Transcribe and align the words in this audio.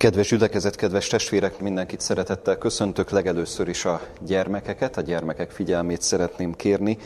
Kedves 0.00 0.28
gyülekezet, 0.28 0.76
kedves 0.76 1.06
testvérek, 1.06 1.60
mindenkit 1.60 2.00
szeretettel 2.00 2.58
köszöntök. 2.58 3.10
Legelőször 3.10 3.68
is 3.68 3.84
a 3.84 4.00
gyermekeket, 4.20 4.96
a 4.96 5.00
gyermekek 5.00 5.50
figyelmét 5.50 6.02
szeretném 6.02 6.54
kérni, 6.54 6.98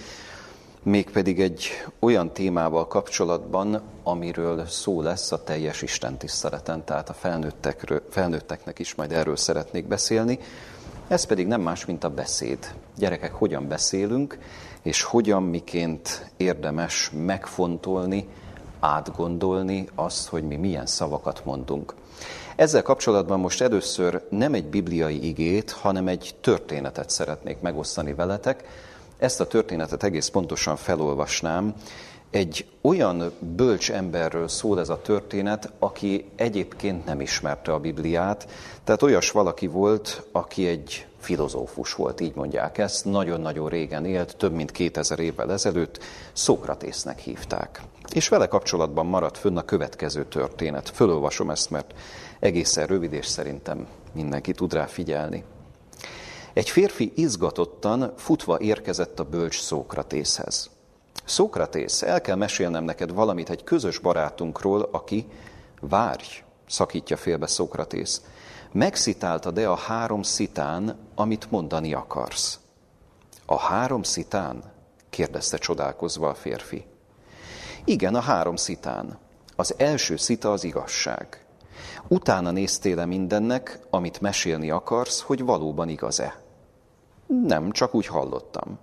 mégpedig 0.82 1.40
egy 1.40 1.68
olyan 1.98 2.32
témával 2.32 2.86
kapcsolatban, 2.86 3.80
amiről 4.02 4.66
szó 4.66 5.02
lesz 5.02 5.32
a 5.32 5.42
teljes 5.44 5.82
Isten 5.82 6.18
tiszteleten, 6.18 6.84
tehát 6.84 7.08
a 7.08 7.40
felnőtteknek 8.10 8.78
is 8.78 8.94
majd 8.94 9.12
erről 9.12 9.36
szeretnék 9.36 9.86
beszélni. 9.86 10.38
Ez 11.08 11.24
pedig 11.24 11.46
nem 11.46 11.60
más, 11.60 11.84
mint 11.84 12.04
a 12.04 12.10
beszéd. 12.10 12.74
Gyerekek, 12.96 13.32
hogyan 13.32 13.68
beszélünk, 13.68 14.38
és 14.82 15.02
hogyan 15.02 15.42
miként 15.42 16.30
érdemes 16.36 17.10
megfontolni, 17.24 18.28
átgondolni 18.80 19.88
azt, 19.94 20.28
hogy 20.28 20.42
mi 20.42 20.56
milyen 20.56 20.86
szavakat 20.86 21.44
mondunk. 21.44 21.94
Ezzel 22.60 22.82
kapcsolatban 22.82 23.40
most 23.40 23.60
először 23.60 24.22
nem 24.28 24.54
egy 24.54 24.64
bibliai 24.64 25.26
igét, 25.26 25.70
hanem 25.70 26.08
egy 26.08 26.34
történetet 26.40 27.10
szeretnék 27.10 27.60
megosztani 27.60 28.14
veletek. 28.14 28.64
Ezt 29.18 29.40
a 29.40 29.46
történetet 29.46 30.02
egész 30.02 30.28
pontosan 30.28 30.76
felolvasnám. 30.76 31.74
Egy 32.30 32.66
olyan 32.80 33.32
bölcs 33.38 33.90
emberről 33.90 34.48
szól 34.48 34.80
ez 34.80 34.88
a 34.88 35.02
történet, 35.02 35.72
aki 35.78 36.24
egyébként 36.36 37.04
nem 37.04 37.20
ismerte 37.20 37.72
a 37.72 37.78
Bibliát, 37.78 38.48
tehát 38.84 39.02
olyas 39.02 39.30
valaki 39.30 39.66
volt, 39.66 40.22
aki 40.32 40.66
egy 40.66 41.06
filozófus 41.20 41.94
volt, 41.94 42.20
így 42.20 42.34
mondják 42.34 42.78
ezt, 42.78 43.04
nagyon-nagyon 43.04 43.68
régen 43.68 44.04
élt, 44.04 44.36
több 44.36 44.52
mint 44.52 44.70
2000 44.70 45.18
évvel 45.18 45.52
ezelőtt, 45.52 45.98
Szókratésznek 46.32 47.18
hívták. 47.18 47.82
És 48.12 48.28
vele 48.28 48.46
kapcsolatban 48.46 49.06
maradt 49.06 49.38
fönn 49.38 49.56
a 49.56 49.64
következő 49.64 50.24
történet. 50.24 50.88
Fölolvasom 50.88 51.50
ezt, 51.50 51.70
mert 51.70 51.94
egészen 52.40 52.86
rövid, 52.86 53.12
és 53.12 53.26
szerintem 53.26 53.86
mindenki 54.12 54.52
tud 54.52 54.72
rá 54.72 54.86
figyelni. 54.86 55.44
Egy 56.52 56.70
férfi 56.70 57.12
izgatottan 57.14 58.12
futva 58.16 58.60
érkezett 58.60 59.20
a 59.20 59.24
bölcs 59.24 59.60
Szókratészhez. 59.60 60.70
Szókratész, 61.24 62.02
el 62.02 62.20
kell 62.20 62.36
mesélnem 62.36 62.84
neked 62.84 63.12
valamit 63.12 63.50
egy 63.50 63.64
közös 63.64 63.98
barátunkról, 63.98 64.88
aki, 64.92 65.26
várj, 65.80 66.42
szakítja 66.66 67.16
félbe 67.16 67.46
Szókratész, 67.46 68.22
megszitálta 68.72 69.50
de 69.50 69.68
a 69.68 69.74
három 69.76 70.22
szitán, 70.22 70.98
amit 71.14 71.50
mondani 71.50 71.94
akarsz. 71.94 72.58
A 73.46 73.58
három 73.58 74.02
szitán? 74.02 74.62
kérdezte 75.10 75.56
csodálkozva 75.56 76.28
a 76.28 76.34
férfi. 76.34 76.84
Igen, 77.84 78.14
a 78.14 78.20
három 78.20 78.56
szitán. 78.56 79.18
Az 79.56 79.74
első 79.76 80.16
szita 80.16 80.52
az 80.52 80.64
igazság. 80.64 81.39
Utána 82.12 82.50
néztél 82.50 83.00
-e 83.00 83.04
mindennek, 83.04 83.78
amit 83.90 84.20
mesélni 84.20 84.70
akarsz, 84.70 85.20
hogy 85.20 85.44
valóban 85.44 85.88
igaz-e? 85.88 86.40
Nem, 87.26 87.70
csak 87.70 87.94
úgy 87.94 88.06
hallottam. 88.06 88.78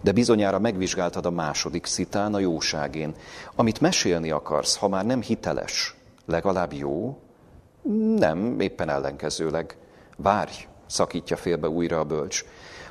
De 0.00 0.12
bizonyára 0.12 0.58
megvizsgáltad 0.58 1.26
a 1.26 1.30
második 1.30 1.86
szitán, 1.86 2.34
a 2.34 2.38
jóságén. 2.38 3.14
Amit 3.54 3.80
mesélni 3.80 4.30
akarsz, 4.30 4.76
ha 4.76 4.88
már 4.88 5.06
nem 5.06 5.22
hiteles, 5.22 5.96
legalább 6.26 6.72
jó? 6.72 7.18
Nem, 8.16 8.60
éppen 8.60 8.88
ellenkezőleg. 8.88 9.76
Várj, 10.16 10.66
szakítja 10.86 11.36
félbe 11.36 11.68
újra 11.68 11.98
a 11.98 12.04
bölcs. 12.04 12.44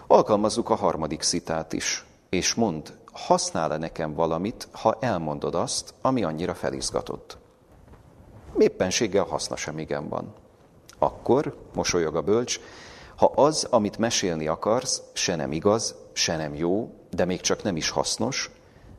Alkalmazzuk 0.07 0.69
a 0.69 0.75
harmadik 0.75 1.21
szitát 1.21 1.73
is, 1.73 2.05
és 2.29 2.53
mond, 2.53 2.93
használ-e 3.11 3.77
nekem 3.77 4.13
valamit, 4.13 4.67
ha 4.71 4.97
elmondod 4.99 5.55
azt, 5.55 5.93
ami 6.01 6.23
annyira 6.23 6.53
felizgatott? 6.53 7.37
Éppenséggel 8.57 9.23
haszna 9.23 9.55
sem 9.55 9.79
igen 9.79 10.09
van. 10.09 10.33
Akkor, 10.97 11.57
mosolyog 11.73 12.15
a 12.15 12.21
bölcs, 12.21 12.59
ha 13.15 13.31
az, 13.35 13.67
amit 13.69 13.97
mesélni 13.97 14.47
akarsz, 14.47 15.01
se 15.13 15.35
nem 15.35 15.51
igaz, 15.51 15.95
se 16.13 16.37
nem 16.37 16.55
jó, 16.55 16.93
de 17.09 17.25
még 17.25 17.41
csak 17.41 17.63
nem 17.63 17.75
is 17.75 17.89
hasznos, 17.89 18.51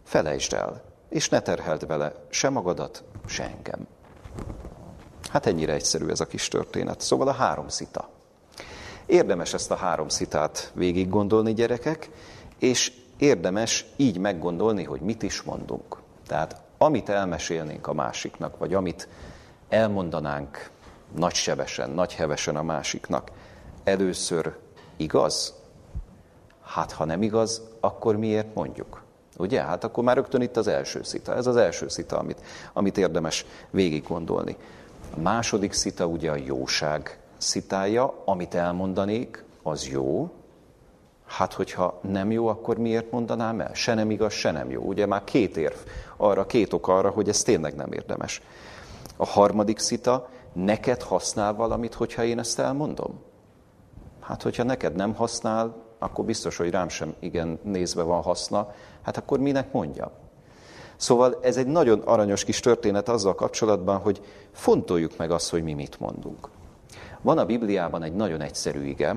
felejtsd 0.04 0.52
el, 0.52 0.82
és 1.08 1.28
ne 1.28 1.40
terheld 1.40 1.86
vele 1.86 2.12
se 2.28 2.48
magadat, 2.48 3.04
se 3.26 3.44
engem. 3.44 3.86
Hát 5.30 5.46
ennyire 5.46 5.72
egyszerű 5.72 6.08
ez 6.08 6.20
a 6.20 6.26
kis 6.26 6.48
történet. 6.48 7.00
Szóval 7.00 7.28
a 7.28 7.32
három 7.32 7.68
szita. 7.68 8.08
Érdemes 9.06 9.54
ezt 9.54 9.70
a 9.70 9.74
három 9.74 10.08
szitát 10.08 10.72
végig 10.74 11.08
gondolni, 11.08 11.52
gyerekek, 11.52 12.10
és 12.58 12.92
érdemes 13.18 13.86
így 13.96 14.18
meggondolni, 14.18 14.84
hogy 14.84 15.00
mit 15.00 15.22
is 15.22 15.42
mondunk. 15.42 15.96
Tehát 16.26 16.62
amit 16.78 17.08
elmesélnénk 17.08 17.86
a 17.86 17.92
másiknak, 17.92 18.58
vagy 18.58 18.74
amit 18.74 19.08
elmondanánk 19.70 20.70
nagy 21.16 21.34
sebesen, 21.34 21.90
nagy 21.90 22.14
hevesen 22.14 22.56
a 22.56 22.62
másiknak, 22.62 23.30
először 23.84 24.56
igaz? 24.96 25.54
Hát 26.62 26.92
ha 26.92 27.04
nem 27.04 27.22
igaz, 27.22 27.62
akkor 27.80 28.16
miért 28.16 28.54
mondjuk? 28.54 29.02
Ugye? 29.38 29.62
Hát 29.62 29.84
akkor 29.84 30.04
már 30.04 30.16
rögtön 30.16 30.40
itt 30.40 30.56
az 30.56 30.66
első 30.66 31.02
szita. 31.02 31.34
Ez 31.34 31.46
az 31.46 31.56
első 31.56 31.88
szita, 31.88 32.18
amit, 32.18 32.40
amit 32.72 32.98
érdemes 32.98 33.46
végig 33.70 34.04
gondolni. 34.08 34.56
A 35.16 35.20
második 35.20 35.72
szita 35.72 36.06
ugye 36.06 36.30
a 36.30 36.36
jóság 36.36 37.18
szitája, 37.38 38.22
amit 38.24 38.54
elmondanék, 38.54 39.44
az 39.62 39.88
jó. 39.88 40.30
Hát, 41.26 41.52
hogyha 41.52 42.00
nem 42.02 42.30
jó, 42.30 42.46
akkor 42.46 42.78
miért 42.78 43.10
mondanám 43.10 43.60
el? 43.60 43.74
Se 43.74 43.94
nem 43.94 44.10
igaz, 44.10 44.32
se 44.32 44.50
nem 44.50 44.70
jó. 44.70 44.82
Ugye 44.82 45.06
már 45.06 45.24
két 45.24 45.56
érv 45.56 45.76
arra, 46.16 46.46
két 46.46 46.72
ok 46.72 46.88
arra, 46.88 47.10
hogy 47.10 47.28
ez 47.28 47.42
tényleg 47.42 47.74
nem 47.74 47.92
érdemes. 47.92 48.42
A 49.20 49.26
harmadik 49.26 49.78
szita, 49.78 50.28
neked 50.52 51.02
használ 51.02 51.54
valamit, 51.54 51.94
hogyha 51.94 52.24
én 52.24 52.38
ezt 52.38 52.58
elmondom? 52.58 53.20
Hát, 54.20 54.42
hogyha 54.42 54.62
neked 54.62 54.94
nem 54.94 55.14
használ, 55.14 55.74
akkor 55.98 56.24
biztos, 56.24 56.56
hogy 56.56 56.70
rám 56.70 56.88
sem 56.88 57.14
igen 57.18 57.58
nézve 57.62 58.02
van 58.02 58.22
haszna, 58.22 58.74
hát 59.02 59.16
akkor 59.16 59.38
minek 59.38 59.72
mondja? 59.72 60.12
Szóval 60.96 61.38
ez 61.42 61.56
egy 61.56 61.66
nagyon 61.66 62.00
aranyos 62.00 62.44
kis 62.44 62.60
történet 62.60 63.08
azzal 63.08 63.34
kapcsolatban, 63.34 63.98
hogy 63.98 64.20
fontoljuk 64.52 65.16
meg 65.16 65.30
azt, 65.30 65.50
hogy 65.50 65.62
mi 65.62 65.72
mit 65.72 66.00
mondunk. 66.00 66.48
Van 67.20 67.38
a 67.38 67.46
Bibliában 67.46 68.02
egy 68.02 68.14
nagyon 68.14 68.40
egyszerű 68.40 68.84
ige, 68.84 69.16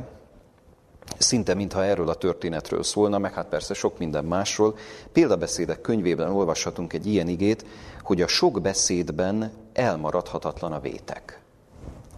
szinte 1.18 1.54
mintha 1.54 1.84
erről 1.84 2.10
a 2.10 2.16
történetről 2.16 2.84
szólna, 2.84 3.18
meg 3.18 3.34
hát 3.34 3.48
persze 3.48 3.74
sok 3.74 3.98
minden 3.98 4.26
másról. 4.26 4.76
Példabeszédek 5.12 5.82
könyvében 5.82 6.32
olvashatunk 6.32 6.94
egy 6.94 7.06
ilyen 7.06 7.28
igét, 7.28 7.66
hogy 8.02 8.22
a 8.22 8.28
sok 8.28 8.62
beszédben 8.62 9.52
elmaradhatatlan 9.74 10.72
a 10.72 10.80
vétek. 10.80 11.42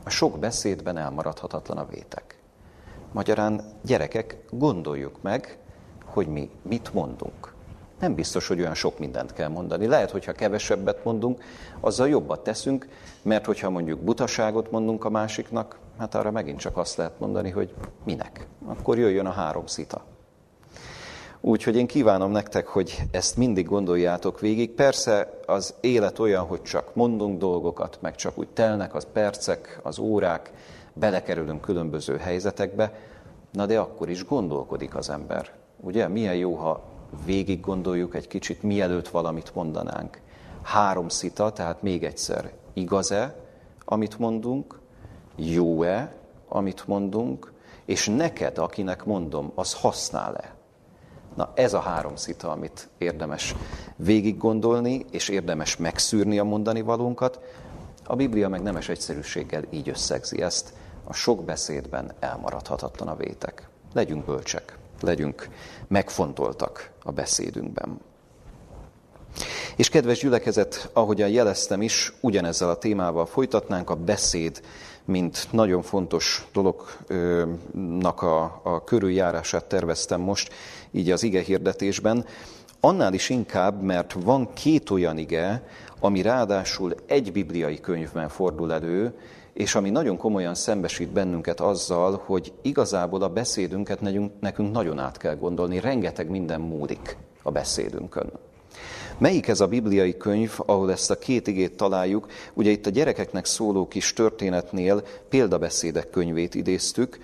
A 0.03 0.09
sok 0.09 0.39
beszédben 0.39 0.97
elmaradhatatlan 0.97 1.77
a 1.77 1.85
vétek. 1.85 2.39
Magyarán, 3.11 3.61
gyerekek, 3.81 4.37
gondoljuk 4.49 5.21
meg, 5.21 5.57
hogy 6.05 6.27
mi 6.27 6.49
mit 6.61 6.93
mondunk. 6.93 7.53
Nem 7.99 8.15
biztos, 8.15 8.47
hogy 8.47 8.59
olyan 8.59 8.73
sok 8.73 8.99
mindent 8.99 9.33
kell 9.33 9.47
mondani. 9.47 9.87
Lehet, 9.87 10.11
hogyha 10.11 10.31
kevesebbet 10.31 11.03
mondunk, 11.03 11.43
azzal 11.79 12.07
jobbat 12.07 12.43
teszünk, 12.43 12.87
mert 13.21 13.45
hogyha 13.45 13.69
mondjuk 13.69 13.99
butaságot 13.99 14.71
mondunk 14.71 15.05
a 15.05 15.09
másiknak, 15.09 15.79
hát 15.97 16.15
arra 16.15 16.31
megint 16.31 16.59
csak 16.59 16.77
azt 16.77 16.97
lehet 16.97 17.19
mondani, 17.19 17.49
hogy 17.49 17.73
minek. 18.03 18.47
Akkor 18.65 18.97
jöjjön 18.97 19.25
a 19.25 19.31
három 19.31 19.65
szita. 19.65 20.14
Úgyhogy 21.47 21.75
én 21.75 21.87
kívánom 21.87 22.31
nektek, 22.31 22.67
hogy 22.67 23.03
ezt 23.11 23.37
mindig 23.37 23.65
gondoljátok 23.65 24.39
végig. 24.39 24.71
Persze 24.71 25.39
az 25.45 25.73
élet 25.81 26.19
olyan, 26.19 26.45
hogy 26.45 26.61
csak 26.61 26.95
mondunk 26.95 27.39
dolgokat, 27.39 27.97
meg 28.01 28.15
csak 28.15 28.37
úgy 28.37 28.47
telnek 28.47 28.95
az 28.95 29.07
percek, 29.13 29.79
az 29.83 29.99
órák, 29.99 30.51
belekerülünk 30.93 31.61
különböző 31.61 32.17
helyzetekbe, 32.17 32.93
na 33.51 33.65
de 33.65 33.79
akkor 33.79 34.09
is 34.09 34.25
gondolkodik 34.25 34.95
az 34.95 35.09
ember. 35.09 35.51
Ugye, 35.79 36.07
milyen 36.07 36.35
jó, 36.35 36.55
ha 36.55 36.83
végig 37.25 37.59
gondoljuk 37.59 38.15
egy 38.15 38.27
kicsit, 38.27 38.63
mielőtt 38.63 39.07
valamit 39.07 39.55
mondanánk. 39.55 40.19
Három 40.61 41.09
szita, 41.09 41.51
tehát 41.51 41.81
még 41.81 42.03
egyszer, 42.03 42.51
igaz-e, 42.73 43.35
amit 43.85 44.19
mondunk, 44.19 44.79
jó-e, 45.35 46.15
amit 46.47 46.87
mondunk, 46.87 47.53
és 47.85 48.07
neked, 48.07 48.57
akinek 48.57 49.05
mondom, 49.05 49.51
az 49.55 49.73
használ-e? 49.73 50.54
Na 51.35 51.51
ez 51.53 51.73
a 51.73 51.79
három 51.79 52.15
szita, 52.15 52.51
amit 52.51 52.89
érdemes 52.97 53.55
végig 53.95 54.37
gondolni, 54.37 55.05
és 55.11 55.29
érdemes 55.29 55.77
megszűrni 55.77 56.39
a 56.39 56.43
mondani 56.43 56.81
valónkat. 56.81 57.39
A 58.03 58.15
Biblia 58.15 58.49
meg 58.49 58.61
nemes 58.61 58.89
egyszerűséggel 58.89 59.63
így 59.69 59.89
összegzi 59.89 60.41
ezt, 60.41 60.73
a 61.03 61.13
sok 61.13 61.43
beszédben 61.43 62.11
elmaradhatatlan 62.19 63.07
a 63.07 63.15
vétek. 63.15 63.67
Legyünk 63.93 64.25
bölcsek, 64.25 64.77
legyünk 65.01 65.49
megfontoltak 65.87 66.91
a 67.03 67.11
beszédünkben. 67.11 67.99
És 69.75 69.89
kedves 69.89 70.19
gyülekezet, 70.19 70.89
ahogyan 70.93 71.29
jeleztem 71.29 71.81
is, 71.81 72.13
ugyanezzel 72.21 72.69
a 72.69 72.77
témával 72.77 73.25
folytatnánk 73.25 73.89
a 73.89 73.95
beszéd, 73.95 74.61
mint 75.05 75.47
nagyon 75.51 75.81
fontos 75.81 76.47
dolognak 76.53 78.21
a, 78.21 78.59
a 78.63 78.83
körüljárását 78.83 79.65
terveztem 79.65 80.21
most, 80.21 80.53
így 80.95 81.11
az 81.11 81.23
ige 81.23 81.41
hirdetésben. 81.41 82.25
Annál 82.79 83.13
is 83.13 83.29
inkább, 83.29 83.81
mert 83.81 84.13
van 84.13 84.53
két 84.53 84.89
olyan 84.89 85.17
ige, 85.17 85.67
ami 85.99 86.21
ráadásul 86.21 86.95
egy 87.05 87.31
bibliai 87.31 87.79
könyvben 87.79 88.29
fordul 88.29 88.73
elő, 88.73 89.13
és 89.53 89.75
ami 89.75 89.89
nagyon 89.89 90.17
komolyan 90.17 90.55
szembesít 90.55 91.09
bennünket 91.09 91.59
azzal, 91.59 92.21
hogy 92.25 92.53
igazából 92.61 93.21
a 93.21 93.29
beszédünket 93.29 94.01
nekünk 94.39 94.71
nagyon 94.71 94.99
át 94.99 95.17
kell 95.17 95.35
gondolni, 95.35 95.79
rengeteg 95.79 96.29
minden 96.29 96.61
múlik 96.61 97.17
a 97.43 97.51
beszédünkön. 97.51 98.31
Melyik 99.17 99.47
ez 99.47 99.59
a 99.59 99.67
bibliai 99.67 100.17
könyv, 100.17 100.53
ahol 100.65 100.91
ezt 100.91 101.11
a 101.11 101.17
két 101.17 101.47
igét 101.47 101.77
találjuk? 101.77 102.27
Ugye 102.53 102.71
itt 102.71 102.85
a 102.85 102.89
gyerekeknek 102.89 103.45
szóló 103.45 103.87
kis 103.87 104.13
történetnél 104.13 105.03
példabeszédek 105.29 106.09
könyvét 106.09 106.55
idéztük, 106.55 107.19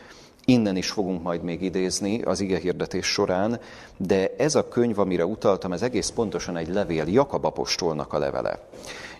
Innen 0.45 0.75
is 0.75 0.89
fogunk 0.89 1.23
majd 1.23 1.43
még 1.43 1.61
idézni 1.61 2.21
az 2.21 2.39
ige 2.39 2.57
hirdetés 2.57 3.05
során, 3.05 3.59
de 3.97 4.35
ez 4.37 4.55
a 4.55 4.67
könyv, 4.67 4.99
amire 4.99 5.25
utaltam, 5.25 5.73
ez 5.73 5.81
egész 5.81 6.09
pontosan 6.09 6.57
egy 6.57 6.67
levél, 6.67 7.07
Jakab 7.07 7.45
apostolnak 7.45 8.13
a 8.13 8.19
levele. 8.19 8.59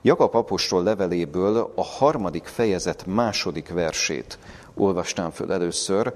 Jakab 0.01 0.35
apostol 0.35 0.83
leveléből 0.83 1.71
a 1.75 1.83
harmadik 1.83 2.45
fejezet 2.45 3.05
második 3.05 3.69
versét 3.69 4.37
olvastám 4.73 5.31
föl 5.31 5.51
először, 5.51 6.13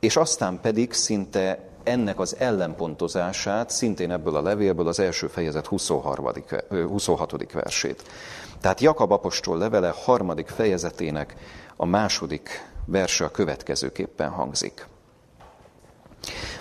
és 0.00 0.16
aztán 0.16 0.60
pedig 0.60 0.92
szinte 0.92 1.58
ennek 1.82 2.20
az 2.20 2.36
ellenpontozását 2.38 3.70
szintén 3.70 4.10
ebből 4.10 4.36
a 4.36 4.42
levélből 4.42 4.88
az 4.88 5.00
első 5.00 5.26
fejezet 5.26 5.66
23. 5.66 6.26
26. 6.68 7.52
versét. 7.52 8.02
Tehát 8.60 8.80
Jakab 8.80 9.12
apostol 9.12 9.58
levele 9.58 9.94
harmadik 10.04 10.48
fejezetének 10.48 11.36
a 11.76 11.86
második 11.86 12.71
verse 12.92 13.24
a 13.24 13.30
következőképpen 13.30 14.30
hangzik. 14.30 14.86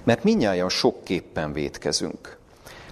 Mert 0.03 0.23
minnyáján 0.23 0.69
sokképpen 0.69 1.53
vétkezünk. 1.53 2.37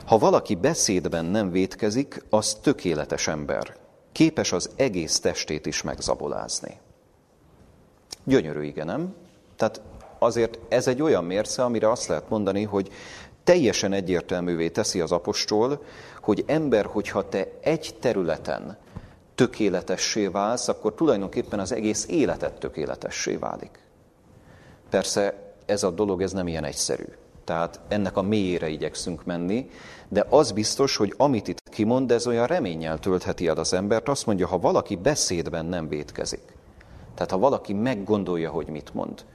Ha 0.06 0.18
valaki 0.18 0.56
beszédben 0.56 1.26
nem 1.26 1.52
vétkezik, 1.52 2.24
az 2.30 2.58
tökéletes 2.62 3.28
ember. 3.28 3.76
Képes 4.12 4.52
az 4.52 4.70
egész 4.76 5.20
testét 5.20 5.66
is 5.66 5.82
megzabolázni. 5.82 6.80
Gyönyörű, 8.24 8.64
igen, 8.64 8.86
nem? 8.86 9.16
Tehát 9.56 9.82
azért 10.20 10.60
ez 10.70 10.88
egy 10.88 11.02
olyan 11.02 11.24
mérce, 11.24 11.64
amire 11.64 11.92
azt 11.92 12.08
lehet 12.08 12.30
mondani, 12.30 12.64
hogy 12.64 12.92
teljesen 13.44 13.94
egyértelművé 13.94 14.70
teszi 14.70 15.00
az 15.00 15.12
apostol, 15.12 15.84
hogy 16.22 16.44
ember, 16.48 16.86
hogyha 16.86 17.30
te 17.30 17.48
egy 17.62 17.96
területen 18.00 18.78
tökéletessé 19.40 20.28
válsz, 20.28 20.68
akkor 20.68 20.94
tulajdonképpen 20.94 21.60
az 21.60 21.72
egész 21.72 22.06
életed 22.10 22.54
tökéletessé 22.54 23.36
válik. 23.36 23.80
Persze 24.90 25.54
ez 25.66 25.84
a 25.84 25.92
dolog 25.92 26.22
ez 26.22 26.32
nem 26.32 26.48
ilyen 26.48 26.64
egyszerű. 26.64 27.06
Tehát 27.44 27.80
ennek 27.88 28.18
a 28.18 28.22
mélyére 28.22 28.68
igyekszünk 28.70 29.26
menni, 29.26 29.70
de 30.10 30.26
az 30.30 30.52
biztos, 30.52 30.96
hogy 30.96 31.14
amit 31.18 31.48
itt 31.48 31.70
kimond, 31.70 32.12
ez 32.12 32.28
olyan 32.28 32.48
reménnyel 32.48 33.00
töltheti 33.00 33.48
el 33.48 33.58
az 33.58 33.74
embert. 33.74 34.10
Azt 34.10 34.26
mondja, 34.26 34.48
ha 34.48 34.60
valaki 34.60 34.96
beszédben 34.96 35.66
nem 35.66 35.88
vétkezik, 35.88 36.58
tehát 37.14 37.32
ha 37.32 37.38
valaki 37.38 37.74
meggondolja, 37.74 38.50
hogy 38.50 38.68
mit 38.68 38.94
mond, 38.94 39.26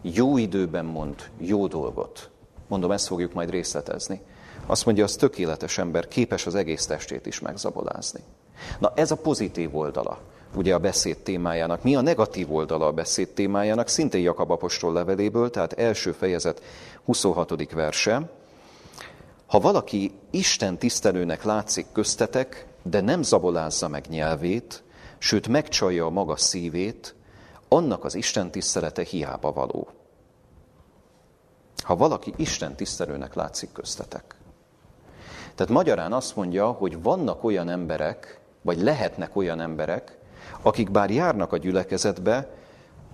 jó 0.00 0.36
időben 0.36 0.84
mond 0.84 1.30
jó 1.38 1.66
dolgot, 1.66 2.30
mondom, 2.68 2.90
ezt 2.90 3.06
fogjuk 3.06 3.32
majd 3.32 3.50
részletezni, 3.50 4.20
azt 4.66 4.84
mondja, 4.84 5.04
az 5.04 5.16
tökéletes 5.16 5.78
ember, 5.78 6.08
képes 6.08 6.46
az 6.46 6.54
egész 6.54 6.86
testét 6.86 7.26
is 7.26 7.40
megzabolázni. 7.40 8.20
Na 8.78 8.92
ez 8.94 9.10
a 9.10 9.16
pozitív 9.16 9.76
oldala 9.76 10.18
ugye 10.54 10.74
a 10.74 10.78
beszéd 10.78 11.16
témájának. 11.18 11.82
Mi 11.82 11.96
a 11.96 12.00
negatív 12.00 12.54
oldala 12.54 12.86
a 12.86 12.92
beszéd 12.92 13.28
témájának? 13.28 13.88
Szintén 13.88 14.22
Jakab 14.22 14.50
apostol 14.50 14.92
leveléből, 14.92 15.50
tehát 15.50 15.72
első 15.72 16.12
fejezet 16.12 16.62
26. 17.04 17.72
verse. 17.72 18.30
Ha 19.46 19.60
valaki 19.60 20.12
Isten 20.30 20.78
tisztelőnek 20.78 21.42
látszik 21.42 21.86
köztetek, 21.92 22.66
de 22.82 23.00
nem 23.00 23.22
zabolázza 23.22 23.88
meg 23.88 24.04
nyelvét, 24.08 24.82
sőt 25.18 25.48
megcsalja 25.48 26.06
a 26.06 26.10
maga 26.10 26.36
szívét, 26.36 27.14
annak 27.68 28.04
az 28.04 28.14
Isten 28.14 28.50
tisztelete 28.50 29.02
hiába 29.02 29.52
való. 29.52 29.88
Ha 31.76 31.96
valaki 31.96 32.32
Isten 32.36 32.74
tisztelőnek 32.74 33.34
látszik 33.34 33.72
köztetek. 33.72 34.34
Tehát 35.54 35.72
magyarán 35.72 36.12
azt 36.12 36.36
mondja, 36.36 36.70
hogy 36.70 37.02
vannak 37.02 37.44
olyan 37.44 37.68
emberek, 37.68 38.41
vagy 38.62 38.80
lehetnek 38.80 39.36
olyan 39.36 39.60
emberek, 39.60 40.18
akik 40.62 40.90
bár 40.90 41.10
járnak 41.10 41.52
a 41.52 41.56
gyülekezetbe, 41.56 42.48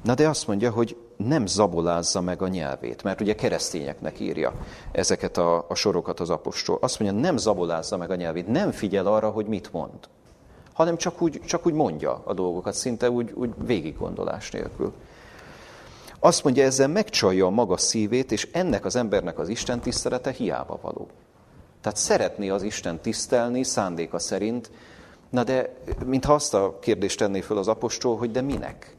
na 0.02 0.14
de 0.14 0.28
azt 0.28 0.46
mondja, 0.46 0.70
hogy 0.70 0.96
nem 1.16 1.46
zabolázza 1.46 2.20
meg 2.20 2.42
a 2.42 2.48
nyelvét, 2.48 3.02
mert 3.02 3.20
ugye 3.20 3.34
keresztényeknek 3.34 4.20
írja 4.20 4.52
ezeket 4.92 5.36
a, 5.36 5.64
a 5.68 5.74
sorokat 5.74 6.20
az 6.20 6.30
apostol. 6.30 6.78
Azt 6.80 6.98
mondja, 6.98 7.20
nem 7.20 7.36
zabolázza 7.36 7.96
meg 7.96 8.10
a 8.10 8.14
nyelvét, 8.14 8.48
nem 8.48 8.70
figyel 8.70 9.06
arra, 9.06 9.30
hogy 9.30 9.46
mit 9.46 9.72
mond, 9.72 9.98
hanem 10.72 10.96
csak 10.96 11.22
úgy, 11.22 11.40
csak 11.46 11.66
úgy 11.66 11.72
mondja 11.72 12.22
a 12.24 12.34
dolgokat, 12.34 12.74
szinte 12.74 13.10
úgy, 13.10 13.32
úgy 13.34 13.50
végiggondolás 13.64 14.50
nélkül. 14.50 14.92
Azt 16.20 16.44
mondja, 16.44 16.64
ezzel 16.64 16.88
megcsalja 16.88 17.46
a 17.46 17.50
maga 17.50 17.76
szívét, 17.76 18.32
és 18.32 18.48
ennek 18.52 18.84
az 18.84 18.96
embernek 18.96 19.38
az 19.38 19.48
Isten 19.48 19.80
tisztelete 19.80 20.30
hiába 20.30 20.78
való. 20.82 21.08
Tehát 21.80 21.98
szeretné 21.98 22.48
az 22.48 22.62
Isten 22.62 23.00
tisztelni 23.00 23.62
szándéka 23.62 24.18
szerint, 24.18 24.70
Na 25.30 25.44
de, 25.44 25.74
mintha 26.06 26.34
azt 26.34 26.54
a 26.54 26.78
kérdést 26.80 27.18
tenné 27.18 27.40
föl 27.40 27.58
az 27.58 27.68
apostol, 27.68 28.16
hogy 28.16 28.30
de 28.30 28.40
minek? 28.40 28.96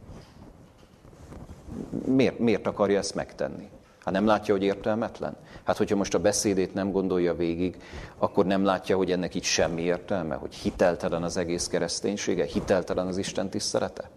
Miért, 2.05 2.39
miért 2.39 2.67
akarja 2.67 2.97
ezt 2.97 3.15
megtenni? 3.15 3.69
Hát 4.03 4.13
nem 4.13 4.25
látja, 4.25 4.53
hogy 4.53 4.63
értelmetlen? 4.63 5.35
Hát 5.63 5.77
hogyha 5.77 5.95
most 5.95 6.13
a 6.13 6.19
beszédét 6.19 6.73
nem 6.73 6.91
gondolja 6.91 7.35
végig, 7.35 7.81
akkor 8.17 8.45
nem 8.45 8.63
látja, 8.63 8.97
hogy 8.97 9.11
ennek 9.11 9.35
így 9.35 9.43
semmi 9.43 9.81
értelme, 9.81 10.35
hogy 10.35 10.55
hiteltelen 10.55 11.23
az 11.23 11.37
egész 11.37 11.67
kereszténysége, 11.67 12.45
hiteltelen 12.45 13.07
az 13.07 13.17
Isten 13.17 13.49
tisztelete? 13.49 14.09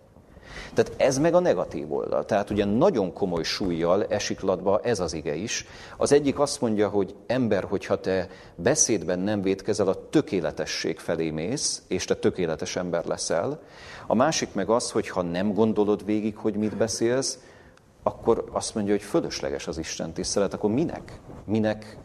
Tehát 0.75 0.93
ez 0.97 1.19
meg 1.19 1.35
a 1.35 1.41
negatív 1.41 1.93
oldal. 1.93 2.25
Tehát 2.25 2.51
ugye 2.51 2.65
nagyon 2.65 3.13
komoly 3.13 3.43
súlyjal 3.43 4.05
esik 4.05 4.41
latba 4.41 4.81
ez 4.83 5.01
az 5.01 5.13
ige 5.13 5.35
is. 5.35 5.67
Az 5.97 6.13
egyik 6.13 6.39
azt 6.39 6.61
mondja, 6.61 6.89
hogy 6.89 7.15
ember, 7.27 7.65
hogyha 7.65 8.01
te 8.01 8.29
beszédben 8.55 9.19
nem 9.19 9.43
védkezel, 9.43 9.89
a 9.89 10.09
tökéletesség 10.11 10.99
felé 10.99 11.31
mész, 11.31 11.83
és 11.89 12.05
te 12.05 12.15
tökéletes 12.15 12.77
ember 12.77 13.05
leszel. 13.05 13.61
A 14.07 14.15
másik 14.15 14.55
meg 14.55 14.69
az, 14.69 14.91
hogy 14.91 15.09
ha 15.09 15.23
nem 15.23 15.55
gondolod 15.55 16.05
végig, 16.05 16.37
hogy 16.37 16.55
mit 16.55 16.77
beszélsz, 16.77 17.39
akkor 18.03 18.45
azt 18.53 18.75
mondja, 18.75 18.93
hogy 18.93 19.03
fölösleges 19.03 19.67
az 19.67 19.79
Isten 19.79 20.13
tisztelet, 20.13 20.55
akkor 20.55 20.71
minek? 20.71 21.21
Minek 21.45 21.97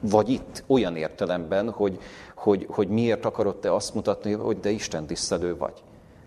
vagy 0.00 0.28
itt 0.28 0.64
olyan 0.66 0.96
értelemben, 0.96 1.70
hogy, 1.70 1.98
hogy, 2.34 2.66
hogy 2.70 2.88
miért 2.88 3.24
akarod 3.24 3.56
te 3.56 3.74
azt 3.74 3.94
mutatni, 3.94 4.32
hogy 4.32 4.60
de 4.60 4.70
Isten 4.70 5.06
tisztelő 5.06 5.56
vagy. 5.56 5.82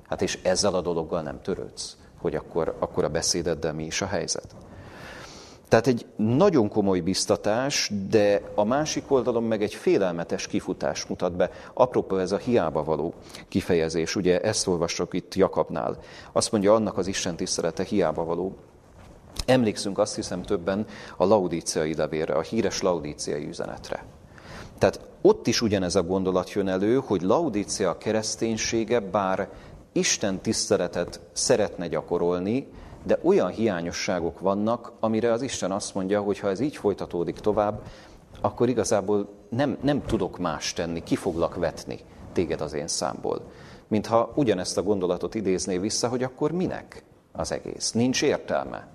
Hát 0.09 0.21
és 0.21 0.39
ezzel 0.41 0.73
a 0.73 0.81
dologgal 0.81 1.21
nem 1.21 1.41
törődsz, 1.41 1.97
hogy 2.17 2.35
akkor, 2.35 2.75
akkor 2.79 3.03
a 3.03 3.09
beszédeddel 3.09 3.73
mi 3.73 3.85
is 3.85 4.01
a 4.01 4.05
helyzet. 4.05 4.55
Tehát 5.67 5.87
egy 5.87 6.05
nagyon 6.15 6.69
komoly 6.69 6.99
biztatás, 6.99 7.91
de 8.09 8.41
a 8.55 8.63
másik 8.63 9.11
oldalon 9.11 9.43
meg 9.43 9.61
egy 9.61 9.73
félelmetes 9.73 10.47
kifutás 10.47 11.05
mutat 11.05 11.35
be. 11.35 11.51
Apropó 11.73 12.17
ez 12.17 12.31
a 12.31 12.37
hiába 12.37 12.83
való 12.83 13.13
kifejezés, 13.47 14.15
ugye 14.15 14.39
ezt 14.39 14.67
olvasok 14.67 15.13
itt 15.13 15.35
Jakabnál. 15.35 15.97
Azt 16.31 16.51
mondja, 16.51 16.73
annak 16.73 16.97
az 16.97 17.07
Isten 17.07 17.35
tisztelete 17.35 17.83
hiába 17.83 18.23
való. 18.23 18.55
Emlékszünk 19.45 19.97
azt 19.97 20.15
hiszem 20.15 20.41
többen 20.41 20.85
a 21.17 21.25
laudíciai 21.25 21.95
levére, 21.95 22.33
a 22.33 22.41
híres 22.41 22.81
laudíciai 22.81 23.47
üzenetre. 23.47 24.05
Tehát 24.77 24.99
ott 25.21 25.47
is 25.47 25.61
ugyanez 25.61 25.95
a 25.95 26.03
gondolat 26.03 26.51
jön 26.51 26.67
elő, 26.67 26.95
hogy 26.95 27.21
laudícia 27.21 27.97
kereszténysége, 27.97 28.99
bár 28.99 29.49
Isten 29.91 30.39
tiszteletet 30.41 31.19
szeretne 31.31 31.87
gyakorolni, 31.87 32.67
de 33.03 33.19
olyan 33.23 33.49
hiányosságok 33.49 34.39
vannak, 34.39 34.91
amire 34.99 35.31
az 35.31 35.41
Isten 35.41 35.71
azt 35.71 35.93
mondja, 35.93 36.21
hogy 36.21 36.39
ha 36.39 36.49
ez 36.49 36.59
így 36.59 36.75
folytatódik 36.75 37.39
tovább, 37.39 37.81
akkor 38.41 38.69
igazából 38.69 39.29
nem, 39.49 39.77
nem 39.81 40.05
tudok 40.05 40.37
más 40.37 40.73
tenni, 40.73 41.03
ki 41.03 41.15
foglak 41.15 41.55
vetni 41.55 41.99
téged 42.33 42.61
az 42.61 42.73
én 42.73 42.87
számból. 42.87 43.41
Mintha 43.87 44.31
ugyanezt 44.35 44.77
a 44.77 44.83
gondolatot 44.83 45.35
idézné 45.35 45.77
vissza, 45.77 46.07
hogy 46.07 46.23
akkor 46.23 46.51
minek 46.51 47.03
az 47.31 47.51
egész? 47.51 47.91
Nincs 47.91 48.21
értelme. 48.21 48.87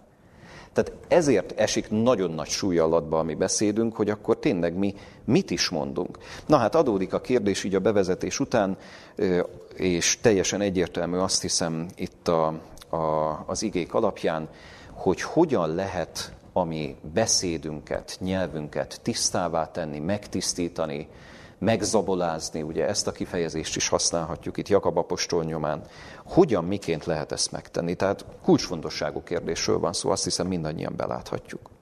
Tehát 0.73 0.93
ezért 1.09 1.61
esik 1.61 1.91
nagyon 1.91 2.31
nagy 2.31 2.49
súly 2.49 2.79
alatba 2.79 3.19
a 3.19 3.23
beszédünk, 3.23 3.97
hogy 3.97 4.11
akkor 4.11 4.39
tényleg 4.39 4.75
mi 4.75 4.95
mit 5.25 5.51
is 5.51 5.69
mondunk. 5.69 6.19
Na 6.47 6.57
hát 6.57 6.75
adódik 6.75 7.13
a 7.13 7.21
kérdés 7.21 7.65
így 7.65 7.75
a 7.75 7.81
bevezetés 7.81 8.41
után, 8.41 8.77
és 9.75 10.19
teljesen 10.21 10.61
egyértelmű 10.61 11.17
azt 11.17 11.43
hiszem 11.43 11.87
itt 11.97 12.29
a, 12.29 12.47
a, 12.89 13.45
az 13.47 13.63
igék 13.63 13.95
alapján, 13.95 14.49
hogy 14.93 15.23
hogyan 15.23 15.75
lehet 15.75 16.33
a 16.53 16.65
mi 16.65 16.97
beszédünket, 17.15 18.17
nyelvünket 18.21 19.01
tisztává 19.03 19.71
tenni, 19.71 19.99
megtisztítani, 19.99 21.09
megzabolázni, 21.59 22.63
ugye 22.63 22.87
ezt 22.87 23.07
a 23.07 23.13
kifejezést 23.13 23.77
is 23.77 23.89
használhatjuk 23.89 24.57
itt 24.57 24.69
Jakab 24.69 24.99
apostol 24.99 25.45
nyomán. 25.45 25.83
Hogyan, 26.25 26.65
miként 26.65 27.05
lehet 27.05 27.33
ezt 27.33 27.53
megtenni? 27.53 27.95
Tehát 27.95 28.25
kulcsfontosságú 28.43 29.23
kérdésről 29.23 29.79
van 29.79 29.93
szó, 29.93 30.11
azt 30.11 30.25
hiszem 30.25 30.47
mindannyian 30.47 30.97
beláthatjuk. 30.97 31.74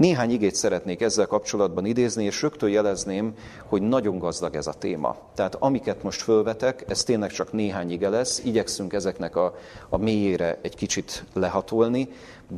Néhány 0.00 0.30
igét 0.30 0.54
szeretnék 0.54 1.00
ezzel 1.00 1.26
kapcsolatban 1.26 1.84
idézni, 1.84 2.24
és 2.24 2.42
rögtön 2.42 2.68
jelezném, 2.68 3.34
hogy 3.66 3.82
nagyon 3.82 4.18
gazdag 4.18 4.54
ez 4.54 4.66
a 4.66 4.72
téma. 4.72 5.16
Tehát 5.34 5.54
amiket 5.54 6.02
most 6.02 6.22
fölvetek, 6.22 6.84
ez 6.88 7.02
tényleg 7.02 7.30
csak 7.30 7.52
néhány 7.52 7.90
ige 7.90 8.08
lesz, 8.08 8.42
igyekszünk 8.44 8.92
ezeknek 8.92 9.36
a, 9.36 9.54
a 9.88 9.96
mélyére 9.96 10.58
egy 10.62 10.74
kicsit 10.74 11.24
lehatolni, 11.32 12.08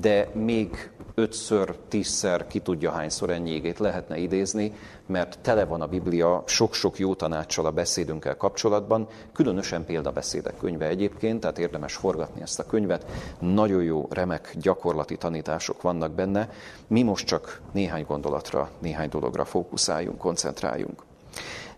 de 0.00 0.28
még 0.34 0.90
ötször, 1.14 1.76
tízszer, 1.88 2.46
ki 2.46 2.60
tudja 2.60 2.90
hányszor 2.90 3.30
ennyi 3.30 3.50
égét 3.50 3.78
lehetne 3.78 4.18
idézni, 4.18 4.72
mert 5.12 5.38
tele 5.42 5.64
van 5.64 5.80
a 5.80 5.86
Biblia 5.86 6.42
sok-sok 6.46 6.98
jó 6.98 7.14
tanácssal 7.14 7.66
a 7.66 7.70
beszédünkkel 7.70 8.36
kapcsolatban, 8.36 9.08
különösen 9.32 9.84
példabeszédek 9.84 10.56
könyve 10.56 10.86
egyébként, 10.86 11.40
tehát 11.40 11.58
érdemes 11.58 11.94
forgatni 11.94 12.42
ezt 12.42 12.58
a 12.58 12.66
könyvet. 12.66 13.06
Nagyon 13.38 13.82
jó, 13.82 14.06
remek 14.10 14.54
gyakorlati 14.60 15.16
tanítások 15.16 15.82
vannak 15.82 16.12
benne. 16.12 16.48
Mi 16.86 17.02
most 17.02 17.26
csak 17.26 17.60
néhány 17.72 18.04
gondolatra, 18.08 18.70
néhány 18.78 19.08
dologra 19.08 19.44
fókuszáljunk, 19.44 20.18
koncentráljunk. 20.18 21.02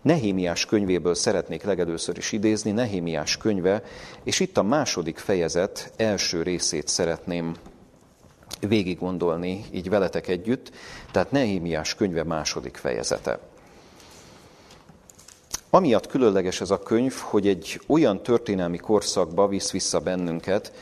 Nehémiás 0.01 0.65
könyvéből 0.65 1.15
szeretnék 1.15 1.63
legelőször 1.63 2.17
is 2.17 2.31
idézni, 2.31 2.71
Nehémiás 2.71 3.37
könyve, 3.37 3.83
és 4.23 4.39
itt 4.39 4.57
a 4.57 4.63
második 4.63 5.17
fejezet 5.17 5.91
első 5.95 6.41
részét 6.41 6.87
szeretném 6.87 7.55
végig 8.59 8.99
gondolni 8.99 9.65
így 9.71 9.89
veletek 9.89 10.27
együtt, 10.27 10.71
tehát 11.11 11.31
Nehémiás 11.31 11.95
könyve 11.95 12.23
második 12.23 12.75
fejezete. 12.75 13.39
Amiatt 15.69 16.07
különleges 16.07 16.61
ez 16.61 16.69
a 16.69 16.83
könyv, 16.83 17.13
hogy 17.13 17.47
egy 17.47 17.81
olyan 17.87 18.23
történelmi 18.23 18.77
korszakba 18.77 19.47
visz 19.47 19.71
vissza 19.71 19.99
bennünket, 19.99 20.73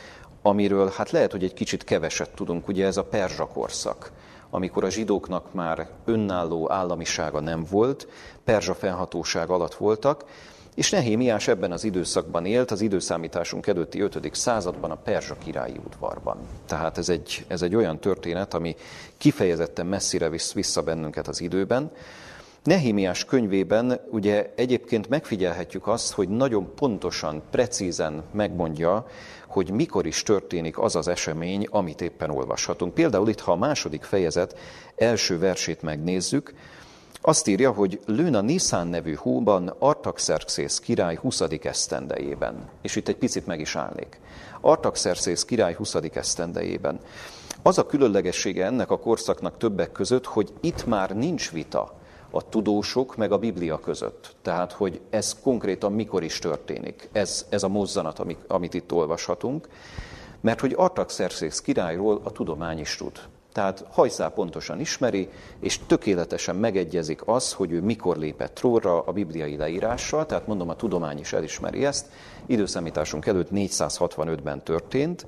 amiről 0.41 0.91
hát 0.95 1.11
lehet, 1.11 1.31
hogy 1.31 1.43
egy 1.43 1.53
kicsit 1.53 1.83
keveset 1.83 2.29
tudunk, 2.29 2.67
ugye 2.67 2.85
ez 2.85 2.97
a 2.97 3.03
perzsa 3.03 3.47
korszak, 3.47 4.11
amikor 4.49 4.83
a 4.83 4.89
zsidóknak 4.89 5.53
már 5.53 5.89
önálló 6.05 6.71
államisága 6.71 7.39
nem 7.39 7.65
volt, 7.69 8.07
perzsa 8.43 8.73
fennhatóság 8.73 9.49
alatt 9.49 9.73
voltak, 9.73 10.25
és 10.75 10.89
Nehémiás 10.89 11.47
ebben 11.47 11.71
az 11.71 11.83
időszakban 11.83 12.45
élt, 12.45 12.71
az 12.71 12.81
időszámításunk 12.81 13.67
előtti 13.67 13.99
5. 13.99 14.29
században 14.35 14.91
a 14.91 14.95
Perzsa 14.95 15.35
királyi 15.43 15.79
udvarban. 15.85 16.37
Tehát 16.65 16.97
ez 16.97 17.09
egy, 17.09 17.45
ez 17.47 17.61
egy 17.61 17.75
olyan 17.75 17.99
történet, 17.99 18.53
ami 18.53 18.75
kifejezetten 19.17 19.85
messzire 19.85 20.29
visz 20.29 20.53
vissza 20.53 20.81
bennünket 20.81 21.27
az 21.27 21.41
időben. 21.41 21.91
Nehémiás 22.63 23.25
könyvében 23.25 23.99
ugye 24.09 24.53
egyébként 24.55 25.09
megfigyelhetjük 25.09 25.87
azt, 25.87 26.13
hogy 26.13 26.29
nagyon 26.29 26.75
pontosan, 26.75 27.41
precízen 27.51 28.23
megmondja, 28.31 29.07
hogy 29.47 29.71
mikor 29.71 30.05
is 30.05 30.23
történik 30.23 30.79
az 30.79 30.95
az 30.95 31.07
esemény, 31.07 31.67
amit 31.69 32.01
éppen 32.01 32.29
olvashatunk. 32.29 32.93
Például 32.93 33.29
itt, 33.29 33.39
ha 33.39 33.51
a 33.51 33.55
második 33.55 34.03
fejezet 34.03 34.59
első 34.95 35.39
versét 35.39 35.81
megnézzük, 35.81 36.53
azt 37.25 37.47
írja, 37.47 37.71
hogy 37.71 37.99
lőn 38.05 38.35
a 38.35 38.83
nevű 38.83 39.13
hóban 39.13 39.75
Artaxerxész 39.79 40.79
király 40.79 41.15
20. 41.15 41.41
esztendejében. 41.61 42.69
És 42.81 42.95
itt 42.95 43.07
egy 43.07 43.15
picit 43.15 43.45
meg 43.45 43.59
is 43.59 43.75
állnék. 43.75 44.19
Artaxerxész 44.61 45.45
király 45.45 45.73
20. 45.73 45.95
esztendejében. 46.13 46.99
Az 47.61 47.77
a 47.77 47.85
különlegessége 47.85 48.65
ennek 48.65 48.91
a 48.91 48.99
korszaknak 48.99 49.57
többek 49.57 49.91
között, 49.91 50.25
hogy 50.25 50.53
itt 50.61 50.85
már 50.85 51.15
nincs 51.15 51.51
vita 51.51 51.93
a 52.31 52.49
tudósok 52.49 53.15
meg 53.15 53.31
a 53.31 53.37
Biblia 53.37 53.79
között. 53.79 54.35
Tehát, 54.41 54.71
hogy 54.71 55.01
ez 55.09 55.39
konkrétan 55.41 55.91
mikor 55.91 56.23
is 56.23 56.39
történik, 56.39 57.09
ez, 57.11 57.45
ez 57.49 57.63
a 57.63 57.67
mozzanat, 57.67 58.19
amit, 58.19 58.43
amit 58.47 58.73
itt 58.73 58.91
olvashatunk, 58.91 59.67
mert 60.41 60.59
hogy 60.59 60.73
Artaxerxész 60.77 61.61
királyról 61.61 62.21
a 62.23 62.31
tudomány 62.31 62.79
is 62.79 62.95
tud. 62.95 63.19
Tehát 63.53 63.85
hajszál 63.91 64.29
pontosan 64.29 64.79
ismeri, 64.79 65.29
és 65.59 65.79
tökéletesen 65.87 66.55
megegyezik 66.55 67.21
az, 67.25 67.53
hogy 67.53 67.71
ő 67.71 67.81
mikor 67.81 68.17
lépett 68.17 68.53
trónra 68.53 69.01
a 69.01 69.11
bibliai 69.11 69.57
leírással, 69.57 70.25
tehát 70.25 70.47
mondom, 70.47 70.69
a 70.69 70.75
tudomány 70.75 71.19
is 71.19 71.33
elismeri 71.33 71.85
ezt. 71.85 72.05
Időszámításunk 72.45 73.25
előtt 73.25 73.49
465-ben 73.51 74.63
történt 74.63 75.25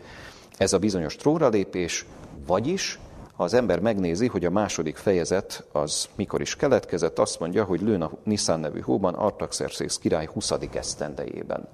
ez 0.58 0.74
a 0.74 0.80
bizonyos 0.80 1.16
trónra 1.16 1.50
lépés, 1.50 2.06
vagyis 2.48 3.00
ha 3.36 3.44
az 3.44 3.54
ember 3.54 3.80
megnézi, 3.80 4.28
hogy 4.28 4.46
a 4.46 4.50
második 4.50 4.96
fejezet 4.96 5.64
az 5.72 6.10
mikor 6.16 6.42
is 6.42 6.56
keletkezett, 6.56 7.20
azt 7.20 7.40
mondja, 7.40 7.64
hogy 7.64 7.82
lőn 7.82 8.02
a 8.02 8.12
Niszán 8.24 8.60
nevű 8.60 8.80
hóban 8.80 9.14
Artaxerxész 9.14 9.98
király 9.98 10.30
20. 10.34 10.52
esztendejében. 10.74 11.68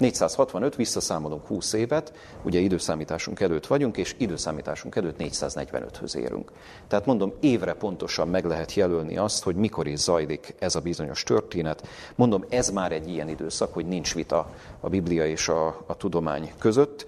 465, 0.00 0.76
visszaszámolunk 0.76 1.46
20 1.46 1.72
évet, 1.72 2.12
ugye 2.42 2.58
időszámításunk 2.58 3.40
előtt 3.40 3.66
vagyunk, 3.66 3.96
és 3.96 4.14
időszámításunk 4.18 4.96
előtt 4.96 5.16
445-höz 5.18 6.14
érünk. 6.14 6.52
Tehát 6.88 7.06
mondom, 7.06 7.32
évre 7.40 7.72
pontosan 7.72 8.28
meg 8.28 8.44
lehet 8.44 8.74
jelölni 8.74 9.16
azt, 9.16 9.42
hogy 9.42 9.54
mikor 9.54 9.86
is 9.86 9.98
zajlik 9.98 10.54
ez 10.58 10.74
a 10.74 10.80
bizonyos 10.80 11.22
történet. 11.22 11.88
Mondom, 12.14 12.44
ez 12.48 12.70
már 12.70 12.92
egy 12.92 13.08
ilyen 13.08 13.28
időszak, 13.28 13.74
hogy 13.74 13.86
nincs 13.86 14.14
vita 14.14 14.50
a 14.80 14.88
Biblia 14.88 15.26
és 15.26 15.48
a, 15.48 15.66
a 15.86 15.96
tudomány 15.96 16.52
között. 16.58 17.06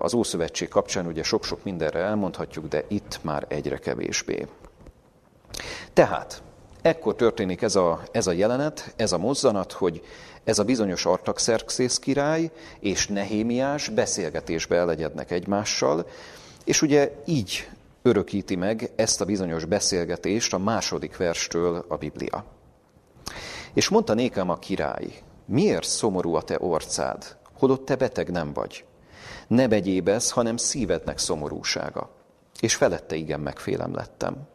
Az 0.00 0.14
Ószövetség 0.14 0.68
kapcsán 0.68 1.06
ugye 1.06 1.22
sok-sok 1.22 1.64
mindenre 1.64 1.98
elmondhatjuk, 1.98 2.68
de 2.68 2.84
itt 2.88 3.18
már 3.22 3.44
egyre 3.48 3.78
kevésbé. 3.78 4.46
Tehát, 5.92 6.42
ekkor 6.82 7.14
történik 7.14 7.62
ez 7.62 7.76
a, 7.76 8.02
ez 8.12 8.26
a 8.26 8.32
jelenet, 8.32 8.94
ez 8.96 9.12
a 9.12 9.18
mozzanat, 9.18 9.72
hogy 9.72 10.02
ez 10.44 10.58
a 10.58 10.64
bizonyos 10.64 11.06
Artaxerxész 11.06 11.98
király 11.98 12.50
és 12.80 13.06
Nehémiás 13.06 13.88
beszélgetésbe 13.88 14.76
elegyednek 14.76 15.30
egymással, 15.30 16.06
és 16.64 16.82
ugye 16.82 17.12
így 17.24 17.68
örökíti 18.02 18.56
meg 18.56 18.90
ezt 18.96 19.20
a 19.20 19.24
bizonyos 19.24 19.64
beszélgetést 19.64 20.54
a 20.54 20.58
második 20.58 21.16
verstől 21.16 21.84
a 21.88 21.96
Biblia. 21.96 22.44
És 23.74 23.88
mondta 23.88 24.14
nékem 24.14 24.50
a 24.50 24.58
király, 24.58 25.22
miért 25.46 25.86
szomorú 25.88 26.34
a 26.34 26.42
te 26.42 26.56
orcád, 26.60 27.36
holott 27.58 27.84
te 27.84 27.96
beteg 27.96 28.30
nem 28.30 28.52
vagy? 28.52 28.84
Ne 29.46 29.68
begyébesz, 29.68 30.30
hanem 30.30 30.56
szívednek 30.56 31.18
szomorúsága. 31.18 32.10
És 32.60 32.74
felette 32.74 33.14
igen 33.14 33.40
megfélem 33.40 33.94
lettem. 33.94 34.48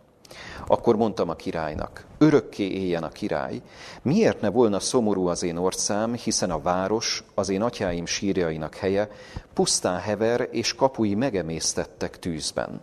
Akkor 0.67 0.95
mondtam 0.95 1.29
a 1.29 1.35
királynak, 1.35 2.05
örökké 2.17 2.67
éljen 2.67 3.03
a 3.03 3.09
király, 3.09 3.61
miért 4.01 4.41
ne 4.41 4.49
volna 4.49 4.79
szomorú 4.79 5.27
az 5.27 5.43
én 5.43 5.57
orszám, 5.57 6.13
hiszen 6.13 6.51
a 6.51 6.61
város, 6.61 7.23
az 7.33 7.49
én 7.49 7.61
atyáim 7.61 8.05
sírjainak 8.05 8.75
helye, 8.75 9.09
pusztán 9.53 9.99
hever 9.99 10.47
és 10.51 10.75
kapui 10.75 11.15
megemésztettek 11.15 12.19
tűzben. 12.19 12.81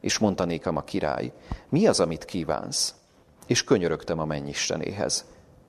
És 0.00 0.18
mondta 0.18 0.44
nékem 0.44 0.76
a 0.76 0.82
király, 0.82 1.32
mi 1.68 1.86
az, 1.86 2.00
amit 2.00 2.24
kívánsz? 2.24 2.94
És 3.46 3.64
könyörögtem 3.64 4.18
a 4.18 4.24
mennyistenéhez, 4.24 5.24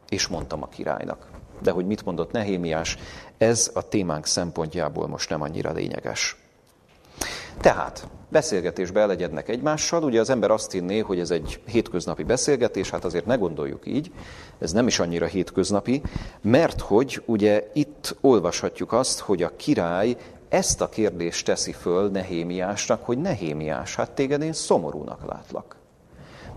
és 0.09 0.27
mondtam 0.27 0.63
a 0.63 0.67
királynak. 0.67 1.29
De 1.61 1.71
hogy 1.71 1.85
mit 1.85 2.05
mondott 2.05 2.31
Nehémiás, 2.31 2.97
ez 3.37 3.71
a 3.73 3.87
témánk 3.87 4.25
szempontjából 4.25 5.07
most 5.07 5.29
nem 5.29 5.41
annyira 5.41 5.71
lényeges. 5.71 6.35
Tehát 7.61 8.07
beszélgetésbe 8.31 8.99
elegyednek 8.99 9.49
egymással, 9.49 10.03
ugye 10.03 10.19
az 10.19 10.29
ember 10.29 10.51
azt 10.51 10.71
hinné, 10.71 10.99
hogy 10.99 11.19
ez 11.19 11.31
egy 11.31 11.61
hétköznapi 11.65 12.23
beszélgetés, 12.23 12.89
hát 12.89 13.05
azért 13.05 13.25
ne 13.25 13.35
gondoljuk 13.35 13.85
így, 13.85 14.11
ez 14.59 14.71
nem 14.71 14.87
is 14.87 14.99
annyira 14.99 15.25
hétköznapi, 15.25 16.01
mert 16.41 16.81
hogy 16.81 17.21
ugye 17.25 17.69
itt 17.73 18.15
olvashatjuk 18.21 18.93
azt, 18.93 19.19
hogy 19.19 19.43
a 19.43 19.55
király 19.55 20.17
ezt 20.49 20.81
a 20.81 20.89
kérdést 20.89 21.45
teszi 21.45 21.71
föl 21.71 22.09
Nehémiásnak, 22.09 23.05
hogy 23.05 23.17
Nehémiás, 23.17 23.95
hát 23.95 24.11
téged 24.11 24.41
én 24.41 24.53
szomorúnak 24.53 25.25
látlak. 25.27 25.75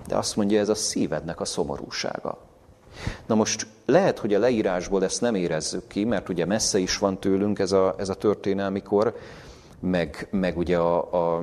De 0.07 0.16
azt 0.16 0.37
mondja, 0.37 0.61
ez 0.61 0.69
a 0.69 0.75
szívednek 0.75 1.40
a 1.40 1.45
szomorúsága. 1.45 2.38
Na 3.26 3.35
most 3.35 3.66
lehet, 3.87 4.19
hogy 4.19 4.35
a 4.35 4.38
leírásból 4.38 5.04
ezt 5.04 5.21
nem 5.21 5.35
érezzük 5.35 5.87
ki, 5.87 6.04
mert 6.04 6.28
ugye 6.28 6.45
messze 6.45 6.78
is 6.78 6.99
van 6.99 7.19
tőlünk 7.19 7.59
ez 7.59 7.73
a, 7.73 7.95
ez 7.99 8.09
a 8.09 8.14
történelmi 8.14 8.83
kor, 8.83 9.16
meg, 9.85 10.29
meg 10.31 10.59
ugye 10.59 10.79
a, 10.79 10.97
a, 11.37 11.43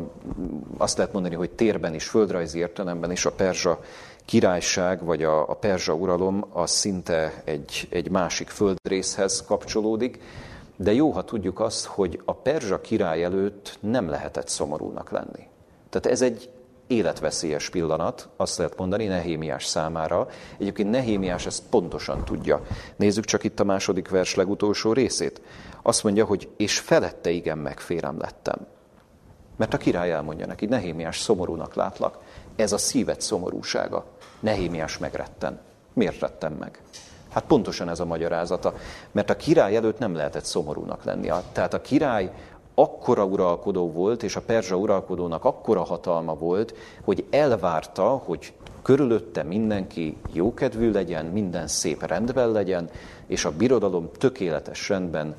azt 0.78 0.98
lehet 0.98 1.14
mondani, 1.14 1.36
hogy 1.36 1.50
térben 1.52 1.94
is, 1.94 2.08
földrajzi 2.08 2.60
értelemben 2.60 3.12
is 3.12 3.26
a 3.26 3.32
perzsa 3.32 3.80
királyság, 4.26 5.04
vagy 5.04 5.24
a, 5.24 5.50
a 5.50 5.54
perzsa 5.54 5.94
uralom, 5.94 6.46
az 6.50 6.72
szinte 6.72 7.42
egy, 7.44 7.88
egy 7.90 8.10
másik 8.10 8.50
földrészhez 8.50 9.44
kapcsolódik, 9.48 10.20
de 10.76 10.94
jó, 10.94 11.12
ha 11.12 11.24
tudjuk 11.24 11.60
azt, 11.60 11.86
hogy 11.86 12.22
a 12.26 12.34
perzsa 12.34 12.82
király 12.82 13.24
előtt 13.24 13.78
nem 13.80 14.10
lehetett 14.10 14.48
szomorúnak 14.48 15.12
lenni. 15.12 15.48
Tehát 15.90 16.06
ez 16.06 16.22
egy 16.22 16.50
életveszélyes 16.92 17.70
pillanat, 17.70 18.30
azt 18.36 18.58
lehet 18.58 18.78
mondani 18.78 19.06
Nehémiás 19.06 19.66
számára. 19.66 20.28
Egyébként 20.58 20.90
Nehémiás 20.90 21.46
ezt 21.46 21.64
pontosan 21.70 22.26
tudja. 22.26 22.62
Nézzük 22.96 23.26
csak 23.26 23.44
itt 23.44 23.60
a 23.60 23.64
második 23.64 24.10
vers 24.10 24.36
legutolsó 24.36 24.94
részét. 24.94 25.42
Azt 25.82 26.04
mondja, 26.04 26.26
hogy 26.26 26.50
és 26.58 26.80
felette 26.80 27.30
igen 27.30 27.58
megférem 27.58 28.20
lettem. 28.20 28.68
Mert 29.56 29.74
a 29.74 29.78
király 29.78 30.12
elmondja 30.12 30.46
neki, 30.46 30.66
Nehémiás 30.66 31.20
szomorúnak 31.20 31.74
látlak. 31.76 32.18
Ez 32.56 32.72
a 32.72 32.78
szívet 32.78 33.22
szomorúsága. 33.22 34.06
Nehémiás 34.40 34.98
megretten. 34.98 35.60
Miért 35.94 36.20
rettem 36.20 36.54
meg? 36.54 36.82
Hát 37.30 37.44
pontosan 37.44 37.90
ez 37.90 38.00
a 38.00 38.06
magyarázata. 38.06 38.74
Mert 39.12 39.30
a 39.30 39.36
király 39.36 39.76
előtt 39.76 40.00
nem 40.00 40.16
lehetett 40.16 40.46
szomorúnak 40.46 41.04
lenni. 41.04 41.32
Tehát 41.52 41.74
a 41.74 41.82
király 41.82 42.32
akkora 42.76 43.26
uralkodó 43.26 43.92
volt, 43.92 44.24
és 44.24 44.36
a 44.36 44.42
perzsa 44.42 44.76
uralkodónak 44.76 45.46
akkora 45.46 45.84
hatalma 45.84 46.36
volt, 46.36 46.74
hogy 47.04 47.26
elvárta, 47.30 48.08
hogy 48.08 48.54
körülötte 48.82 49.44
mindenki 49.44 50.18
jókedvű 50.34 50.92
legyen, 50.92 51.26
minden 51.26 51.68
szép 51.68 52.06
rendben 52.06 52.52
legyen, 52.52 52.90
és 53.28 53.46
a 53.46 53.52
birodalom 53.52 54.10
tökéletes 54.18 54.90
rendben 54.90 55.36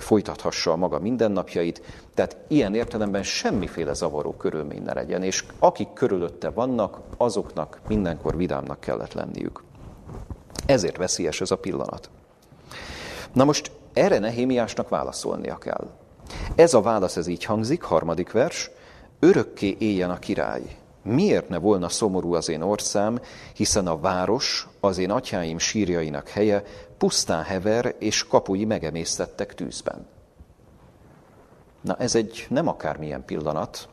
folytathassa 0.00 0.72
a 0.72 0.76
maga 0.76 0.98
mindennapjait. 0.98 1.82
Tehát 2.14 2.36
ilyen 2.48 2.74
értelemben 2.74 3.22
semmiféle 3.22 3.92
zavaró 3.92 4.32
körülmény 4.32 4.82
ne 4.82 4.94
legyen, 4.94 5.22
és 5.22 5.44
akik 5.58 5.92
körülötte 5.92 6.50
vannak, 6.50 7.00
azoknak 7.16 7.80
mindenkor 7.88 8.36
vidámnak 8.36 8.80
kellett 8.80 9.12
lenniük. 9.12 9.62
Ezért 10.66 10.96
veszélyes 10.96 11.40
ez 11.40 11.50
a 11.50 11.56
pillanat. 11.56 12.10
Na 13.32 13.44
most 13.44 13.70
erre 13.92 14.18
Nehémiásnak 14.18 14.88
válaszolnia 14.88 15.58
kell. 15.58 15.86
Ez 16.54 16.74
a 16.74 16.80
válasz 16.80 17.16
ez 17.16 17.26
így 17.26 17.44
hangzik, 17.44 17.82
harmadik 17.82 18.32
vers, 18.32 18.70
örökké 19.18 19.76
éljen 19.78 20.10
a 20.10 20.18
király. 20.18 20.62
Miért 21.06 21.48
ne 21.48 21.58
volna 21.58 21.88
szomorú 21.88 22.34
az 22.34 22.48
én 22.48 22.62
orszám, 22.62 23.20
hiszen 23.54 23.86
a 23.86 24.00
város, 24.00 24.68
az 24.80 24.98
én 24.98 25.10
atyáim 25.10 25.58
sírjainak 25.58 26.28
helye, 26.28 26.62
pusztán 26.98 27.42
hever 27.42 27.94
és 27.98 28.26
kapui 28.26 28.64
megemésztettek 28.64 29.54
tűzben. 29.54 30.06
Na 31.80 31.96
ez 31.96 32.14
egy 32.14 32.46
nem 32.48 32.68
akármilyen 32.68 33.24
pillanat. 33.24 33.88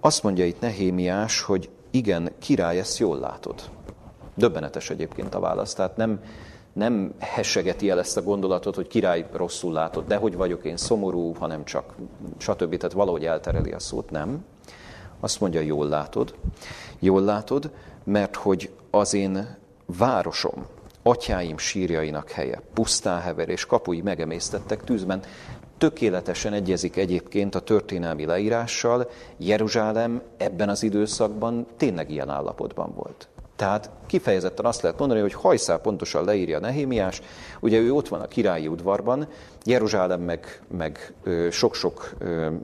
Azt 0.00 0.22
mondja 0.22 0.46
itt 0.46 0.60
Nehémiás, 0.60 1.40
hogy 1.40 1.70
igen, 1.90 2.30
király, 2.38 2.78
ezt 2.78 2.98
jól 2.98 3.18
látod. 3.18 3.54
Döbbenetes 4.34 4.90
egyébként 4.90 5.34
a 5.34 5.40
válasz, 5.40 5.74
tehát 5.74 5.96
nem, 5.96 6.20
nem 6.72 7.14
hessegeti 7.18 7.90
el 7.90 7.98
ezt 7.98 8.16
a 8.16 8.22
gondolatot, 8.22 8.74
hogy 8.74 8.86
király 8.86 9.26
rosszul 9.32 9.72
látod, 9.72 10.06
de 10.06 10.16
hogy 10.16 10.36
vagyok 10.36 10.64
én 10.64 10.76
szomorú, 10.76 11.34
hanem 11.34 11.64
csak 11.64 11.94
stb. 12.38 12.76
Tehát 12.76 12.92
valahogy 12.92 13.24
eltereli 13.24 13.72
a 13.72 13.78
szót, 13.78 14.10
nem. 14.10 14.44
Azt 15.20 15.40
mondja, 15.40 15.60
jól 15.60 15.88
látod. 15.88 16.34
Jól 16.98 17.22
látod, 17.22 17.70
mert 18.04 18.36
hogy 18.36 18.70
az 18.90 19.14
én 19.14 19.56
városom, 19.98 20.66
atyáim 21.02 21.58
sírjainak 21.58 22.30
helye, 22.30 22.62
pusztán 22.74 23.20
hever 23.20 23.48
és 23.48 23.66
kapui 23.66 24.00
megemésztettek 24.00 24.84
tűzben, 24.84 25.22
tökéletesen 25.78 26.52
egyezik 26.52 26.96
egyébként 26.96 27.54
a 27.54 27.60
történelmi 27.60 28.24
leírással, 28.24 29.10
Jeruzsálem 29.36 30.22
ebben 30.36 30.68
az 30.68 30.82
időszakban 30.82 31.66
tényleg 31.76 32.10
ilyen 32.10 32.28
állapotban 32.28 32.92
volt. 32.94 33.28
Tehát 33.56 33.90
kifejezetten 34.10 34.64
azt 34.64 34.82
lehet 34.82 34.98
mondani, 34.98 35.20
hogy 35.20 35.32
hajszál 35.32 35.78
pontosan 35.78 36.24
leírja 36.24 36.58
Nehémiás, 36.58 37.22
ugye 37.60 37.78
ő 37.78 37.92
ott 37.92 38.08
van 38.08 38.20
a 38.20 38.26
királyi 38.26 38.66
udvarban, 38.66 39.28
Jeruzsálem 39.64 40.20
meg, 40.20 40.62
meg 40.68 41.12
sok-sok 41.50 42.16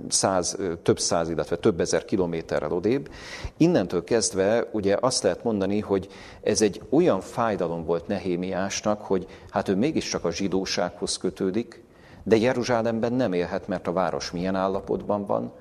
száz, 0.08 0.56
több 0.82 0.98
száz, 0.98 1.28
illetve 1.30 1.56
több 1.56 1.80
ezer 1.80 2.04
kilométerrel 2.04 2.72
odébb. 2.72 3.10
Innentől 3.56 4.04
kezdve 4.04 4.68
ugye 4.72 4.96
azt 5.00 5.22
lehet 5.22 5.44
mondani, 5.44 5.80
hogy 5.80 6.08
ez 6.42 6.60
egy 6.60 6.80
olyan 6.90 7.20
fájdalom 7.20 7.84
volt 7.84 8.06
Nehémiásnak, 8.06 9.00
hogy 9.00 9.26
hát 9.50 9.68
ő 9.68 9.76
mégiscsak 9.76 10.24
a 10.24 10.32
zsidósághoz 10.32 11.16
kötődik, 11.16 11.84
de 12.26 12.36
Jeruzsálemben 12.36 13.12
nem 13.12 13.32
élhet, 13.32 13.68
mert 13.68 13.86
a 13.86 13.92
város 13.92 14.30
milyen 14.30 14.54
állapotban 14.54 15.26
van, 15.26 15.52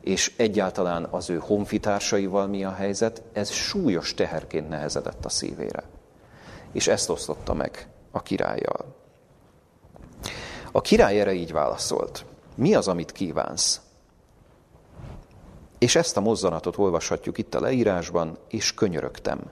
és 0.00 0.34
egyáltalán 0.36 1.04
az 1.10 1.30
ő 1.30 1.38
honfitársaival 1.38 2.46
mi 2.46 2.64
a 2.64 2.72
helyzet, 2.72 3.22
ez 3.32 3.50
súlyos 3.50 4.14
teherként 4.14 4.68
nehezedett 4.68 5.24
a 5.24 5.28
szívére. 5.28 5.82
És 6.72 6.86
ezt 6.86 7.10
osztotta 7.10 7.54
meg 7.54 7.88
a 8.10 8.22
királlyal. 8.22 8.94
A 10.72 10.80
király 10.80 11.20
erre 11.20 11.32
így 11.32 11.52
válaszolt. 11.52 12.24
Mi 12.54 12.74
az, 12.74 12.88
amit 12.88 13.12
kívánsz? 13.12 13.80
És 15.78 15.94
ezt 15.94 16.16
a 16.16 16.20
mozzanatot 16.20 16.78
olvashatjuk 16.78 17.38
itt 17.38 17.54
a 17.54 17.60
leírásban, 17.60 18.38
és 18.48 18.74
könyörögtem 18.74 19.50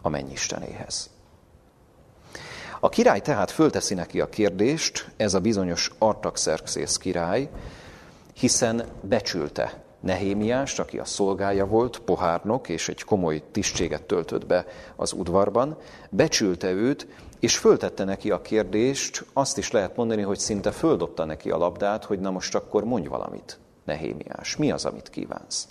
a 0.00 0.08
mennyistenéhez. 0.08 1.10
A 2.84 2.88
király 2.88 3.20
tehát 3.20 3.50
fölteszi 3.50 3.94
neki 3.94 4.20
a 4.20 4.28
kérdést, 4.28 5.10
ez 5.16 5.34
a 5.34 5.40
bizonyos 5.40 5.90
Artaxerxész 5.98 6.96
király, 6.96 7.48
hiszen 8.34 8.84
becsülte 9.00 9.82
Nehémiást, 10.00 10.78
aki 10.78 10.98
a 10.98 11.04
szolgája 11.04 11.66
volt, 11.66 11.98
pohárnok, 11.98 12.68
és 12.68 12.88
egy 12.88 13.02
komoly 13.02 13.42
tisztséget 13.50 14.02
töltött 14.02 14.46
be 14.46 14.66
az 14.96 15.12
udvarban, 15.12 15.76
becsülte 16.10 16.70
őt, 16.70 17.06
és 17.40 17.58
föltette 17.58 18.04
neki 18.04 18.30
a 18.30 18.42
kérdést, 18.42 19.24
azt 19.32 19.58
is 19.58 19.70
lehet 19.70 19.96
mondani, 19.96 20.22
hogy 20.22 20.38
szinte 20.38 20.70
földobta 20.70 21.24
neki 21.24 21.50
a 21.50 21.58
labdát, 21.58 22.04
hogy 22.04 22.20
na 22.20 22.30
most 22.30 22.54
akkor 22.54 22.84
mondj 22.84 23.08
valamit, 23.08 23.58
Nehémiás, 23.84 24.56
mi 24.56 24.70
az, 24.70 24.84
amit 24.84 25.10
kívánsz? 25.10 25.68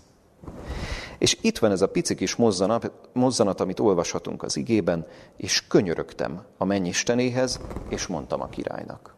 És 1.18 1.38
itt 1.42 1.58
van 1.58 1.72
ez 1.72 1.82
a 1.82 1.90
pici 1.90 2.16
kis 2.16 2.36
mozzanat, 2.36 2.92
mozzanat, 3.14 3.62
amit 3.62 3.80
olvashatunk 3.80 4.44
az 4.44 4.58
igében, 4.58 5.06
és 5.38 5.68
könyörögtem 5.68 6.42
a 6.58 6.66
mennyistenéhez, 6.66 7.60
és 7.90 8.08
mondtam 8.08 8.42
a 8.42 8.50
királynak. 8.50 9.16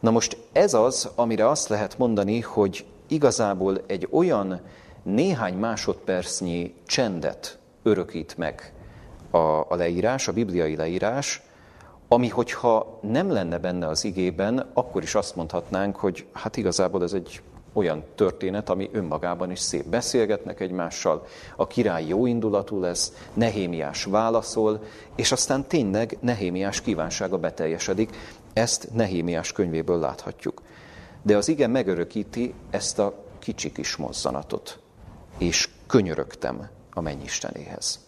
Na 0.00 0.10
most 0.10 0.36
ez 0.52 0.74
az, 0.74 1.10
amire 1.14 1.48
azt 1.48 1.68
lehet 1.68 1.98
mondani, 1.98 2.40
hogy 2.40 2.84
igazából 3.08 3.80
egy 3.86 4.08
olyan 4.10 4.60
néhány 5.02 5.54
másodpercnyi 5.54 6.74
csendet 6.86 7.58
örökít 7.82 8.36
meg 8.36 8.72
a, 9.30 9.38
a 9.38 9.74
leírás, 9.76 10.28
a 10.28 10.32
bibliai 10.32 10.76
leírás, 10.76 11.42
ami 12.08 12.28
hogyha 12.28 12.98
nem 13.02 13.30
lenne 13.30 13.58
benne 13.58 13.86
az 13.86 14.04
igében, 14.04 14.70
akkor 14.74 15.02
is 15.02 15.14
azt 15.14 15.36
mondhatnánk, 15.36 15.96
hogy 15.96 16.26
hát 16.32 16.56
igazából 16.56 17.02
ez 17.02 17.12
egy 17.12 17.42
olyan 17.74 18.04
történet, 18.14 18.68
ami 18.68 18.90
önmagában 18.92 19.50
is 19.50 19.58
szép. 19.58 19.84
Beszélgetnek 19.86 20.60
egymással, 20.60 21.26
a 21.56 21.66
király 21.66 22.06
jó 22.06 22.26
indulatú 22.26 22.80
lesz, 22.80 23.12
Nehémiás 23.34 24.04
válaszol, 24.04 24.82
és 25.16 25.32
aztán 25.32 25.66
tényleg 25.66 26.16
Nehémiás 26.20 26.80
kívánsága 26.80 27.38
beteljesedik. 27.38 28.16
Ezt 28.52 28.88
Nehémiás 28.92 29.52
könyvéből 29.52 29.98
láthatjuk. 29.98 30.62
De 31.22 31.36
az 31.36 31.48
igen 31.48 31.70
megörökíti 31.70 32.54
ezt 32.70 32.98
a 32.98 33.14
kicsi 33.38 33.72
kis 33.72 33.96
mozzanatot, 33.96 34.78
és 35.38 35.68
könyörögtem 35.86 36.68
a 36.92 37.00
mennyistenéhez. 37.00 38.04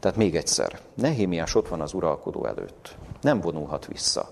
Tehát 0.00 0.16
még 0.16 0.36
egyszer, 0.36 0.80
Nehémiás 0.94 1.54
ott 1.54 1.68
van 1.68 1.80
az 1.80 1.92
uralkodó 1.92 2.46
előtt. 2.46 2.96
Nem 3.20 3.40
vonulhat 3.40 3.86
vissza. 3.86 4.30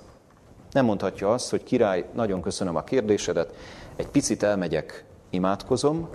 Nem 0.73 0.85
mondhatja 0.85 1.33
azt, 1.33 1.51
hogy 1.51 1.63
király, 1.63 2.09
nagyon 2.15 2.43
köszönöm 2.43 2.77
a 2.77 2.85
kérdésedet, 2.85 3.55
egy 3.97 4.09
picit 4.09 4.43
elmegyek, 4.43 5.05
imádkozom, 5.31 6.09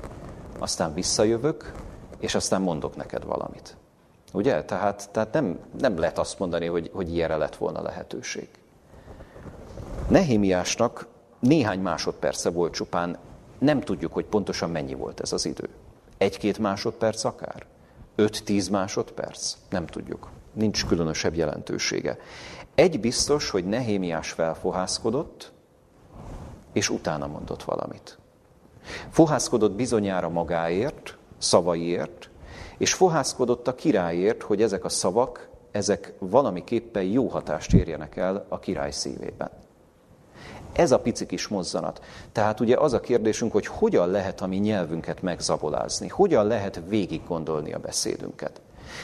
aztán 0.60 0.94
visszajövök, 0.94 1.72
és 2.20 2.36
aztán 2.36 2.62
mondok 2.62 2.96
neked 2.96 3.26
valamit. 3.26 3.78
Ugye? 4.34 4.64
Tehát, 4.64 5.10
tehát 5.12 5.34
nem, 5.34 5.60
nem 5.80 5.98
lehet 5.98 6.18
azt 6.18 6.40
mondani, 6.40 6.66
hogy, 6.66 6.90
hogy 6.94 7.14
ilyenre 7.14 7.36
lett 7.36 7.56
volna 7.56 7.82
lehetőség. 7.82 8.48
Nehémiásnak 10.08 11.08
néhány 11.40 11.80
másodperce 11.80 12.50
volt 12.50 12.74
csupán, 12.74 13.18
nem 13.58 13.82
tudjuk, 13.82 14.14
hogy 14.14 14.26
pontosan 14.26 14.70
mennyi 14.70 14.94
volt 14.94 15.20
ez 15.20 15.34
az 15.34 15.46
idő. 15.46 15.70
Egy-két 16.18 16.58
másodperc 16.58 17.24
akár? 17.24 17.66
Öt-tíz 18.16 18.68
másodperc? 18.68 19.56
Nem 19.70 19.86
tudjuk. 19.86 20.30
Nincs 20.54 20.86
különösebb 20.86 21.36
jelentősége. 21.36 22.18
Egy 22.76 23.00
biztos, 23.00 23.50
hogy 23.50 23.66
Nehémiás 23.66 24.32
felfohászkodott, 24.32 25.52
és 26.74 26.90
utána 26.90 27.28
mondott 27.28 27.64
valamit. 27.64 28.18
Fohászkodott 29.10 29.72
bizonyára 29.72 30.30
magáért, 30.30 31.18
szavaiért, 31.38 32.30
és 32.78 32.94
fohászkodott 32.94 33.68
a 33.68 33.76
királyért, 33.76 34.42
hogy 34.42 34.62
ezek 34.62 34.84
a 34.84 34.90
szavak, 34.90 35.50
ezek 35.72 36.14
valamiképpen 36.20 37.04
jó 37.04 37.28
hatást 37.28 37.74
érjenek 37.74 38.16
el 38.16 38.46
a 38.50 38.60
király 38.60 38.92
szívében. 38.92 39.50
Ez 40.74 40.92
a 40.92 41.00
pici 41.00 41.26
kis 41.26 41.48
mozzanat. 41.48 42.02
Tehát 42.32 42.60
ugye 42.60 42.78
az 42.78 42.94
a 42.94 43.00
kérdésünk, 43.00 43.52
hogy 43.52 43.66
hogyan 43.66 44.10
lehet 44.10 44.42
a 44.42 44.48
mi 44.48 44.58
nyelvünket 44.58 45.22
megzabolázni, 45.22 46.08
hogyan 46.08 46.48
lehet 46.48 46.82
végig 46.88 47.22
gondolni 47.28 47.74
a 47.74 47.80
beszédünket. 47.80 48.62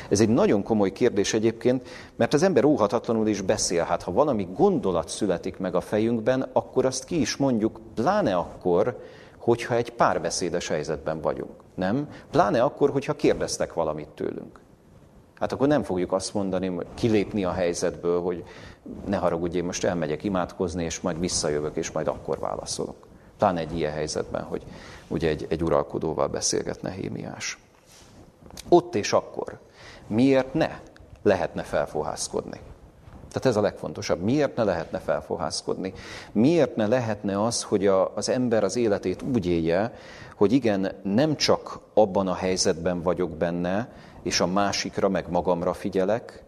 Ez 0.10 0.20
egy 0.20 0.30
nagyon 0.30 0.64
komoly 0.64 0.92
kérdés 0.92 1.34
egyébként, 1.34 1.88
mert 2.16 2.34
az 2.34 2.44
ember 2.44 2.66
óhatatlanul 2.66 3.28
is 3.28 3.42
beszél. 3.42 3.84
Hát 3.84 4.04
ha 4.04 4.12
valami 4.12 4.48
gondolat 4.56 5.10
születik 5.10 5.58
meg 5.58 5.76
a 5.76 5.82
fejünkben, 5.82 6.50
akkor 6.54 6.86
azt 6.86 7.04
ki 7.04 7.20
is 7.20 7.38
mondjuk, 7.38 7.80
pláne 7.96 8.36
akkor, 8.36 8.98
hogyha 9.38 9.76
egy 9.76 9.92
párbeszédes 9.92 10.68
helyzetben 10.68 11.22
vagyunk. 11.22 11.52
Nem? 11.76 12.08
Pláne 12.32 12.62
akkor, 12.62 12.90
hogyha 12.90 13.14
kérdeztek 13.14 13.74
valamit 13.74 14.08
tőlünk. 14.08 14.60
Hát 15.40 15.52
akkor 15.52 15.68
nem 15.68 15.84
fogjuk 15.84 16.12
azt 16.12 16.34
mondani, 16.34 16.78
kilépni 16.94 17.46
a 17.46 17.52
helyzetből, 17.52 18.22
hogy 18.22 18.44
ne 19.06 19.18
haragudj, 19.18 19.58
én 19.58 19.64
most 19.64 19.84
elmegyek 19.84 20.24
imádkozni, 20.24 20.84
és 20.84 21.00
majd 21.00 21.20
visszajövök, 21.20 21.76
és 21.76 21.92
majd 21.92 22.08
akkor 22.08 22.40
válaszolok. 22.40 23.08
Pláne 23.38 23.60
egy 23.60 23.78
ilyen 23.78 23.92
helyzetben, 23.92 24.44
hogy 24.44 24.62
ugye 25.08 25.30
egy, 25.30 25.46
egy 25.50 25.64
uralkodóval 25.64 26.28
beszélget 26.28 26.82
Nehémiás. 26.82 27.60
Ott 28.70 28.96
és 28.96 29.14
akkor 29.14 29.60
miért 30.12 30.54
ne 30.54 30.80
lehetne 31.24 31.64
felfohászkodni? 31.64 32.60
Tehát 33.32 33.46
ez 33.46 33.56
a 33.56 33.62
legfontosabb. 33.62 34.22
Miért 34.22 34.56
ne 34.56 34.64
lehetne 34.64 35.00
felfohászkodni? 35.00 35.94
Miért 36.32 36.76
ne 36.76 36.88
lehetne 36.88 37.44
az, 37.44 37.64
hogy 37.64 37.88
a, 37.88 38.16
az 38.16 38.30
ember 38.30 38.64
az 38.64 38.76
életét 38.76 39.22
úgy 39.22 39.46
élje, 39.46 39.94
hogy 40.36 40.52
igen, 40.52 40.92
nem 41.04 41.36
csak 41.36 41.80
abban 41.94 42.28
a 42.28 42.34
helyzetben 42.34 43.02
vagyok 43.02 43.30
benne, 43.30 43.90
és 44.24 44.40
a 44.40 44.48
másikra 44.48 45.10
meg 45.10 45.30
magamra 45.30 45.74
figyelek, 45.74 46.44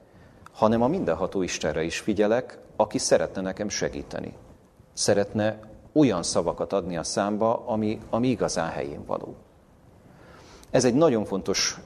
hanem 0.53 0.81
a 0.81 0.87
mindenható 0.87 1.41
Istenre 1.41 1.83
is 1.83 1.99
figyelek, 1.99 2.59
aki 2.75 2.97
szeretne 2.97 3.41
nekem 3.41 3.69
segíteni. 3.69 4.33
Szeretne 4.93 5.59
olyan 5.93 6.23
szavakat 6.23 6.73
adni 6.73 6.97
a 6.97 7.03
számba, 7.03 7.67
ami, 7.67 7.99
ami 8.09 8.27
igazán 8.27 8.69
helyén 8.69 9.05
való. 9.05 9.35
Ez 10.73 10.85
egy 10.85 10.93
nagyon 10.93 11.25
fontos, 11.25 11.81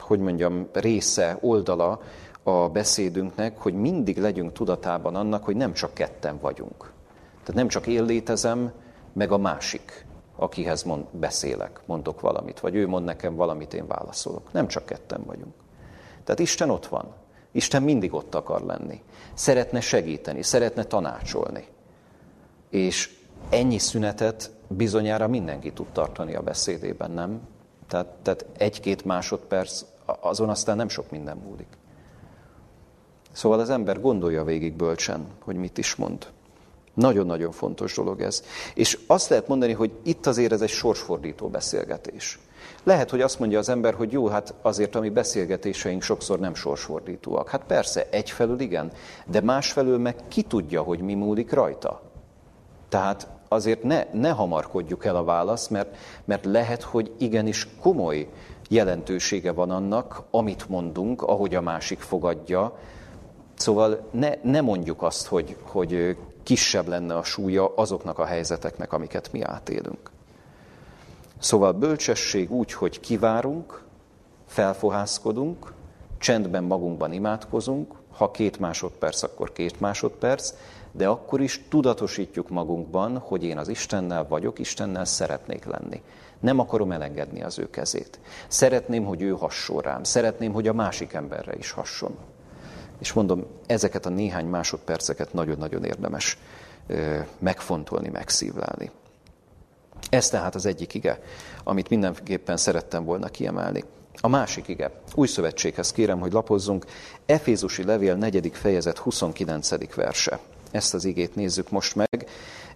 hogy 0.00 0.18
mondjam, 0.18 0.68
része, 0.72 1.38
oldala 1.40 2.00
a 2.42 2.68
beszédünknek, 2.68 3.58
hogy 3.58 3.74
mindig 3.74 4.18
legyünk 4.18 4.52
tudatában 4.52 5.14
annak, 5.14 5.44
hogy 5.44 5.56
nem 5.56 5.72
csak 5.72 5.94
ketten 5.94 6.38
vagyunk. 6.40 6.92
Tehát 7.30 7.54
nem 7.54 7.68
csak 7.68 7.86
én 7.86 8.04
létezem, 8.04 8.72
meg 9.12 9.32
a 9.32 9.38
másik, 9.38 10.06
akihez 10.36 10.82
mond, 10.82 11.04
beszélek, 11.10 11.80
mondok 11.86 12.20
valamit, 12.20 12.60
vagy 12.60 12.74
ő 12.74 12.86
mond 12.88 13.04
nekem 13.04 13.34
valamit, 13.34 13.74
én 13.74 13.86
válaszolok. 13.86 14.52
Nem 14.52 14.66
csak 14.66 14.86
ketten 14.86 15.24
vagyunk. 15.26 15.54
Tehát 16.24 16.40
Isten 16.40 16.70
ott 16.70 16.86
van. 16.86 17.14
Isten 17.52 17.82
mindig 17.82 18.14
ott 18.14 18.34
akar 18.34 18.60
lenni. 18.60 19.02
Szeretne 19.34 19.80
segíteni, 19.80 20.42
szeretne 20.42 20.84
tanácsolni. 20.84 21.66
És 22.70 23.18
ennyi 23.50 23.78
szünetet 23.78 24.50
bizonyára 24.68 25.28
mindenki 25.28 25.72
tud 25.72 25.86
tartani 25.92 26.34
a 26.34 26.42
beszédében, 26.42 27.10
nem? 27.10 27.40
Tehát, 27.92 28.06
tehát 28.22 28.46
egy-két 28.56 29.04
másodperc, 29.04 29.84
azon 30.04 30.48
aztán 30.48 30.76
nem 30.76 30.88
sok 30.88 31.10
minden 31.10 31.36
múlik. 31.36 31.66
Szóval 33.32 33.60
az 33.60 33.70
ember 33.70 34.00
gondolja 34.00 34.44
végig 34.44 34.72
bölcsen, 34.72 35.26
hogy 35.44 35.56
mit 35.56 35.78
is 35.78 35.94
mond. 35.94 36.26
Nagyon-nagyon 36.94 37.50
fontos 37.50 37.94
dolog 37.94 38.20
ez. 38.20 38.42
És 38.74 38.98
azt 39.06 39.28
lehet 39.28 39.48
mondani, 39.48 39.72
hogy 39.72 39.92
itt 40.02 40.26
azért 40.26 40.52
ez 40.52 40.60
egy 40.60 40.68
sorsfordító 40.68 41.48
beszélgetés. 41.48 42.38
Lehet, 42.82 43.10
hogy 43.10 43.20
azt 43.20 43.38
mondja 43.38 43.58
az 43.58 43.68
ember, 43.68 43.94
hogy 43.94 44.12
jó, 44.12 44.26
hát 44.26 44.54
azért 44.62 44.94
a 44.94 45.00
mi 45.00 45.10
beszélgetéseink 45.10 46.02
sokszor 46.02 46.38
nem 46.38 46.54
sorsfordítóak. 46.54 47.48
Hát 47.48 47.64
persze, 47.64 48.08
egyfelől 48.10 48.60
igen, 48.60 48.92
de 49.26 49.40
másfelől 49.40 49.98
meg 49.98 50.16
ki 50.28 50.42
tudja, 50.42 50.82
hogy 50.82 51.00
mi 51.00 51.14
múlik 51.14 51.52
rajta. 51.52 52.02
Tehát 52.88 53.28
azért 53.52 53.82
ne, 53.82 54.06
ne 54.12 54.30
hamarkodjuk 54.30 55.04
el 55.04 55.16
a 55.16 55.24
választ, 55.24 55.70
mert, 55.70 55.96
mert 56.24 56.44
lehet, 56.44 56.82
hogy 56.82 57.12
igenis 57.18 57.68
komoly 57.80 58.28
jelentősége 58.68 59.52
van 59.52 59.70
annak, 59.70 60.22
amit 60.30 60.68
mondunk, 60.68 61.22
ahogy 61.22 61.54
a 61.54 61.60
másik 61.60 62.00
fogadja. 62.00 62.78
Szóval 63.54 64.08
ne, 64.10 64.32
ne 64.42 64.60
mondjuk 64.60 65.02
azt, 65.02 65.26
hogy, 65.26 65.56
hogy 65.62 66.16
kisebb 66.42 66.88
lenne 66.88 67.16
a 67.16 67.22
súlya 67.22 67.74
azoknak 67.74 68.18
a 68.18 68.24
helyzeteknek, 68.24 68.92
amiket 68.92 69.32
mi 69.32 69.42
átélünk. 69.42 70.10
Szóval 71.38 71.72
bölcsesség 71.72 72.52
úgy, 72.52 72.72
hogy 72.72 73.00
kivárunk, 73.00 73.84
felfohászkodunk, 74.46 75.72
csendben 76.18 76.64
magunkban 76.64 77.12
imádkozunk, 77.12 77.94
ha 78.12 78.30
két 78.30 78.58
másodperc, 78.58 79.22
akkor 79.22 79.52
két 79.52 79.80
másodperc, 79.80 80.54
de 80.92 81.08
akkor 81.08 81.40
is 81.40 81.60
tudatosítjuk 81.68 82.48
magunkban, 82.48 83.18
hogy 83.18 83.44
én 83.44 83.58
az 83.58 83.68
Istennel 83.68 84.26
vagyok, 84.28 84.58
Istennel 84.58 85.04
szeretnék 85.04 85.64
lenni. 85.64 86.02
Nem 86.40 86.58
akarom 86.58 86.92
elengedni 86.92 87.42
az 87.42 87.58
ő 87.58 87.70
kezét. 87.70 88.20
Szeretném, 88.48 89.04
hogy 89.04 89.22
ő 89.22 89.30
hasson 89.30 89.80
rám. 89.80 90.02
Szeretném, 90.02 90.52
hogy 90.52 90.68
a 90.68 90.72
másik 90.72 91.12
emberre 91.12 91.54
is 91.56 91.70
hasson. 91.70 92.16
És 92.98 93.12
mondom, 93.12 93.46
ezeket 93.66 94.06
a 94.06 94.10
néhány 94.10 94.46
másodperceket 94.46 95.32
nagyon-nagyon 95.32 95.84
érdemes 95.84 96.38
megfontolni, 97.38 98.08
megszívlelni. 98.08 98.90
Ez 100.10 100.28
tehát 100.28 100.54
az 100.54 100.66
egyik 100.66 100.94
ige, 100.94 101.20
amit 101.64 101.88
mindenképpen 101.88 102.56
szerettem 102.56 103.04
volna 103.04 103.28
kiemelni. 103.28 103.84
A 104.20 104.28
másik 104.28 104.68
ige. 104.68 104.90
Új 105.14 105.26
szövetséghez 105.26 105.92
kérem, 105.92 106.20
hogy 106.20 106.32
lapozzunk. 106.32 106.84
Efézusi 107.26 107.84
levél 107.84 108.14
4. 108.14 108.50
fejezet 108.52 108.98
29. 108.98 109.94
verse. 109.94 110.40
Ezt 110.72 110.94
az 110.94 111.04
igét 111.04 111.34
nézzük 111.34 111.70
most 111.70 111.94
meg. 111.94 112.30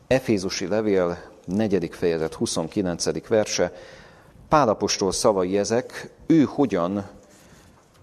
Efézusi 0.07 0.67
levél 0.67 1.19
4. 1.45 1.89
fejezet 1.93 2.35
29. 2.35 3.29
verse. 3.29 3.73
Pálapostól 4.49 5.13
szavai 5.13 5.59
ezek, 5.59 6.11
ő 6.27 6.43
hogyan 6.43 7.09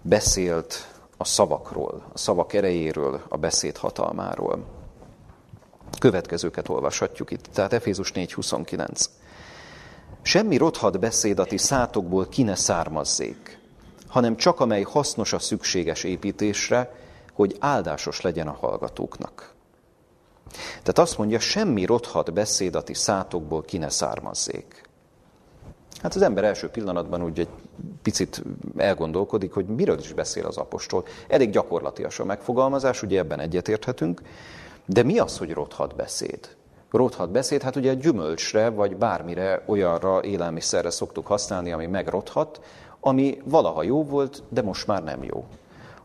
beszélt 0.02 0.88
a 1.16 1.24
szavakról, 1.24 2.02
a 2.12 2.18
szavak 2.18 2.52
erejéről, 2.52 3.22
a 3.28 3.36
beszéd 3.36 3.76
hatalmáról. 3.76 4.64
Következőket 5.98 6.68
olvashatjuk 6.68 7.30
itt, 7.30 7.46
tehát 7.52 7.72
Efézus 7.72 8.12
4.29. 8.12 9.04
Semmi 10.22 10.56
rothat 10.56 11.00
beszéd 11.00 11.38
a 11.38 11.44
ti 11.44 11.56
szátokból 11.56 12.28
ki 12.28 12.42
ne 12.42 12.54
származzék, 12.54 13.58
hanem 14.08 14.36
csak 14.36 14.60
amely 14.60 14.82
hasznos 14.82 15.32
a 15.32 15.38
szükséges 15.38 16.04
építésre, 16.04 16.94
hogy 17.32 17.56
áldásos 17.60 18.20
legyen 18.20 18.48
a 18.48 18.56
hallgatóknak. 18.60 19.53
Tehát 20.68 20.98
azt 20.98 21.18
mondja, 21.18 21.38
semmi 21.38 21.84
rothat 21.84 22.32
beszéd 22.32 22.76
szátokból 22.92 23.62
ki 23.62 23.78
ne 23.78 23.88
származzék. 23.88 24.82
Hát 26.02 26.14
az 26.14 26.22
ember 26.22 26.44
első 26.44 26.68
pillanatban 26.68 27.22
úgy 27.22 27.38
egy 27.38 27.48
picit 28.02 28.42
elgondolkodik, 28.76 29.52
hogy 29.52 29.66
miről 29.66 29.98
is 29.98 30.12
beszél 30.12 30.46
az 30.46 30.56
apostol. 30.56 31.04
Elég 31.28 31.50
gyakorlatias 31.50 32.18
a 32.18 32.24
megfogalmazás, 32.24 33.02
ugye 33.02 33.18
ebben 33.18 33.40
egyetérthetünk, 33.40 34.22
de 34.86 35.02
mi 35.02 35.18
az, 35.18 35.38
hogy 35.38 35.52
rothat 35.52 35.96
beszéd? 35.96 36.56
Rothat 36.90 37.30
beszéd, 37.30 37.62
hát 37.62 37.76
ugye 37.76 37.94
gyümölcsre, 37.94 38.68
vagy 38.68 38.96
bármire, 38.96 39.62
olyanra 39.66 40.24
élelmiszerre 40.24 40.90
szoktuk 40.90 41.26
használni, 41.26 41.72
ami 41.72 41.86
megrothat, 41.86 42.60
ami 43.00 43.40
valaha 43.44 43.82
jó 43.82 44.04
volt, 44.04 44.42
de 44.48 44.62
most 44.62 44.86
már 44.86 45.04
nem 45.04 45.24
jó. 45.24 45.44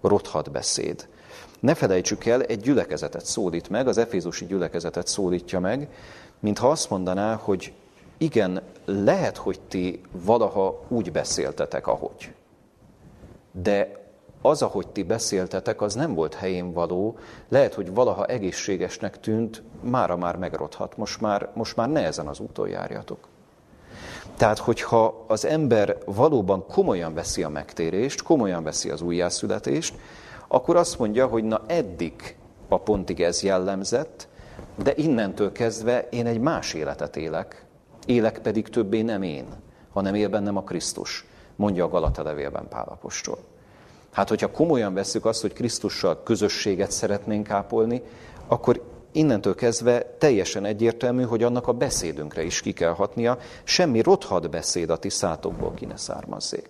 Rothat 0.01 0.51
beszéd. 0.51 1.07
Ne 1.59 1.73
felejtsük 1.73 2.25
el, 2.25 2.41
egy 2.41 2.59
gyülekezetet 2.59 3.25
szólít 3.25 3.69
meg, 3.69 3.87
az 3.87 3.97
efézusi 3.97 4.45
gyülekezetet 4.45 5.07
szólítja 5.07 5.59
meg, 5.59 5.87
mintha 6.39 6.69
azt 6.69 6.89
mondaná, 6.89 7.35
hogy 7.35 7.73
igen, 8.17 8.61
lehet, 8.85 9.37
hogy 9.37 9.59
ti 9.67 10.01
valaha 10.11 10.85
úgy 10.87 11.11
beszéltetek, 11.11 11.87
ahogy. 11.87 12.33
De 13.51 13.99
az, 14.41 14.61
ahogy 14.61 14.87
ti 14.87 15.03
beszéltetek, 15.03 15.81
az 15.81 15.93
nem 15.93 16.13
volt 16.13 16.33
helyén 16.33 16.73
való, 16.73 17.17
lehet, 17.49 17.73
hogy 17.73 17.93
valaha 17.93 18.25
egészségesnek 18.25 19.19
tűnt, 19.19 19.63
mára 19.81 20.17
már 20.17 20.35
megrothat, 20.35 20.97
most 20.97 21.21
már, 21.21 21.49
most 21.53 21.75
már 21.75 21.89
ne 21.89 22.03
ezen 22.03 22.27
az 22.27 22.39
úton 22.39 22.69
járjatok. 22.69 23.27
Tehát, 24.37 24.57
hogyha 24.57 25.25
az 25.27 25.45
ember 25.45 25.97
valóban 26.05 26.65
komolyan 26.65 27.13
veszi 27.13 27.43
a 27.43 27.49
megtérést, 27.49 28.21
komolyan 28.21 28.63
veszi 28.63 28.89
az 28.89 29.01
újjászületést, 29.01 29.95
akkor 30.51 30.75
azt 30.75 30.99
mondja, 30.99 31.27
hogy 31.27 31.43
na 31.43 31.61
eddig 31.67 32.35
a 32.67 32.79
pontig 32.79 33.21
ez 33.21 33.43
jellemzett, 33.43 34.27
de 34.75 34.93
innentől 34.95 35.51
kezdve 35.51 36.07
én 36.09 36.25
egy 36.25 36.39
más 36.39 36.73
életet 36.73 37.15
élek, 37.15 37.65
élek 38.05 38.39
pedig 38.39 38.67
többé 38.67 39.01
nem 39.01 39.21
én, 39.21 39.45
hanem 39.93 40.15
él 40.15 40.29
bennem 40.29 40.57
a 40.57 40.63
Krisztus, 40.63 41.25
mondja 41.55 41.85
a 41.85 41.89
Galata 41.89 42.23
levélben 42.23 42.67
Pálapostól. 42.69 43.37
Hát, 44.11 44.29
hogyha 44.29 44.51
komolyan 44.51 44.93
veszük 44.93 45.25
azt, 45.25 45.41
hogy 45.41 45.53
Krisztussal 45.53 46.23
közösséget 46.23 46.91
szeretnénk 46.91 47.49
ápolni, 47.49 48.01
akkor 48.47 48.83
innentől 49.11 49.55
kezdve 49.55 50.15
teljesen 50.17 50.65
egyértelmű, 50.65 51.23
hogy 51.23 51.43
annak 51.43 51.67
a 51.67 51.73
beszédünkre 51.73 52.43
is 52.43 52.61
ki 52.61 52.71
kell 52.71 52.93
hatnia, 52.93 53.37
semmi 53.63 54.01
rothat 54.01 54.49
beszéd 54.49 54.89
a 54.89 54.97
ti 54.97 55.09
szátokból 55.09 55.73
ki 55.73 55.85
ne 55.85 55.97
származzék. 55.97 56.69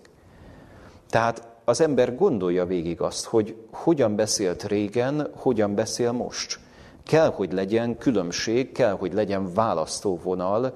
Tehát 1.08 1.49
az 1.70 1.80
ember 1.80 2.16
gondolja 2.16 2.66
végig 2.66 3.00
azt, 3.00 3.24
hogy 3.24 3.56
hogyan 3.72 4.16
beszélt 4.16 4.64
régen, 4.64 5.30
hogyan 5.36 5.74
beszél 5.74 6.12
most. 6.12 6.58
Kell, 7.04 7.32
hogy 7.32 7.52
legyen 7.52 7.98
különbség, 7.98 8.72
kell, 8.72 8.92
hogy 8.92 9.12
legyen 9.12 9.54
választóvonal, 9.54 10.74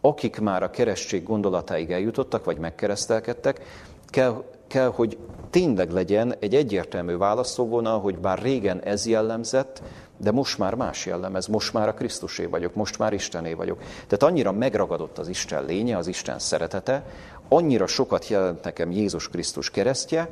akik 0.00 0.40
már 0.40 0.62
a 0.62 0.70
keresztség 0.70 1.22
gondolatáig 1.22 1.90
eljutottak, 1.90 2.44
vagy 2.44 2.58
megkeresztelkedtek, 2.58 3.60
kell, 4.06 4.44
kell, 4.66 4.88
hogy 4.88 5.18
tényleg 5.50 5.90
legyen 5.90 6.34
egy 6.38 6.54
egyértelmű 6.54 7.16
választóvonal, 7.16 8.00
hogy 8.00 8.18
bár 8.18 8.38
régen 8.38 8.80
ez 8.80 9.06
jellemzett, 9.06 9.82
de 10.16 10.30
most 10.30 10.58
már 10.58 10.74
más 10.74 11.06
jellemez, 11.06 11.46
most 11.46 11.72
már 11.72 11.88
a 11.88 11.94
Krisztusé 11.94 12.44
vagyok, 12.44 12.74
most 12.74 12.98
már 12.98 13.12
Istené 13.12 13.52
vagyok. 13.52 13.78
Tehát 13.78 14.22
annyira 14.22 14.52
megragadott 14.52 15.18
az 15.18 15.28
Isten 15.28 15.64
lénye, 15.64 15.96
az 15.96 16.06
Isten 16.06 16.38
szeretete, 16.38 17.04
annyira 17.52 17.86
sokat 17.86 18.28
jelent 18.28 18.64
nekem 18.64 18.90
Jézus 18.90 19.28
Krisztus 19.28 19.70
keresztje, 19.70 20.28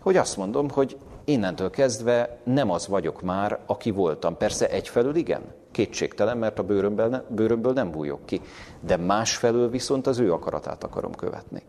hogy 0.00 0.16
azt 0.16 0.36
mondom, 0.36 0.70
hogy 0.70 0.96
innentől 1.24 1.70
kezdve 1.70 2.38
nem 2.44 2.70
az 2.70 2.88
vagyok 2.88 3.22
már, 3.22 3.58
aki 3.66 3.90
voltam. 3.90 4.36
Persze 4.36 4.70
egyfelől 4.70 5.16
igen, 5.16 5.42
kétségtelen, 5.70 6.38
mert 6.38 6.58
a 6.58 6.62
bőrömből, 6.62 7.08
ne, 7.08 7.20
bőrömből 7.28 7.72
nem 7.72 7.90
bújok 7.90 8.26
ki, 8.26 8.40
de 8.80 8.96
másfelől 8.96 9.70
viszont 9.70 10.06
az 10.06 10.18
ő 10.18 10.32
akaratát 10.32 10.84
akarom 10.84 11.14
követni. 11.14 11.62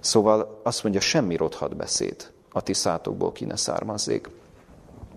Szóval 0.00 0.60
azt 0.62 0.82
mondja, 0.82 1.00
semmi 1.00 1.36
rothat 1.36 1.76
beszéd 1.76 2.32
a 2.52 2.60
ti 2.60 2.72
szátokból 2.72 3.32
ki 3.32 3.44
ne 3.44 3.56
származzék. 3.56 4.30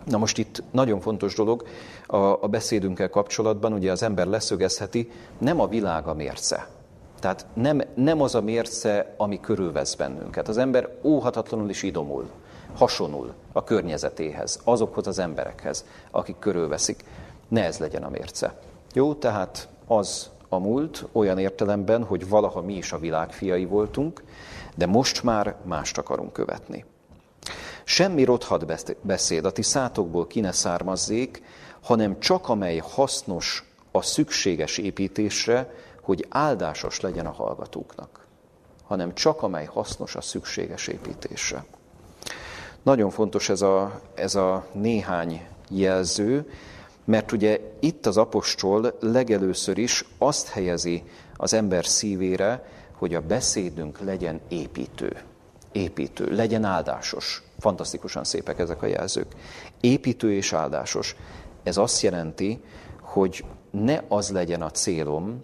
Na 0.06 0.18
most 0.18 0.38
itt 0.38 0.64
nagyon 0.72 1.00
fontos 1.00 1.36
dolog 1.36 1.68
a, 2.06 2.18
a 2.18 2.48
beszédünkkel 2.48 3.10
kapcsolatban, 3.10 3.74
ugye 3.74 3.92
az 3.92 4.04
ember 4.04 4.28
leszögezheti, 4.28 5.12
nem 5.38 5.60
a 5.60 5.68
világ 5.68 6.08
a 6.08 6.14
mérce. 6.14 6.77
Tehát 7.20 7.46
nem, 7.54 7.82
nem 7.96 8.22
az 8.22 8.36
a 8.36 8.42
mérce, 8.42 9.14
ami 9.18 9.40
körülvesz 9.40 9.96
bennünket. 9.96 10.48
Az 10.48 10.58
ember 10.58 10.90
óhatatlanul 11.04 11.70
is 11.70 11.84
idomul, 11.84 12.30
hasonul 12.76 13.34
a 13.52 13.64
környezetéhez, 13.64 14.60
azokhoz 14.64 15.08
az 15.08 15.20
emberekhez, 15.20 15.86
akik 16.12 16.40
körülveszik. 16.40 17.04
Ne 17.48 17.64
ez 17.64 17.78
legyen 17.78 18.04
a 18.04 18.10
mérce. 18.10 18.60
Jó, 18.94 19.14
tehát 19.14 19.68
az 19.88 20.30
a 20.50 20.58
múlt 20.58 21.06
olyan 21.12 21.38
értelemben, 21.38 22.04
hogy 22.04 22.30
valaha 22.30 22.62
mi 22.62 22.74
is 22.74 22.92
a 22.92 23.00
világ 23.00 23.32
fiai 23.32 23.66
voltunk, 23.66 24.24
de 24.76 24.86
most 24.86 25.24
már 25.24 25.56
mást 25.64 25.98
akarunk 25.98 26.34
követni. 26.34 26.86
Semmi 27.84 28.24
rothat 28.24 28.66
beszéd 29.02 29.46
a 29.46 29.52
ti 29.52 29.62
szátokból 29.62 30.28
ki 30.28 30.40
ne 30.40 30.52
származzék, 30.52 31.44
hanem 31.82 32.20
csak 32.20 32.50
amely 32.50 32.78
hasznos 32.78 33.72
a 33.92 34.02
szükséges 34.02 34.78
építésre, 34.78 35.74
hogy 36.08 36.26
áldásos 36.30 37.00
legyen 37.00 37.26
a 37.26 37.32
hallgatóknak, 37.32 38.26
hanem 38.84 39.14
csak 39.14 39.42
amely 39.44 39.66
hasznos 39.66 40.16
a 40.16 40.22
szükséges 40.22 40.88
építésre. 40.88 41.66
Nagyon 42.84 43.10
fontos 43.10 43.50
ez 43.50 43.62
a, 43.62 44.02
ez 44.16 44.36
a 44.36 44.66
néhány 44.72 45.48
jelző, 45.70 46.52
mert 47.06 47.32
ugye 47.32 47.60
itt 47.80 48.06
az 48.06 48.18
apostol 48.18 48.98
legelőször 49.00 49.78
is 49.78 50.06
azt 50.18 50.50
helyezi 50.50 51.04
az 51.38 51.54
ember 51.54 51.86
szívére, 51.86 52.66
hogy 52.92 53.16
a 53.16 53.22
beszédünk 53.22 54.00
legyen 54.00 54.42
építő. 54.48 55.22
Építő, 55.72 56.36
legyen 56.36 56.64
áldásos. 56.64 57.44
Fantasztikusan 57.60 58.24
szépek 58.24 58.60
ezek 58.60 58.82
a 58.82 58.86
jelzők. 58.86 59.36
Építő 59.82 60.34
és 60.34 60.54
áldásos. 60.54 61.16
Ez 61.64 61.78
azt 61.78 62.02
jelenti, 62.02 62.64
hogy 63.02 63.46
ne 63.72 64.02
az 64.08 64.32
legyen 64.32 64.62
a 64.62 64.72
célom, 64.72 65.44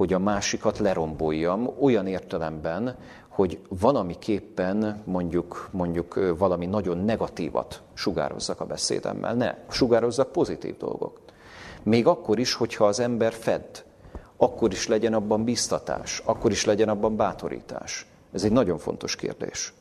hogy 0.00 0.12
a 0.12 0.18
másikat 0.18 0.78
leromboljam 0.78 1.70
olyan 1.80 2.06
értelemben, 2.06 2.96
hogy 3.28 3.58
valamiképpen 3.68 5.02
mondjuk, 5.04 5.68
mondjuk 5.72 6.34
valami 6.38 6.66
nagyon 6.66 6.98
negatívat 6.98 7.82
sugározzak 7.94 8.60
a 8.60 8.66
beszédemmel. 8.66 9.34
Ne, 9.34 9.54
sugározzak 9.70 10.32
pozitív 10.32 10.76
dolgok. 10.76 11.20
Még 11.82 12.06
akkor 12.06 12.38
is, 12.38 12.54
hogyha 12.54 12.86
az 12.86 13.00
ember 13.00 13.32
fed, 13.32 13.84
akkor 14.36 14.72
is 14.72 14.88
legyen 14.88 15.14
abban 15.14 15.44
biztatás, 15.44 16.22
akkor 16.24 16.50
is 16.50 16.64
legyen 16.64 16.88
abban 16.88 17.16
bátorítás. 17.16 18.06
Ez 18.32 18.44
egy 18.44 18.52
nagyon 18.52 18.78
fontos 18.78 19.16
kérdés. 19.16 19.72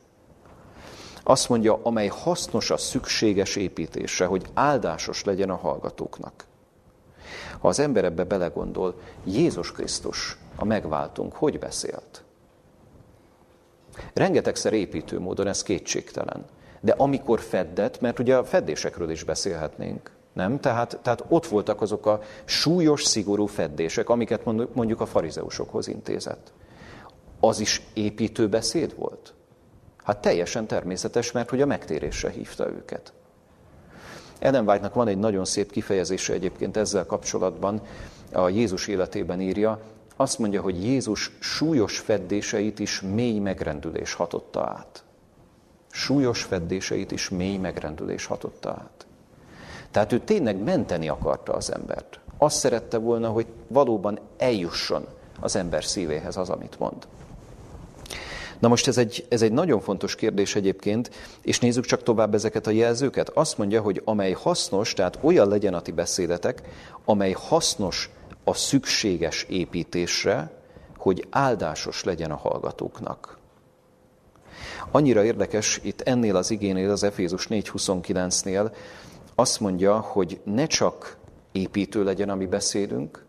Azt 1.24 1.50
mondja, 1.50 1.80
amely 1.84 2.08
hasznos 2.08 2.72
a 2.72 2.78
szükséges 2.78 3.56
építésre, 3.56 4.26
hogy 4.26 4.46
áldásos 4.54 5.24
legyen 5.24 5.50
a 5.50 5.56
hallgatóknak. 5.56 6.48
Ha 7.60 7.68
az 7.68 7.80
ember 7.80 8.04
ebbe 8.04 8.24
belegondol, 8.24 9.00
Jézus 9.24 9.72
Krisztus, 9.72 10.38
a 10.56 10.66
megváltunk, 10.66 11.34
hogy 11.34 11.60
beszélt? 11.60 12.24
Rengetegszer 14.14 14.74
építő 14.74 15.20
módon, 15.20 15.48
ez 15.48 15.64
kétségtelen. 15.64 16.46
De 16.82 16.94
amikor 16.98 17.40
feddett, 17.40 18.02
mert 18.02 18.20
ugye 18.20 18.38
a 18.38 18.44
feddésekről 18.44 19.10
is 19.10 19.24
beszélhetnénk, 19.24 20.12
nem? 20.34 20.60
Tehát, 20.60 21.00
tehát 21.02 21.24
ott 21.28 21.48
voltak 21.48 21.82
azok 21.82 22.06
a 22.06 22.22
súlyos, 22.46 23.04
szigorú 23.04 23.46
feddések, 23.46 24.10
amiket 24.10 24.46
mondjuk 24.74 25.02
a 25.02 25.06
farizeusokhoz 25.06 25.88
intézett. 25.88 26.54
Az 27.40 27.60
is 27.60 27.82
építő 27.94 28.50
beszéd 28.50 28.96
volt? 28.96 29.34
Hát 30.04 30.22
teljesen 30.22 30.68
természetes, 30.68 31.32
mert 31.32 31.50
hogy 31.50 31.62
a 31.62 31.66
megtérésre 31.66 32.30
hívta 32.30 32.70
őket. 32.70 33.14
Ellen 34.40 34.68
White-nak 34.68 34.94
van 34.94 35.08
egy 35.08 35.18
nagyon 35.18 35.46
szép 35.46 35.72
kifejezése 35.72 36.34
egyébként 36.34 36.78
ezzel 36.78 37.06
kapcsolatban, 37.06 37.82
a 38.32 38.50
Jézus 38.50 38.88
életében 38.88 39.42
írja, 39.42 39.80
azt 40.16 40.40
mondja, 40.40 40.62
hogy 40.62 40.84
Jézus 40.84 41.32
súlyos 41.40 42.00
feddéseit 42.00 42.80
is 42.80 43.02
mély 43.02 43.40
megrendülés 43.40 44.14
hatotta 44.14 44.62
át. 44.62 45.04
Súlyos 45.92 46.44
feddéseit 46.44 47.12
is 47.12 47.30
mély 47.30 47.58
megrendülés 47.58 48.26
hatotta 48.26 48.70
át. 48.70 49.06
Tehát 49.92 50.12
ő 50.12 50.20
tényleg 50.20 50.64
menteni 50.64 51.10
akarta 51.10 51.54
az 51.54 51.74
embert. 51.74 52.20
Azt 52.38 52.58
szerette 52.58 52.98
volna, 52.98 53.30
hogy 53.30 53.46
valóban 53.68 54.20
eljusson 54.38 55.06
az 55.40 55.56
ember 55.56 55.84
szívéhez 55.84 56.38
az, 56.38 56.50
amit 56.50 56.80
mond. 56.80 57.08
Na 58.60 58.68
most 58.68 58.88
ez 58.88 58.98
egy, 58.98 59.26
ez 59.30 59.42
egy 59.42 59.52
nagyon 59.52 59.80
fontos 59.80 60.16
kérdés 60.16 60.56
egyébként, 60.56 61.12
és 61.42 61.60
nézzük 61.60 61.86
csak 61.86 62.04
tovább 62.04 62.34
ezeket 62.34 62.68
a 62.68 62.72
jelzőket. 62.72 63.30
Azt 63.30 63.58
mondja, 63.58 63.82
hogy 63.82 64.02
amely 64.06 64.32
hasznos, 64.32 64.94
tehát 64.94 65.18
olyan 65.22 65.48
legyen 65.48 65.74
a 65.74 65.82
ti 65.82 65.92
beszédetek, 65.92 66.62
amely 67.06 67.32
hasznos 67.32 68.10
a 68.44 68.54
szükséges 68.54 69.44
építésre, 69.44 70.52
hogy 70.98 71.28
áldásos 71.30 72.04
legyen 72.04 72.32
a 72.32 72.36
hallgatóknak. 72.36 73.38
Annyira 74.92 75.24
érdekes, 75.24 75.80
itt 75.84 76.02
ennél 76.02 76.36
az 76.36 76.52
igénél, 76.52 76.92
az 76.92 77.04
Efézus 77.04 77.48
4.29-nél 77.48 78.72
azt 79.36 79.60
mondja, 79.60 80.00
hogy 80.00 80.40
ne 80.44 80.66
csak 80.66 81.18
építő 81.52 82.04
legyen 82.04 82.30
a 82.30 82.36
beszédünk, 82.36 83.26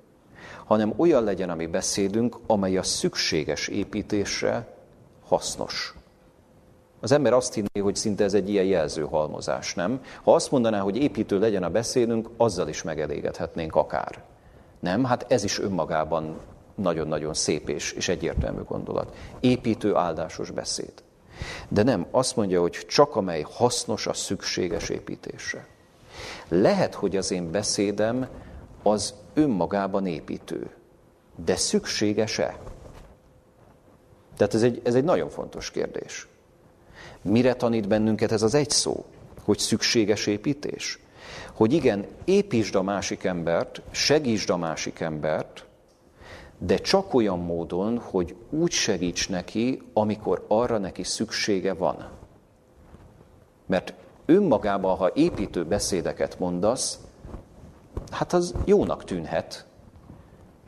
hanem 0.64 0.94
olyan 0.96 1.24
legyen 1.24 1.50
a 1.50 1.56
beszédünk, 1.56 2.36
amely 2.46 2.76
a 2.76 2.82
szükséges 2.82 3.68
építésre 3.68 4.79
hasznos. 5.30 5.94
Az 7.00 7.12
ember 7.12 7.32
azt 7.32 7.54
hinné, 7.54 7.80
hogy 7.80 7.96
szinte 7.96 8.24
ez 8.24 8.34
egy 8.34 8.48
ilyen 8.48 8.64
jelzőhalmozás, 8.64 9.74
nem? 9.74 10.02
Ha 10.22 10.34
azt 10.34 10.50
mondaná, 10.50 10.80
hogy 10.80 10.96
építő 10.96 11.38
legyen 11.38 11.62
a 11.62 11.70
beszédünk, 11.70 12.28
azzal 12.36 12.68
is 12.68 12.82
megelégedhetnénk 12.82 13.74
akár. 13.74 14.22
Nem? 14.80 15.04
Hát 15.04 15.32
ez 15.32 15.44
is 15.44 15.58
önmagában 15.58 16.38
nagyon-nagyon 16.74 17.34
szép 17.34 17.68
és, 17.68 17.92
és 17.92 18.08
egyértelmű 18.08 18.62
gondolat. 18.62 19.16
Építő, 19.40 19.94
áldásos 19.94 20.50
beszéd. 20.50 20.92
De 21.68 21.82
nem, 21.82 22.06
azt 22.10 22.36
mondja, 22.36 22.60
hogy 22.60 22.72
csak 22.88 23.16
amely 23.16 23.44
hasznos 23.50 24.06
a 24.06 24.12
szükséges 24.12 24.88
építésre. 24.88 25.66
Lehet, 26.48 26.94
hogy 26.94 27.16
az 27.16 27.30
én 27.30 27.50
beszédem 27.50 28.28
az 28.82 29.14
önmagában 29.34 30.06
építő, 30.06 30.70
de 31.44 31.56
szükséges-e? 31.56 32.56
Tehát 34.40 34.54
ez 34.54 34.62
egy, 34.62 34.80
ez 34.84 34.94
egy 34.94 35.04
nagyon 35.04 35.28
fontos 35.28 35.70
kérdés. 35.70 36.28
Mire 37.22 37.54
tanít 37.54 37.88
bennünket 37.88 38.32
ez 38.32 38.42
az 38.42 38.54
egy 38.54 38.70
szó? 38.70 39.04
Hogy 39.42 39.58
szükséges 39.58 40.26
építés? 40.26 40.98
Hogy 41.52 41.72
igen, 41.72 42.06
építsd 42.24 42.74
a 42.74 42.82
másik 42.82 43.24
embert, 43.24 43.82
segítsd 43.90 44.50
a 44.50 44.56
másik 44.56 45.00
embert, 45.00 45.64
de 46.58 46.76
csak 46.76 47.14
olyan 47.14 47.38
módon, 47.38 47.98
hogy 47.98 48.34
úgy 48.50 48.70
segíts 48.70 49.28
neki, 49.28 49.82
amikor 49.92 50.44
arra 50.48 50.78
neki 50.78 51.02
szüksége 51.02 51.74
van. 51.74 52.08
Mert 53.66 53.94
önmagában, 54.26 54.96
ha 54.96 55.10
építő 55.14 55.64
beszédeket 55.64 56.38
mondasz, 56.38 56.98
hát 58.10 58.32
az 58.32 58.54
jónak 58.64 59.04
tűnhet, 59.04 59.66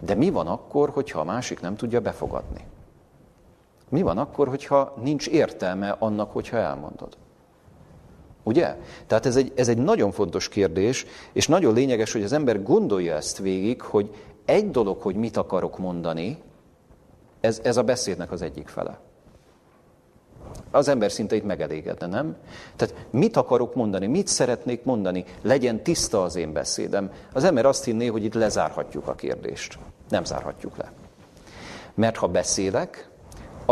de 0.00 0.14
mi 0.14 0.30
van 0.30 0.46
akkor, 0.46 0.90
hogyha 0.90 1.20
a 1.20 1.24
másik 1.24 1.61
nem 1.61 1.76
tudja 1.76 2.00
befogadni? 2.00 2.70
Mi 3.92 4.02
van 4.02 4.18
akkor, 4.18 4.48
hogyha 4.48 4.94
nincs 5.02 5.28
értelme 5.28 5.96
annak, 5.98 6.33
hogyha 6.33 6.57
elmondod? 6.57 7.16
Ugye? 8.42 8.76
Tehát 9.07 9.26
ez 9.26 9.37
egy, 9.37 9.52
ez 9.55 9.68
egy 9.68 9.78
nagyon 9.78 10.11
fontos 10.11 10.48
kérdés, 10.48 11.07
és 11.33 11.46
nagyon 11.46 11.74
lényeges, 11.74 12.12
hogy 12.12 12.22
az 12.22 12.33
ember 12.33 12.62
gondolja 12.62 13.14
ezt 13.14 13.38
végig, 13.38 13.81
hogy 13.81 14.14
egy 14.44 14.70
dolog, 14.70 15.00
hogy 15.00 15.14
mit 15.14 15.37
akarok 15.37 15.78
mondani, 15.78 16.38
ez, 17.40 17.61
ez 17.64 17.76
a 17.76 17.83
beszédnek 17.83 18.33
az 18.33 18.42
egyik 18.42 18.68
fele. 18.68 18.98
Az 20.70 20.88
ember 20.88 21.12
szinte 21.12 21.37
itt 21.37 21.44
megelégedne, 21.44 22.07
nem? 22.07 22.37
Tehát 22.76 23.07
mit 23.11 23.37
akarok 23.37 23.74
mondani, 23.74 24.07
mit 24.07 24.26
szeretnék 24.26 24.85
mondani, 24.85 25.24
legyen 25.42 25.83
tiszta 25.83 26.22
az 26.22 26.37
én 26.37 26.52
beszédem. 26.52 27.12
Az 27.33 27.44
ember 27.44 27.66
azt 27.66 27.85
hinné, 27.85 28.07
hogy 28.07 28.24
itt 28.24 28.35
lezárhatjuk 28.35 29.09
a 29.09 29.14
kérdést. 29.14 29.78
Nem 30.09 30.24
zárhatjuk 30.24 30.76
le. 30.76 30.92
Mert 31.94 32.16
ha 32.16 32.26
beszélek, 32.26 33.11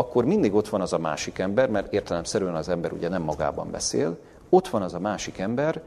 akkor 0.00 0.24
mindig 0.24 0.54
ott 0.54 0.68
van 0.68 0.80
az 0.80 0.92
a 0.92 0.98
másik 0.98 1.38
ember, 1.38 1.70
mert 1.70 1.92
értelemszerűen 1.92 2.54
az 2.54 2.68
ember 2.68 2.92
ugye 2.92 3.08
nem 3.08 3.22
magában 3.22 3.70
beszél, 3.70 4.18
ott 4.48 4.68
van 4.68 4.82
az 4.82 4.94
a 4.94 4.98
másik 4.98 5.38
ember, 5.38 5.82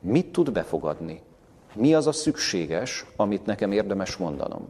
mit 0.00 0.32
tud 0.32 0.52
befogadni? 0.52 1.22
Mi 1.74 1.94
az 1.94 2.06
a 2.06 2.12
szükséges, 2.12 3.06
amit 3.16 3.46
nekem 3.46 3.72
érdemes 3.72 4.16
mondanom? 4.16 4.68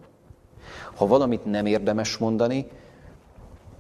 Ha 0.95 1.07
valamit 1.07 1.45
nem 1.45 1.67
érdemes 1.67 2.17
mondani, 2.17 2.67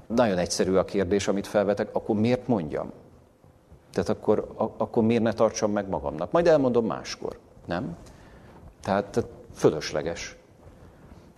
nagyon 0.06 0.38
egyszerű 0.38 0.74
a 0.74 0.84
kérdés, 0.84 1.28
amit 1.28 1.46
felvetek, 1.46 1.88
akkor 1.92 2.16
miért 2.16 2.46
mondjam? 2.46 2.92
Tehát 3.92 4.08
akkor, 4.08 4.54
akkor 4.76 5.02
miért 5.02 5.22
ne 5.22 5.32
tartsam 5.32 5.72
meg 5.72 5.88
magamnak? 5.88 6.30
Majd 6.30 6.46
elmondom 6.46 6.86
máskor, 6.86 7.38
nem? 7.64 7.96
Tehát, 8.82 9.26
fölösleges. 9.54 10.36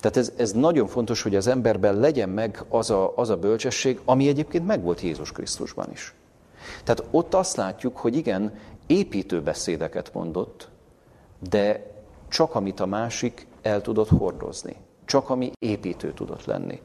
Tehát 0.05 0.19
ez, 0.19 0.33
ez 0.37 0.53
nagyon 0.53 0.87
fontos, 0.87 1.23
hogy 1.23 1.37
az 1.37 1.47
emberben 1.47 1.97
legyen 1.97 2.29
meg 2.29 2.65
az 2.69 2.91
a, 2.91 3.13
az 3.17 3.31
a 3.31 3.37
bölcsesség, 3.37 4.01
ami 4.05 4.29
egyébként 4.29 4.67
megvolt 4.67 5.01
Jézus 5.01 5.33
Krisztusban 5.33 5.91
is. 5.93 6.15
Tehát 6.85 7.05
ott 7.11 7.35
azt 7.35 7.57
látjuk, 7.57 7.97
hogy 7.97 8.17
igen, 8.17 8.59
építő 8.87 9.43
beszédeket 9.43 10.15
mondott, 10.15 10.69
de 11.51 11.93
csak 12.29 12.55
amit 12.55 12.81
a 12.81 12.87
másik 12.87 13.47
el 13.63 13.81
tudott 13.81 14.09
hordozni. 14.09 14.77
Csak 15.05 15.31
ami 15.31 15.53
építő 15.59 16.13
tudott 16.13 16.45
lenni. 16.45 16.81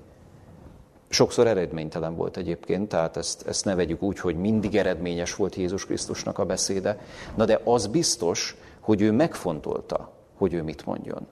Sokszor 1.09 1.47
eredménytelen 1.47 2.15
volt 2.15 2.37
egyébként, 2.37 2.89
tehát 2.89 3.17
ezt, 3.17 3.47
ezt 3.47 3.65
ne 3.65 3.75
vegyük 3.75 4.01
úgy, 4.01 4.19
hogy 4.19 4.35
mindig 4.35 4.75
eredményes 4.75 5.35
volt 5.35 5.55
Jézus 5.55 5.85
Krisztusnak 5.85 6.37
a 6.37 6.45
beszéde, 6.45 6.99
na 7.35 7.45
de 7.45 7.61
az 7.63 7.87
biztos, 7.87 8.55
hogy 8.79 9.01
ő 9.01 9.11
megfontolta, 9.11 10.11
hogy 10.37 10.53
ő 10.53 10.63
mit 10.63 10.85
mondjon. 10.85 11.27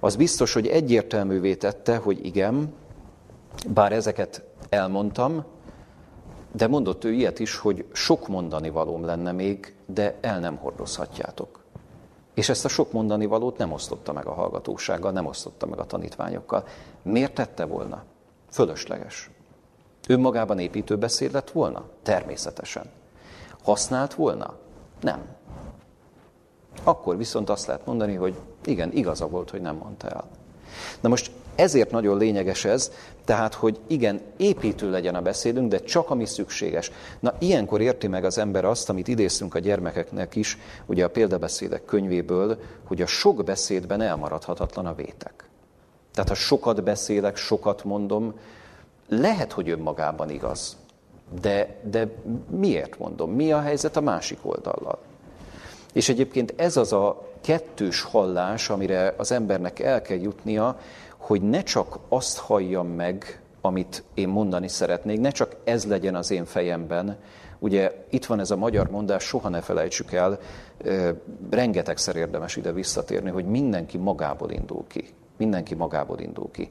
Az 0.00 0.16
biztos, 0.16 0.52
hogy 0.52 0.66
egyértelművé 0.66 1.54
tette, 1.54 1.96
hogy 1.96 2.24
igen, 2.26 2.74
bár 3.68 3.92
ezeket 3.92 4.42
elmondtam, 4.68 5.44
de 6.52 6.66
mondott 6.66 7.04
ő 7.04 7.12
ilyet 7.12 7.38
is, 7.38 7.56
hogy 7.56 7.84
sok 7.92 8.28
mondani 8.28 8.70
valóm 8.70 9.04
lenne 9.04 9.32
még, 9.32 9.74
de 9.86 10.18
el 10.20 10.40
nem 10.40 10.56
hordozhatjátok. 10.56 11.60
És 12.34 12.48
ezt 12.48 12.64
a 12.64 12.68
sok 12.68 12.92
mondani 12.92 13.26
valót 13.26 13.58
nem 13.58 13.72
osztotta 13.72 14.12
meg 14.12 14.26
a 14.26 14.32
hallgatósággal, 14.32 15.10
nem 15.12 15.26
osztotta 15.26 15.66
meg 15.66 15.78
a 15.78 15.86
tanítványokkal. 15.86 16.64
Miért 17.02 17.34
tette 17.34 17.64
volna? 17.64 18.02
Fölösleges. 18.50 19.30
Önmagában 20.08 20.58
építő 20.58 20.96
beszéd 20.96 21.32
lett 21.32 21.50
volna? 21.50 21.84
Természetesen. 22.02 22.90
Használt 23.62 24.14
volna? 24.14 24.54
Nem. 25.00 25.22
Akkor 26.84 27.16
viszont 27.16 27.50
azt 27.50 27.66
lehet 27.66 27.86
mondani, 27.86 28.14
hogy 28.14 28.34
igen, 28.66 28.92
igaza 28.92 29.28
volt, 29.28 29.50
hogy 29.50 29.60
nem 29.60 29.76
mondta 29.76 30.08
el. 30.08 30.28
Na 31.00 31.08
most 31.08 31.30
ezért 31.54 31.90
nagyon 31.90 32.18
lényeges 32.18 32.64
ez, 32.64 32.92
tehát, 33.24 33.54
hogy 33.54 33.78
igen, 33.86 34.20
építő 34.36 34.90
legyen 34.90 35.14
a 35.14 35.20
beszédünk, 35.20 35.68
de 35.68 35.78
csak 35.78 36.10
ami 36.10 36.26
szükséges. 36.26 36.90
Na, 37.20 37.34
ilyenkor 37.38 37.80
érti 37.80 38.06
meg 38.06 38.24
az 38.24 38.38
ember 38.38 38.64
azt, 38.64 38.88
amit 38.88 39.08
idéztünk 39.08 39.54
a 39.54 39.58
gyermekeknek 39.58 40.36
is, 40.36 40.58
ugye 40.86 41.04
a 41.04 41.10
példabeszédek 41.10 41.84
könyvéből, 41.84 42.58
hogy 42.84 43.02
a 43.02 43.06
sok 43.06 43.44
beszédben 43.44 44.00
elmaradhatatlan 44.00 44.86
a 44.86 44.94
vétek. 44.94 45.44
Tehát 46.14 46.28
ha 46.28 46.34
sokat 46.34 46.82
beszélek, 46.82 47.36
sokat 47.36 47.84
mondom, 47.84 48.34
lehet, 49.08 49.52
hogy 49.52 49.68
önmagában 49.68 50.30
igaz. 50.30 50.76
De, 51.40 51.76
de 51.90 52.08
miért 52.50 52.98
mondom? 52.98 53.30
Mi 53.30 53.52
a 53.52 53.60
helyzet 53.60 53.96
a 53.96 54.00
másik 54.00 54.38
oldallal? 54.42 54.98
És 55.92 56.08
egyébként 56.08 56.54
ez 56.56 56.76
az 56.76 56.92
a 56.92 57.31
kettős 57.42 58.02
hallás, 58.02 58.70
amire 58.70 59.14
az 59.16 59.32
embernek 59.32 59.78
el 59.78 60.02
kell 60.02 60.18
jutnia, 60.18 60.76
hogy 61.16 61.42
ne 61.42 61.62
csak 61.62 61.98
azt 62.08 62.38
halljam 62.38 62.86
meg, 62.86 63.40
amit 63.60 64.02
én 64.14 64.28
mondani 64.28 64.68
szeretnék, 64.68 65.20
ne 65.20 65.30
csak 65.30 65.56
ez 65.64 65.86
legyen 65.86 66.14
az 66.14 66.30
én 66.30 66.44
fejemben. 66.44 67.16
Ugye 67.58 68.04
itt 68.10 68.24
van 68.24 68.40
ez 68.40 68.50
a 68.50 68.56
magyar 68.56 68.90
mondás, 68.90 69.24
soha 69.24 69.48
ne 69.48 69.60
felejtsük 69.60 70.12
el, 70.12 70.38
rengetegszer 71.50 72.16
érdemes 72.16 72.56
ide 72.56 72.72
visszatérni, 72.72 73.30
hogy 73.30 73.44
mindenki 73.44 73.98
magából 73.98 74.50
indul 74.50 74.84
ki. 74.86 75.08
Mindenki 75.36 75.74
magából 75.74 76.18
indul 76.18 76.50
ki. 76.50 76.70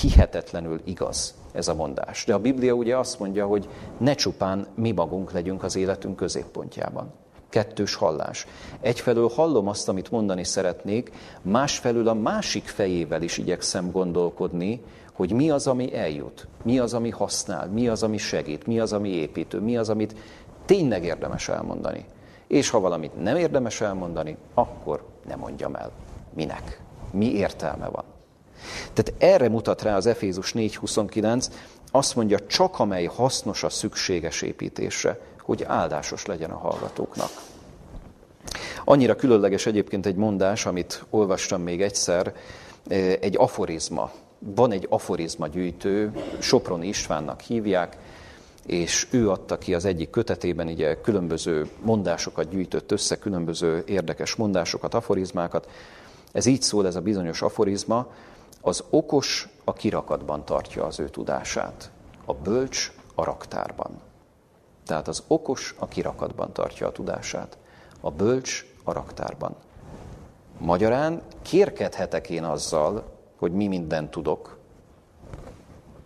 Hihetetlenül 0.00 0.80
igaz 0.84 1.34
ez 1.52 1.68
a 1.68 1.74
mondás. 1.74 2.24
De 2.24 2.34
a 2.34 2.38
Biblia 2.38 2.72
ugye 2.72 2.96
azt 2.96 3.18
mondja, 3.18 3.46
hogy 3.46 3.68
ne 3.98 4.14
csupán 4.14 4.66
mi 4.74 4.92
magunk 4.92 5.32
legyünk 5.32 5.62
az 5.62 5.76
életünk 5.76 6.16
középpontjában 6.16 7.12
kettős 7.56 7.94
hallás. 7.94 8.46
Egyfelől 8.80 9.30
hallom 9.34 9.68
azt, 9.68 9.88
amit 9.88 10.10
mondani 10.10 10.44
szeretnék, 10.44 11.12
másfelől 11.42 12.08
a 12.08 12.14
másik 12.14 12.64
fejével 12.64 13.22
is 13.22 13.38
igyekszem 13.38 13.90
gondolkodni, 13.90 14.82
hogy 15.12 15.32
mi 15.32 15.50
az, 15.50 15.66
ami 15.66 15.94
eljut, 15.94 16.46
mi 16.62 16.78
az, 16.78 16.94
ami 16.94 17.10
használ, 17.10 17.68
mi 17.68 17.88
az, 17.88 18.02
ami 18.02 18.18
segít, 18.18 18.66
mi 18.66 18.80
az, 18.80 18.92
ami 18.92 19.08
építő, 19.08 19.60
mi 19.60 19.76
az, 19.76 19.88
amit 19.88 20.14
tényleg 20.64 21.04
érdemes 21.04 21.48
elmondani. 21.48 22.04
És 22.46 22.70
ha 22.70 22.80
valamit 22.80 23.22
nem 23.22 23.36
érdemes 23.36 23.80
elmondani, 23.80 24.36
akkor 24.54 25.04
nem 25.28 25.38
mondjam 25.38 25.74
el. 25.74 25.90
Minek? 26.34 26.80
Mi 27.10 27.26
értelme 27.26 27.88
van? 27.88 28.04
Tehát 28.92 29.22
erre 29.22 29.48
mutat 29.48 29.82
rá 29.82 29.96
az 29.96 30.06
Efézus 30.06 30.52
4.29, 30.52 31.46
azt 31.90 32.16
mondja, 32.16 32.38
csak 32.46 32.78
amely 32.78 33.04
hasznos 33.04 33.62
a 33.62 33.68
szükséges 33.68 34.42
építésre, 34.42 35.18
hogy 35.46 35.62
áldásos 35.62 36.26
legyen 36.26 36.50
a 36.50 36.56
hallgatóknak. 36.56 37.30
Annyira 38.84 39.16
különleges 39.16 39.66
egyébként 39.66 40.06
egy 40.06 40.14
mondás, 40.14 40.66
amit 40.66 41.04
olvastam 41.10 41.62
még 41.62 41.82
egyszer, 41.82 42.34
eh, 42.88 43.12
egy 43.20 43.36
aforizma. 43.36 44.10
Van 44.38 44.72
egy 44.72 44.86
aforizma 44.90 45.46
gyűjtő, 45.46 46.12
Soproni 46.38 46.86
Istvánnak 46.86 47.40
hívják, 47.40 47.96
és 48.66 49.06
ő 49.10 49.30
adta 49.30 49.58
ki 49.58 49.74
az 49.74 49.84
egyik 49.84 50.10
kötetében, 50.10 50.66
ugye 50.66 51.00
különböző 51.00 51.70
mondásokat 51.82 52.48
gyűjtött 52.48 52.92
össze, 52.92 53.18
különböző 53.18 53.82
érdekes 53.86 54.34
mondásokat, 54.34 54.94
aforizmákat. 54.94 55.68
Ez 56.32 56.46
így 56.46 56.62
szól, 56.62 56.86
ez 56.86 56.96
a 56.96 57.00
bizonyos 57.00 57.42
aforizma, 57.42 58.12
az 58.60 58.84
okos 58.90 59.48
a 59.64 59.72
kirakatban 59.72 60.44
tartja 60.44 60.84
az 60.84 61.00
ő 61.00 61.08
tudását, 61.08 61.90
a 62.24 62.34
bölcs 62.34 62.92
a 63.14 63.24
raktárban. 63.24 64.05
Tehát 64.86 65.08
az 65.08 65.22
okos 65.26 65.74
a 65.78 65.88
kirakatban 65.88 66.52
tartja 66.52 66.86
a 66.86 66.92
tudását, 66.92 67.58
a 68.00 68.10
bölcs 68.10 68.64
a 68.84 68.92
raktárban. 68.92 69.56
Magyarán 70.58 71.22
kérkedhetek 71.42 72.30
én 72.30 72.44
azzal, 72.44 73.04
hogy 73.38 73.52
mi 73.52 73.66
mindent 73.66 74.10
tudok, 74.10 74.58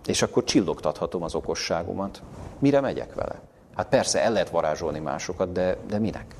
és 0.06 0.22
akkor 0.22 0.44
csillogtathatom 0.44 1.22
az 1.22 1.34
okosságomat. 1.34 2.22
Mire 2.58 2.80
megyek 2.80 3.14
vele? 3.14 3.40
Hát 3.74 3.88
persze 3.88 4.22
el 4.22 4.32
lehet 4.32 4.50
varázsolni 4.50 4.98
másokat, 4.98 5.52
de, 5.52 5.76
de 5.86 5.98
minek? 5.98 6.34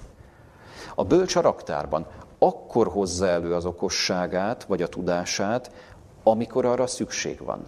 A 0.95 1.05
bölcs 1.05 1.37
a 1.37 1.41
raktárban 1.41 2.07
akkor 2.39 2.89
hozza 2.89 3.27
elő 3.27 3.55
az 3.55 3.65
okosságát, 3.65 4.65
vagy 4.65 4.83
a 4.83 4.89
tudását, 4.89 5.73
amikor 6.23 6.65
arra 6.65 6.87
szükség 6.87 7.45
van. 7.45 7.67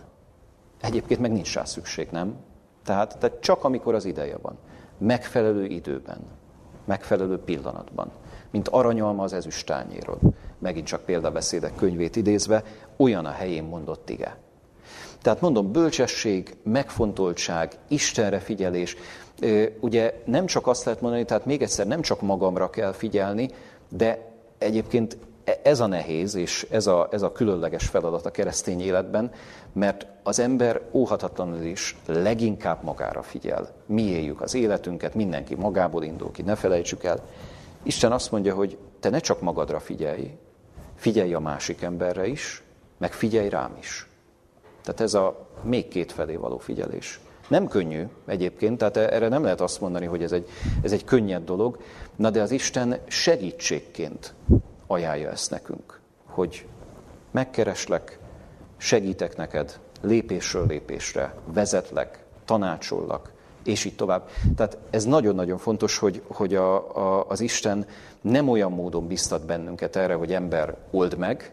Egyébként 0.80 1.20
meg 1.20 1.32
nincs 1.32 1.54
rá 1.54 1.64
szükség, 1.64 2.08
nem? 2.10 2.36
Tehát, 2.84 3.18
tehát 3.18 3.40
csak 3.40 3.64
amikor 3.64 3.94
az 3.94 4.04
ideje 4.04 4.36
van. 4.42 4.58
Megfelelő 4.98 5.64
időben. 5.64 6.18
Megfelelő 6.84 7.38
pillanatban. 7.38 8.10
Mint 8.50 8.68
aranyalma 8.68 9.22
az 9.22 9.32
ezüstányéről. 9.32 10.18
Megint 10.58 10.86
csak 10.86 11.04
példabeszédek 11.04 11.74
könyvét 11.74 12.16
idézve, 12.16 12.62
olyan 12.96 13.26
a 13.26 13.30
helyén 13.30 13.64
mondott 13.64 14.10
ige. 14.10 14.36
Tehát 15.22 15.40
mondom, 15.40 15.72
bölcsesség, 15.72 16.56
megfontoltság, 16.62 17.72
Istenre 17.88 18.38
figyelés. 18.38 18.96
Ugye 19.80 20.22
nem 20.24 20.46
csak 20.46 20.66
azt 20.66 20.84
lehet 20.84 21.00
mondani, 21.00 21.24
tehát 21.24 21.46
még 21.46 21.62
egyszer 21.62 21.86
nem 21.86 22.00
csak 22.00 22.20
magamra 22.20 22.70
kell 22.70 22.92
figyelni, 22.92 23.48
de 23.88 24.30
egyébként 24.58 25.16
ez 25.62 25.80
a 25.80 25.86
nehéz, 25.86 26.34
és 26.34 26.66
ez 26.70 26.86
a, 26.86 27.08
ez 27.10 27.22
a 27.22 27.32
különleges 27.32 27.86
feladat 27.86 28.26
a 28.26 28.30
keresztény 28.30 28.80
életben, 28.80 29.30
mert 29.72 30.06
az 30.22 30.38
ember 30.38 30.80
óhatatlanul 30.92 31.62
is 31.62 31.96
leginkább 32.06 32.82
magára 32.82 33.22
figyel. 33.22 33.68
Mi 33.86 34.02
éljük 34.02 34.40
az 34.40 34.54
életünket, 34.54 35.14
mindenki 35.14 35.54
magából 35.54 36.02
indul 36.02 36.30
ki, 36.30 36.42
ne 36.42 36.54
felejtsük 36.54 37.04
el. 37.04 37.20
Isten 37.82 38.12
azt 38.12 38.30
mondja, 38.30 38.54
hogy 38.54 38.78
te 39.00 39.10
ne 39.10 39.18
csak 39.18 39.40
magadra 39.40 39.80
figyelj, 39.80 40.30
figyelj 40.94 41.34
a 41.34 41.40
másik 41.40 41.82
emberre 41.82 42.26
is, 42.26 42.62
meg 42.98 43.12
figyelj 43.12 43.48
rám 43.48 43.76
is. 43.78 44.06
Tehát 44.82 45.00
ez 45.00 45.14
a 45.14 45.48
még 45.62 45.88
két 45.88 46.12
felé 46.12 46.36
való 46.36 46.58
figyelés. 46.58 47.20
Nem 47.48 47.68
könnyű 47.68 48.04
egyébként, 48.26 48.78
tehát 48.78 48.96
erre 48.96 49.28
nem 49.28 49.42
lehet 49.42 49.60
azt 49.60 49.80
mondani, 49.80 50.06
hogy 50.06 50.22
ez 50.22 50.32
egy, 50.32 50.48
ez 50.82 50.92
egy 50.92 51.04
könnyed 51.04 51.44
dolog, 51.44 51.78
na 52.16 52.30
de 52.30 52.42
az 52.42 52.50
Isten 52.50 52.98
segítségként 53.06 54.34
ajánlja 54.92 55.30
ezt 55.30 55.50
nekünk, 55.50 56.00
hogy 56.26 56.66
megkereslek, 57.30 58.18
segítek 58.76 59.36
neked 59.36 59.78
lépésről 60.00 60.66
lépésre, 60.66 61.34
vezetlek, 61.44 62.24
tanácsollak, 62.44 63.32
és 63.64 63.84
így 63.84 63.96
tovább. 63.96 64.28
Tehát 64.56 64.78
ez 64.90 65.04
nagyon-nagyon 65.04 65.58
fontos, 65.58 65.98
hogy, 65.98 66.22
hogy 66.26 66.54
a, 66.54 66.96
a, 66.96 67.26
az 67.28 67.40
Isten 67.40 67.86
nem 68.20 68.48
olyan 68.48 68.72
módon 68.72 69.06
biztat 69.06 69.46
bennünket 69.46 69.96
erre, 69.96 70.14
hogy 70.14 70.32
ember 70.32 70.76
old 70.90 71.18
meg, 71.18 71.52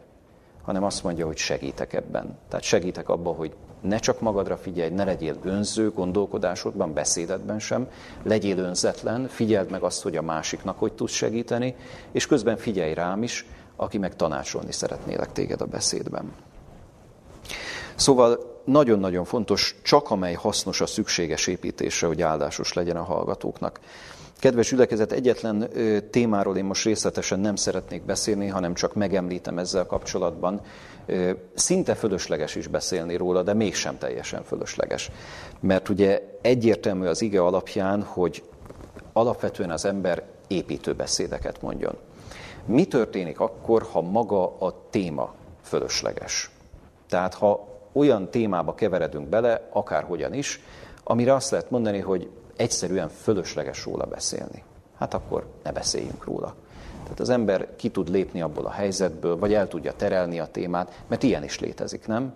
hanem 0.62 0.84
azt 0.84 1.04
mondja, 1.04 1.25
hogy 1.25 1.38
segítek 1.38 1.93
ebben. 1.93 2.38
Tehát 2.47 2.65
segítek 2.65 3.10
abban, 3.10 3.36
hogy 3.36 3.56
ne 3.82 3.98
csak 3.98 4.20
magadra 4.20 4.58
figyelj, 4.58 4.89
ne 4.89 5.04
legyél 5.04 5.36
önző 5.44 5.92
gondolkodásodban, 5.92 6.94
beszédedben 6.94 7.60
sem, 7.60 7.88
legyél 8.24 8.58
önzetlen, 8.58 9.28
figyeld 9.28 9.72
meg 9.72 9.84
azt, 9.84 10.02
hogy 10.02 10.15
a 10.15 10.21
másiknak 10.21 10.80
hogy 10.80 10.94
tudsz 10.94 11.13
segíteni, 11.13 11.75
és 12.12 12.27
közben 12.27 12.58
figyelj 12.58 12.94
rám 12.94 13.23
is, 13.23 13.46
aki 13.75 13.98
meg 13.98 14.15
tanácsolni 14.15 14.71
szeretnélek 14.71 15.32
téged 15.32 15.62
a 15.62 15.65
beszédben. 15.65 16.34
Szóval 17.96 18.59
nagyon-nagyon 18.72 19.26
fontos, 19.26 19.76
csak 19.82 20.12
amely 20.12 20.34
hasznos 20.34 20.82
a 20.82 20.86
szükséges 20.86 21.48
építésre, 21.48 22.08
hogy 22.08 22.22
áldásos 22.22 22.74
legyen 22.74 22.96
a 22.96 23.04
hallgatóknak. 23.04 23.80
Kedves 24.40 24.72
ülekezet, 24.72 25.12
egyetlen 25.12 25.70
témáról 26.12 26.58
én 26.58 26.65
most 26.65 26.86
részletesen 26.86 27.40
nem 27.40 27.56
szeretnék 27.56 28.04
beszélni, 28.06 28.48
hanem 28.48 28.74
csak 28.74 28.94
megemlítem 28.96 29.58
ezzel 29.58 29.86
kapcsolatban. 29.86 30.62
Szinte 31.54 31.96
fölösleges 31.96 32.56
is 32.56 32.67
beszélni 32.67 33.15
róla, 33.15 33.44
de 33.44 33.54
mégsem 33.54 33.98
teljesen 33.98 34.44
fölösleges. 34.44 35.12
Mert 35.60 35.90
ugye 35.90 36.22
egyértelmű 36.42 37.08
az 37.08 37.22
ige 37.22 37.44
alapján, 37.44 38.04
hogy 38.04 38.44
alapvetően 39.13 39.72
az 39.72 39.86
ember 39.86 40.24
építő 40.48 40.94
beszédeket 40.94 41.62
mondjon. 41.62 41.98
Mi 42.65 42.86
történik 42.86 43.40
akkor, 43.40 43.88
ha 43.92 44.02
maga 44.02 44.58
a 44.60 44.88
téma 44.90 45.34
fölösleges? 45.63 46.50
Tehát 47.10 47.34
ha 47.34 47.69
olyan 47.92 48.29
témába 48.29 48.75
keveredünk 48.75 49.27
bele, 49.27 49.67
akárhogyan 49.69 50.33
is, 50.33 50.62
amire 51.04 51.33
azt 51.33 51.52
lehet 51.52 51.69
mondani, 51.69 52.00
hogy 52.00 52.29
egyszerűen 52.56 53.10
fölösleges 53.10 53.85
róla 53.85 54.06
beszélni. 54.06 54.63
Hát 54.98 55.13
akkor 55.13 55.46
ne 55.63 55.71
beszéljünk 55.71 56.25
róla. 56.25 56.56
Tehát 57.04 57.19
az 57.19 57.29
ember 57.29 57.67
ki 57.75 57.90
tud 57.90 58.10
lépni 58.10 58.42
abból 58.42 58.65
a 58.65 58.71
helyzetből, 58.71 59.37
vagy 59.37 59.54
el 59.54 59.67
tudja 59.67 59.94
terelni 59.94 60.40
a 60.40 60.48
témát, 60.52 61.04
mert 61.08 61.23
ilyen 61.23 61.44
is 61.44 61.60
létezik, 61.60 62.08
nem? 62.08 62.33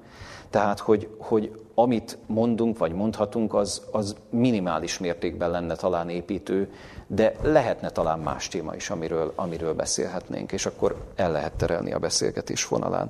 Tehát, 0.50 0.80
hogy, 0.80 1.10
hogy 1.18 1.62
amit 1.76 2.18
mondunk, 2.26 2.78
vagy 2.78 2.92
mondhatunk, 2.94 3.54
az, 3.54 3.82
az 3.92 4.16
minimális 4.30 5.00
mértékben 5.00 5.52
lenne 5.52 5.76
talán 5.76 6.10
építő, 6.10 6.72
de 7.08 7.36
lehetne 7.42 7.90
talán 7.90 8.20
más 8.20 8.48
téma 8.48 8.76
is, 8.76 8.90
amiről, 8.90 9.34
amiről 9.36 9.74
beszélhetnénk, 9.74 10.52
és 10.52 10.66
akkor 10.66 10.96
el 11.16 11.32
lehet 11.32 11.54
terelni 11.54 11.94
a 11.94 12.00
beszélgetés 12.00 12.64
fonalán, 12.64 13.10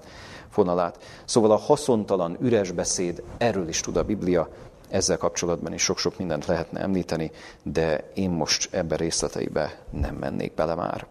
fonalát. 0.53 1.03
Szóval 1.25 1.51
a 1.51 1.57
haszontalan, 1.57 2.37
üres 2.41 2.71
beszéd, 2.71 3.23
erről 3.37 3.67
is 3.67 3.79
tud 3.79 3.97
a 3.97 4.03
Biblia, 4.03 4.49
ezzel 4.89 5.17
kapcsolatban 5.17 5.73
is 5.73 5.81
sok-sok 5.81 6.17
mindent 6.17 6.45
lehetne 6.45 6.79
említeni, 6.79 7.31
de 7.63 8.11
én 8.13 8.29
most 8.29 8.73
ebbe 8.73 8.95
részleteibe 8.95 9.79
nem 9.89 10.15
mennék 10.15 10.53
bele 10.53 10.75
már. 10.75 11.05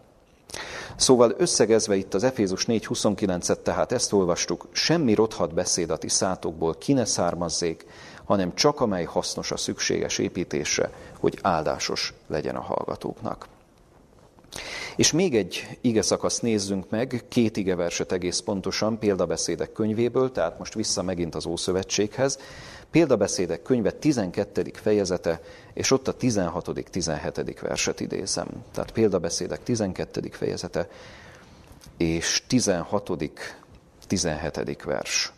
Szóval 0.95 1.33
összegezve 1.37 1.95
itt 1.95 2.13
az 2.13 2.23
Efézus 2.23 2.65
4.29-et, 2.65 3.61
tehát 3.61 3.91
ezt 3.91 4.13
olvastuk, 4.13 4.67
semmi 4.71 5.13
rothat 5.13 5.53
beszéd 5.53 5.89
a 5.89 5.97
ti 5.97 6.09
szátokból 6.09 6.75
ki 6.77 6.93
ne 6.93 7.05
származzék, 7.05 7.85
hanem 8.25 8.55
csak 8.55 8.81
amely 8.81 9.03
hasznos 9.03 9.51
a 9.51 9.57
szükséges 9.57 10.17
építésre, 10.17 10.91
hogy 11.19 11.39
áldásos 11.41 12.13
legyen 12.27 12.55
a 12.55 12.61
hallgatóknak. 12.61 13.47
És 14.95 15.11
még 15.11 15.35
egy 15.35 15.77
ige 15.81 16.01
szakaszt 16.01 16.41
nézzünk 16.41 16.89
meg, 16.89 17.23
két 17.27 17.57
ige 17.57 17.75
verset 17.75 18.11
egész 18.11 18.39
pontosan, 18.39 18.99
példabeszédek 18.99 19.71
könyvéből, 19.71 20.31
tehát 20.31 20.59
most 20.59 20.73
vissza 20.73 21.01
megint 21.01 21.35
az 21.35 21.45
Ószövetséghez. 21.45 22.39
Példabeszédek 22.91 23.61
könyve 23.61 23.91
12. 23.91 24.71
fejezete, 24.73 25.41
és 25.73 25.91
ott 25.91 26.07
a 26.07 26.13
16. 26.13 26.69
17. 26.91 27.59
verset 27.59 27.99
idézem. 27.99 28.47
Tehát 28.71 28.91
példabeszédek 28.91 29.63
12. 29.63 30.29
fejezete, 30.31 30.89
és 31.97 32.43
16. 32.47 33.11
17. 34.07 34.83
vers 34.83 35.33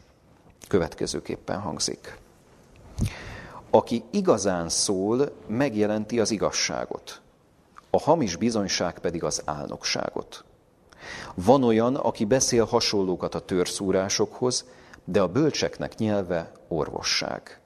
következőképpen 0.67 1.59
hangzik. 1.59 2.17
Aki 3.69 4.03
igazán 4.11 4.69
szól, 4.69 5.31
megjelenti 5.47 6.19
az 6.19 6.31
igazságot, 6.31 7.21
a 7.95 7.99
hamis 7.99 8.35
bizonyság 8.35 8.99
pedig 8.99 9.23
az 9.23 9.41
álnokságot. 9.45 10.43
Van 11.35 11.63
olyan, 11.63 11.95
aki 11.95 12.25
beszél 12.25 12.65
hasonlókat 12.65 13.35
a 13.35 13.39
törszúrásokhoz, 13.39 14.65
de 15.03 15.21
a 15.21 15.27
bölcseknek 15.27 15.97
nyelve 15.97 16.51
orvosság. 16.67 17.59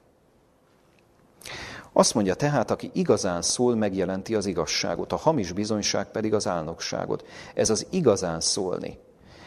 Azt 1.92 2.14
mondja 2.14 2.34
tehát, 2.34 2.70
aki 2.70 2.90
igazán 2.94 3.42
szól, 3.42 3.74
megjelenti 3.74 4.34
az 4.34 4.46
igazságot, 4.46 5.12
a 5.12 5.16
hamis 5.16 5.52
bizonyság 5.52 6.10
pedig 6.10 6.34
az 6.34 6.46
álnokságot. 6.46 7.26
Ez 7.54 7.70
az 7.70 7.86
igazán 7.90 8.40
szólni. 8.40 8.98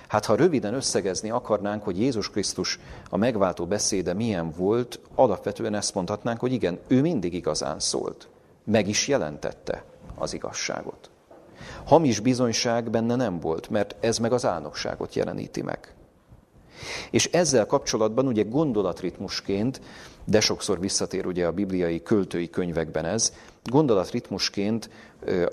Hát 0.07 0.25
ha 0.25 0.35
röviden 0.35 0.73
összegezni 0.73 1.29
akarnánk, 1.29 1.83
hogy 1.83 1.99
Jézus 1.99 2.29
Krisztus 2.29 2.79
a 3.09 3.17
megváltó 3.17 3.65
beszéde 3.65 4.13
milyen 4.13 4.51
volt, 4.51 4.99
alapvetően 5.15 5.75
ezt 5.75 5.93
mondhatnánk, 5.93 6.39
hogy 6.39 6.53
igen, 6.53 6.79
ő 6.87 7.01
mindig 7.01 7.33
igazán 7.33 7.79
szólt. 7.79 8.27
Meg 8.63 8.87
is 8.87 9.07
jelentette 9.07 9.92
az 10.15 10.33
igazságot. 10.33 11.09
Hamis 11.85 12.19
bizonyság 12.19 12.89
benne 12.89 13.15
nem 13.15 13.39
volt, 13.39 13.69
mert 13.69 13.95
ez 13.99 14.17
meg 14.17 14.33
az 14.33 14.45
álnokságot 14.45 15.15
jeleníti 15.15 15.61
meg. 15.61 15.93
És 17.11 17.25
ezzel 17.25 17.65
kapcsolatban 17.65 18.27
ugye 18.27 18.43
gondolatritmusként, 18.43 19.81
de 20.25 20.39
sokszor 20.39 20.79
visszatér 20.79 21.25
ugye 21.25 21.45
a 21.45 21.51
bibliai 21.51 22.01
költői 22.01 22.49
könyvekben 22.49 23.05
ez, 23.05 23.33
gondolatritmusként 23.63 24.89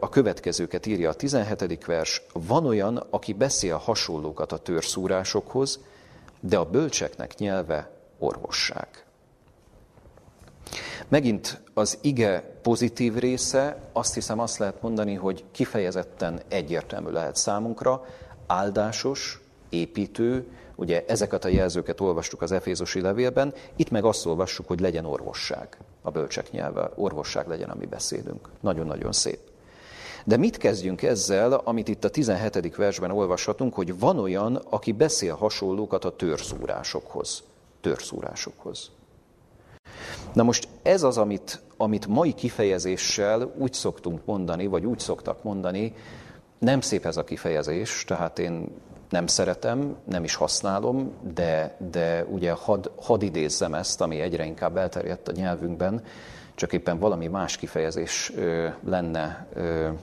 a 0.01 0.09
következőket 0.09 0.87
írja 0.87 1.09
a 1.09 1.15
17. 1.15 1.85
vers, 1.85 2.23
van 2.33 2.67
olyan, 2.67 3.07
aki 3.11 3.33
beszél 3.33 3.77
hasonlókat 3.77 4.53
a 4.53 4.59
törszúrásokhoz, 4.59 5.81
de 6.41 6.59
a 6.59 6.71
bölcseknek 6.71 7.39
nyelve 7.39 7.91
orvosság. 8.19 8.89
Megint 11.09 11.61
az 11.75 11.99
ige 12.01 12.59
pozitív 12.63 13.15
része, 13.15 13.77
azt 13.93 14.15
hiszem 14.15 14.39
azt 14.39 14.59
lehet 14.59 14.83
mondani, 14.83 15.15
hogy 15.15 15.45
kifejezetten 15.53 16.41
egyértelmű 16.49 17.11
lehet 17.11 17.37
számunkra, 17.37 18.05
áldásos, 18.47 19.41
építő, 19.69 20.47
ugye 20.77 21.05
ezeket 21.07 21.45
a 21.45 21.49
jelzőket 21.49 22.01
olvastuk 22.01 22.43
az 22.43 22.53
Efézusi 22.53 23.01
levélben, 23.01 23.55
itt 23.77 23.91
meg 23.91 24.05
azt 24.05 24.27
olvassuk, 24.27 24.67
hogy 24.67 24.81
legyen 24.81 25.05
orvosság, 25.05 25.77
a 26.03 26.11
bölcsek 26.11 26.51
nyelve, 26.51 26.91
orvosság 26.95 27.49
legyen 27.49 27.71
a 27.71 27.75
mi. 27.75 27.89
Nagyon-nagyon 28.61 29.13
szép. 29.13 29.39
De 30.25 30.37
mit 30.37 30.57
kezdjünk 30.57 31.03
ezzel, 31.03 31.53
amit 31.53 31.89
itt 31.89 32.05
a 32.05 32.11
17. 32.11 32.77
versben 32.77 33.11
olvashatunk, 33.11 33.75
hogy 33.75 33.99
van 33.99 34.19
olyan, 34.19 34.57
aki 34.57 34.93
beszél 34.93 35.35
hasonlókat 35.35 36.05
a 36.05 36.17
törszúrásokhoz. 36.17 37.43
Törszúrásokhoz. 37.81 38.91
Na 40.33 40.43
most 40.43 40.69
ez 40.83 41.03
az, 41.03 41.19
amit, 41.19 41.63
amit 41.77 42.07
mai 42.07 42.33
kifejezéssel 42.33 43.53
úgy 43.59 43.73
szoktunk 43.73 44.21
mondani, 44.25 44.67
vagy 44.67 44.85
úgy 44.85 44.99
szoktak 44.99 45.43
mondani, 45.43 45.95
nem 46.59 46.81
szép 46.81 47.07
ez 47.07 47.17
a 47.17 47.25
kifejezés, 47.25 48.05
tehát 48.05 48.39
én 48.39 48.69
nem 49.11 49.27
szeretem, 49.27 49.97
nem 50.05 50.25
is 50.25 50.35
használom, 50.35 51.13
de, 51.35 51.77
de 51.91 52.25
ugye 52.25 52.51
had, 52.51 52.93
had 53.01 53.23
idézzem 53.23 53.75
ezt, 53.75 54.01
ami 54.01 54.21
egyre 54.21 54.45
inkább 54.45 54.77
elterjedt 54.77 55.29
a 55.29 55.33
nyelvünkben, 55.33 56.03
csak 56.61 56.73
éppen 56.73 56.99
valami 56.99 57.27
más 57.27 57.57
kifejezés 57.57 58.33
lenne 58.85 59.47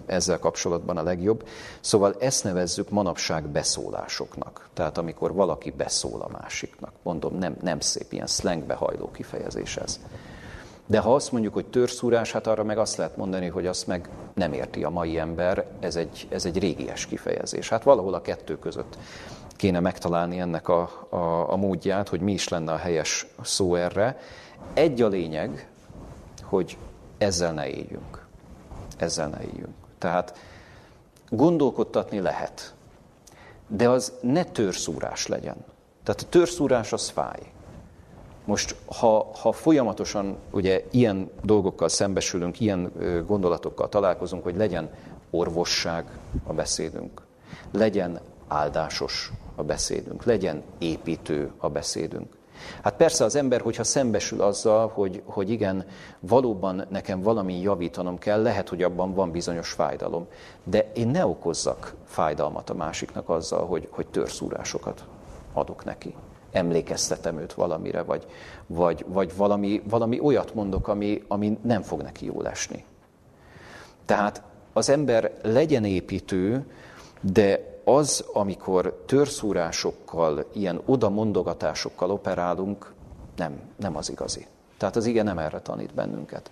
ezzel 0.05 0.39
kapcsolatban 0.39 0.97
a 0.97 1.03
legjobb. 1.03 1.47
Szóval 1.79 2.15
ezt 2.19 2.43
nevezzük 2.43 2.89
manapság 2.89 3.47
beszólásoknak. 3.47 4.69
Tehát 4.73 4.97
amikor 4.97 5.33
valaki 5.33 5.71
beszól 5.71 6.21
a 6.21 6.37
másiknak. 6.41 6.91
Mondom, 7.03 7.37
nem, 7.37 7.55
nem 7.61 7.79
szép, 7.79 8.13
ilyen 8.13 8.27
slangbe 8.27 8.73
hajló 8.73 9.11
kifejezés 9.11 9.77
ez. 9.77 9.99
De 10.85 10.99
ha 10.99 11.15
azt 11.15 11.31
mondjuk, 11.31 11.53
hogy 11.53 11.65
törszúrás, 11.65 12.31
hát 12.31 12.47
arra 12.47 12.63
meg 12.63 12.77
azt 12.77 12.97
lehet 12.97 13.17
mondani, 13.17 13.47
hogy 13.47 13.65
azt 13.65 13.87
meg 13.87 14.09
nem 14.33 14.53
érti 14.53 14.83
a 14.83 14.89
mai 14.89 15.19
ember, 15.19 15.65
ez 15.79 15.95
egy, 15.95 16.27
ez 16.29 16.45
egy 16.45 16.59
régies 16.59 17.05
kifejezés. 17.05 17.69
Hát 17.69 17.83
valahol 17.83 18.13
a 18.13 18.21
kettő 18.21 18.59
között 18.59 18.97
kéne 19.55 19.79
megtalálni 19.79 20.39
ennek 20.39 20.67
a, 20.67 21.07
a, 21.09 21.51
a 21.51 21.55
módját, 21.55 22.09
hogy 22.09 22.21
mi 22.21 22.31
is 22.31 22.47
lenne 22.47 22.71
a 22.71 22.77
helyes 22.77 23.27
szó 23.41 23.75
erre. 23.75 24.19
Egy 24.73 25.01
a 25.01 25.07
lényeg, 25.07 25.67
hogy 26.47 26.77
ezzel 27.17 27.53
ne 27.53 27.67
éljünk. 27.67 28.25
Ezzel 28.97 29.27
ne 29.27 29.41
éljünk. 29.41 29.75
Tehát 29.97 30.37
gondolkodtatni 31.29 32.19
lehet, 32.19 32.73
de 33.67 33.89
az 33.89 34.13
ne 34.21 34.43
törszúrás 34.43 35.27
legyen. 35.27 35.55
Tehát 36.03 36.21
a 36.21 36.29
törszúrás 36.29 36.93
az 36.93 37.09
fáj. 37.09 37.51
Most, 38.45 38.75
ha, 38.85 39.31
ha 39.41 39.51
folyamatosan 39.51 40.37
ugye 40.51 40.83
ilyen 40.91 41.29
dolgokkal 41.43 41.89
szembesülünk, 41.89 42.59
ilyen 42.59 42.91
gondolatokkal 43.25 43.89
találkozunk, 43.89 44.43
hogy 44.43 44.55
legyen 44.55 44.89
orvosság 45.29 46.05
a 46.43 46.53
beszédünk, 46.53 47.21
legyen 47.71 48.19
áldásos 48.47 49.31
a 49.55 49.63
beszédünk, 49.63 50.23
legyen 50.23 50.63
építő 50.77 51.51
a 51.57 51.69
beszédünk. 51.69 52.36
Hát 52.83 52.95
persze 52.95 53.23
az 53.23 53.35
ember, 53.35 53.61
hogyha 53.61 53.83
szembesül 53.83 54.41
azzal, 54.41 54.87
hogy, 54.93 55.21
hogy 55.25 55.49
igen, 55.49 55.85
valóban 56.19 56.85
nekem 56.89 57.21
valami 57.21 57.61
javítanom 57.61 58.17
kell, 58.17 58.41
lehet, 58.41 58.69
hogy 58.69 58.83
abban 58.83 59.13
van 59.13 59.31
bizonyos 59.31 59.71
fájdalom, 59.71 60.27
de 60.63 60.91
én 60.95 61.07
ne 61.07 61.25
okozzak 61.25 61.93
fájdalmat 62.05 62.69
a 62.69 62.73
másiknak 62.73 63.29
azzal, 63.29 63.65
hogy, 63.65 63.87
hogy 63.91 64.07
törszúrásokat 64.07 65.05
adok 65.53 65.85
neki 65.85 66.15
emlékeztetem 66.51 67.39
őt 67.39 67.53
valamire, 67.53 68.01
vagy, 68.01 68.25
vagy, 68.67 69.05
vagy 69.07 69.35
valami, 69.35 69.81
valami 69.89 70.19
olyat 70.19 70.53
mondok, 70.53 70.87
ami, 70.87 71.23
ami 71.27 71.57
nem 71.61 71.81
fog 71.81 72.01
neki 72.01 72.25
jól 72.25 72.47
esni. 72.47 72.85
Tehát 74.05 74.41
az 74.73 74.89
ember 74.89 75.31
legyen 75.41 75.85
építő, 75.85 76.65
de 77.21 77.76
az, 77.87 78.25
amikor 78.33 79.03
törszúrásokkal, 79.05 80.45
ilyen 80.53 80.81
odamondogatásokkal 80.85 82.11
operálunk, 82.11 82.93
nem, 83.35 83.59
nem 83.75 83.95
az 83.95 84.09
igazi. 84.09 84.45
Tehát 84.77 84.95
az 84.95 85.05
ige 85.05 85.23
nem 85.23 85.37
erre 85.37 85.59
tanít 85.59 85.93
bennünket. 85.93 86.51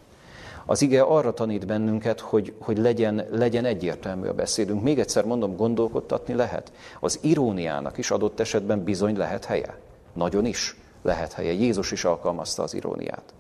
Az 0.66 0.82
ige 0.82 1.02
arra 1.02 1.34
tanít 1.34 1.66
bennünket, 1.66 2.20
hogy, 2.20 2.54
hogy 2.60 2.78
legyen, 2.78 3.26
legyen 3.32 3.66
egyértelmű 3.66 4.28
a 4.28 4.34
beszédünk. 4.34 4.84
Még 4.84 5.00
egyszer 5.00 5.26
mondom, 5.26 5.56
gondolkodtatni 5.56 6.34
lehet. 6.34 6.72
Az 7.00 7.20
iróniának 7.22 7.98
is 7.98 8.12
adott 8.12 8.40
esetben 8.40 8.84
bizony 8.84 9.18
lehet 9.18 9.46
helye. 9.46 9.78
Nagyon 10.14 10.46
is 10.46 10.78
lehet 11.02 11.34
helye. 11.34 11.52
Jézus 11.52 11.92
is 11.92 12.06
alkalmazta 12.06 12.64
az 12.64 12.74
iróniát. 12.74 13.34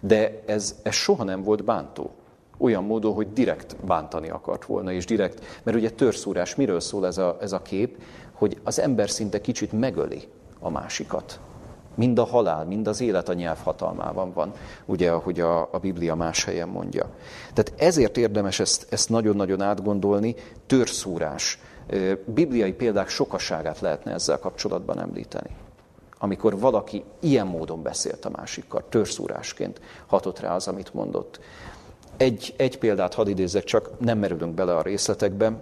De 0.00 0.42
ez, 0.46 0.74
ez 0.82 0.94
soha 0.94 1.24
nem 1.24 1.42
volt 1.42 1.64
bántó. 1.64 2.10
Olyan 2.58 2.84
módon, 2.84 3.14
hogy 3.14 3.32
direkt 3.32 3.76
bántani 3.84 4.28
akart 4.30 4.64
volna, 4.64 4.92
és 4.92 5.04
direkt, 5.04 5.60
mert 5.62 5.76
ugye 5.76 5.90
törszúrás, 5.90 6.54
miről 6.54 6.80
szól 6.80 7.06
ez 7.06 7.18
a, 7.18 7.36
ez 7.40 7.52
a 7.52 7.62
kép, 7.62 8.02
hogy 8.32 8.60
az 8.64 8.80
ember 8.80 9.10
szinte 9.10 9.40
kicsit 9.40 9.72
megöli 9.72 10.28
a 10.58 10.70
másikat. 10.70 11.40
Mind 11.94 12.18
a 12.18 12.24
halál, 12.24 12.64
mind 12.64 12.88
az 12.88 13.00
élet 13.00 13.28
a 13.28 13.32
nyelv 13.32 13.58
hatalmában 13.62 14.32
van, 14.32 14.52
ugye, 14.84 15.10
ahogy 15.10 15.40
a, 15.40 15.60
a 15.60 15.78
Biblia 15.80 16.14
más 16.14 16.44
helyen 16.44 16.68
mondja. 16.68 17.06
Tehát 17.54 17.72
ezért 17.76 18.16
érdemes 18.16 18.60
ezt, 18.60 18.86
ezt 18.90 19.08
nagyon-nagyon 19.08 19.60
átgondolni, 19.60 20.34
törszúrás. 20.66 21.58
Bibliai 22.24 22.72
példák 22.72 23.08
sokaságát 23.08 23.80
lehetne 23.80 24.12
ezzel 24.12 24.38
kapcsolatban 24.38 25.00
említeni. 25.00 25.50
Amikor 26.18 26.58
valaki 26.58 27.04
ilyen 27.20 27.46
módon 27.46 27.82
beszélt 27.82 28.24
a 28.24 28.30
másikkal, 28.30 28.84
törszúrásként 28.88 29.80
hatott 30.06 30.40
rá 30.40 30.54
az, 30.54 30.68
amit 30.68 30.94
mondott. 30.94 31.40
Egy, 32.16 32.54
egy 32.56 32.78
példát 32.78 33.14
hadd 33.14 33.28
idézzek, 33.28 33.64
csak 33.64 34.00
nem 34.00 34.18
merülünk 34.18 34.54
bele 34.54 34.76
a 34.76 34.82
részletekbe. 34.82 35.52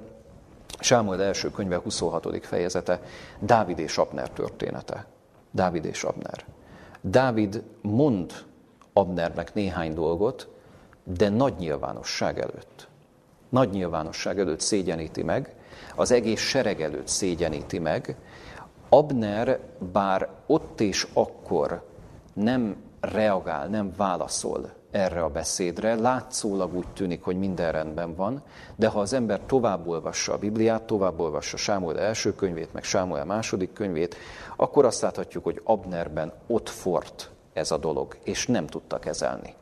Sámuel 0.81 1.23
első 1.23 1.51
könyve 1.51 1.77
26. 1.77 2.47
fejezete, 2.47 3.01
Dávid 3.41 3.79
és 3.79 3.99
Abner 3.99 4.31
története. 4.31 5.07
Dávid 5.51 5.85
és 5.85 6.05
Abner. 6.05 6.45
Dávid 7.01 7.63
mond 7.81 8.33
Abnernek 8.93 9.55
néhány 9.55 9.95
dolgot, 9.95 10.49
de 11.05 11.29
nagy 11.29 11.55
nyilvánosság 11.59 12.39
előtt. 12.39 12.89
Nagy 13.49 13.71
nyilvánosság 13.71 14.39
előtt 14.39 14.61
szégyeníti 14.61 15.23
meg, 15.23 15.55
az 15.97 16.11
egész 16.11 16.41
sereg 16.41 16.81
előtt 16.81 17.09
szégyeníti 17.09 17.79
meg. 17.79 18.17
Abner 18.89 19.59
bár 19.93 20.29
ott 20.47 20.81
és 20.81 21.07
akkor 21.13 21.89
nem 22.33 22.77
reagál, 23.01 23.67
nem 23.67 23.93
válaszol 23.97 24.73
erre 24.95 25.23
a 25.23 25.29
beszédre. 25.29 25.95
Látszólag 25.95 26.75
úgy 26.75 26.89
tűnik, 26.89 27.23
hogy 27.23 27.39
minden 27.39 27.73
rendben 27.73 28.15
van, 28.15 28.43
de 28.77 28.89
ha 28.89 29.01
az 29.01 29.13
ember 29.13 29.41
tovább 29.47 29.87
olvassa 29.87 30.33
a 30.33 30.39
Bibliát, 30.39 30.83
tovább 30.83 31.21
olvassa 31.21 31.57
Sámuel 31.57 31.99
első 31.99 32.35
könyvét, 32.35 32.73
meg 32.73 32.85
Sámuel 32.85 33.25
második 33.25 33.73
könyvét, 33.73 34.17
akkor 34.57 34.85
azt 34.85 35.01
láthatjuk, 35.01 35.45
hogy 35.45 35.61
Abnerben 35.65 36.33
ott 36.47 36.69
fort 36.69 37.31
ez 37.53 37.71
a 37.71 37.77
dolog, 37.77 38.17
és 38.25 38.47
nem 38.47 38.67
tudta 38.67 38.99
kezelni 38.99 39.55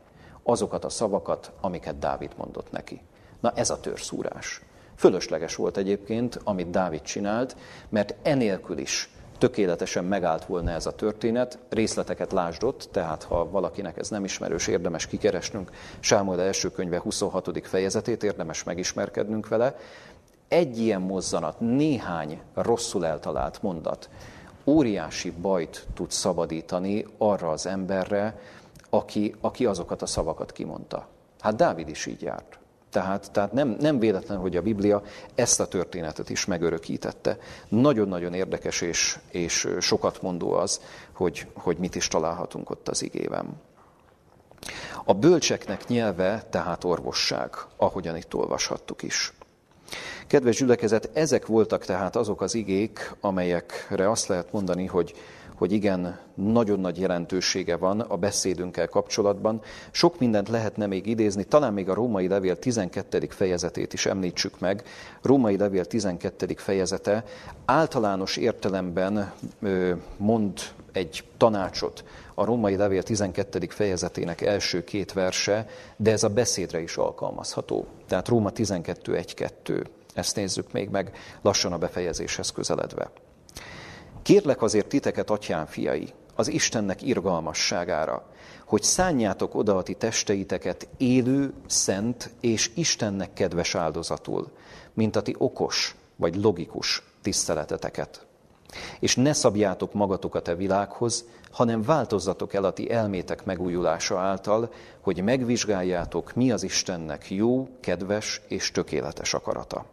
azokat 0.42 0.84
a 0.84 0.88
szavakat, 0.88 1.52
amiket 1.60 1.98
Dávid 1.98 2.30
mondott 2.36 2.70
neki. 2.70 3.00
Na 3.40 3.52
ez 3.54 3.70
a 3.70 3.80
törszúrás. 3.80 4.62
Fölösleges 4.96 5.54
volt 5.54 5.76
egyébként, 5.76 6.40
amit 6.44 6.70
Dávid 6.70 7.02
csinált, 7.02 7.56
mert 7.88 8.14
enélkül 8.22 8.78
is 8.78 9.10
tökéletesen 9.42 10.04
megállt 10.04 10.44
volna 10.44 10.70
ez 10.70 10.86
a 10.86 10.94
történet, 10.94 11.58
részleteket 11.68 12.32
lásd 12.32 12.62
ott, 12.62 12.88
tehát 12.92 13.22
ha 13.22 13.50
valakinek 13.50 13.98
ez 13.98 14.08
nem 14.08 14.24
ismerős, 14.24 14.66
érdemes 14.66 15.06
kikeresnünk 15.06 15.70
Sámuel 16.00 16.40
első 16.40 16.70
könyve 16.70 17.00
26. 17.00 17.66
fejezetét, 17.66 18.22
érdemes 18.22 18.64
megismerkednünk 18.64 19.48
vele. 19.48 19.76
Egy 20.48 20.78
ilyen 20.78 21.00
mozzanat, 21.00 21.60
néhány 21.60 22.40
rosszul 22.54 23.06
eltalált 23.06 23.62
mondat 23.62 24.08
óriási 24.64 25.30
bajt 25.30 25.86
tud 25.94 26.10
szabadítani 26.10 27.06
arra 27.18 27.50
az 27.50 27.66
emberre, 27.66 28.40
aki, 28.90 29.34
aki 29.40 29.66
azokat 29.66 30.02
a 30.02 30.06
szavakat 30.06 30.52
kimondta. 30.52 31.06
Hát 31.40 31.56
Dávid 31.56 31.88
is 31.88 32.06
így 32.06 32.22
járt. 32.22 32.58
Tehát, 32.92 33.30
tehát 33.30 33.52
nem, 33.52 33.76
nem 33.80 33.98
véletlen, 33.98 34.38
hogy 34.38 34.56
a 34.56 34.62
Biblia 34.62 35.02
ezt 35.34 35.60
a 35.60 35.66
történetet 35.66 36.30
is 36.30 36.44
megörökítette. 36.44 37.38
Nagyon-nagyon 37.68 38.34
érdekes 38.34 38.80
és, 38.80 39.18
és 39.30 39.68
sokat 39.80 40.22
mondó 40.22 40.52
az, 40.52 40.80
hogy, 41.12 41.46
hogy 41.54 41.76
mit 41.78 41.94
is 41.94 42.08
találhatunk 42.08 42.70
ott 42.70 42.88
az 42.88 43.02
igében. 43.02 43.60
A 45.04 45.14
bölcseknek 45.14 45.86
nyelve 45.86 46.46
tehát 46.50 46.84
orvosság, 46.84 47.50
ahogyan 47.76 48.16
itt 48.16 48.34
olvashattuk 48.34 49.02
is. 49.02 49.32
Kedves 50.26 50.56
gyülekezet, 50.56 51.10
ezek 51.12 51.46
voltak 51.46 51.84
tehát 51.84 52.16
azok 52.16 52.40
az 52.40 52.54
igék, 52.54 53.14
amelyekre 53.20 54.10
azt 54.10 54.26
lehet 54.26 54.52
mondani, 54.52 54.86
hogy 54.86 55.14
hogy 55.62 55.72
igen, 55.72 56.18
nagyon 56.34 56.80
nagy 56.80 57.00
jelentősége 57.00 57.76
van 57.76 58.00
a 58.00 58.16
beszédünkkel 58.16 58.88
kapcsolatban. 58.88 59.60
Sok 59.90 60.18
mindent 60.18 60.48
lehetne 60.48 60.86
még 60.86 61.06
idézni, 61.06 61.44
talán 61.44 61.72
még 61.72 61.88
a 61.88 61.94
római 61.94 62.28
levél 62.28 62.58
12. 62.58 63.26
fejezetét 63.28 63.92
is 63.92 64.06
említsük 64.06 64.60
meg. 64.60 64.82
Római 65.22 65.56
levél 65.56 65.84
12. 65.84 66.54
fejezete 66.56 67.24
általános 67.64 68.36
értelemben 68.36 69.32
mond 70.16 70.60
egy 70.92 71.24
tanácsot 71.36 72.04
a 72.34 72.44
római 72.44 72.76
levél 72.76 73.02
12. 73.02 73.66
fejezetének 73.68 74.40
első 74.40 74.84
két 74.84 75.12
verse, 75.12 75.66
de 75.96 76.10
ez 76.10 76.22
a 76.22 76.28
beszédre 76.28 76.80
is 76.80 76.96
alkalmazható. 76.96 77.86
Tehát 78.08 78.28
Róma 78.28 78.50
12.1.2. 78.50 79.84
Ezt 80.14 80.36
nézzük 80.36 80.72
még 80.72 80.88
meg 80.88 81.16
lassan 81.42 81.72
a 81.72 81.78
befejezéshez 81.78 82.50
közeledve. 82.50 83.10
Kérlek 84.22 84.62
azért 84.62 84.86
titeket, 84.86 85.30
atyám 85.30 85.66
fiai, 85.66 86.12
az 86.34 86.48
Istennek 86.48 87.02
irgalmasságára, 87.02 88.26
hogy 88.66 88.82
szánjátok 88.82 89.54
oda 89.54 89.76
a 89.76 89.82
ti 89.82 89.94
testeiteket 89.94 90.88
élő, 90.96 91.52
szent 91.66 92.30
és 92.40 92.70
Istennek 92.74 93.32
kedves 93.32 93.74
áldozatul, 93.74 94.50
mint 94.94 95.16
a 95.16 95.22
ti 95.22 95.34
okos 95.38 95.96
vagy 96.16 96.36
logikus 96.36 97.02
tiszteleteteket. 97.22 98.26
És 99.00 99.16
ne 99.16 99.32
szabjátok 99.32 99.92
magatokat 99.92 100.48
a 100.48 100.56
világhoz, 100.56 101.24
hanem 101.50 101.82
változzatok 101.82 102.54
el 102.54 102.64
a 102.64 102.72
ti 102.72 102.90
elmétek 102.90 103.44
megújulása 103.44 104.18
által, 104.18 104.72
hogy 105.00 105.22
megvizsgáljátok, 105.22 106.34
mi 106.34 106.52
az 106.52 106.62
Istennek 106.62 107.30
jó, 107.30 107.68
kedves 107.80 108.40
és 108.48 108.70
tökéletes 108.70 109.34
akarata. 109.34 109.86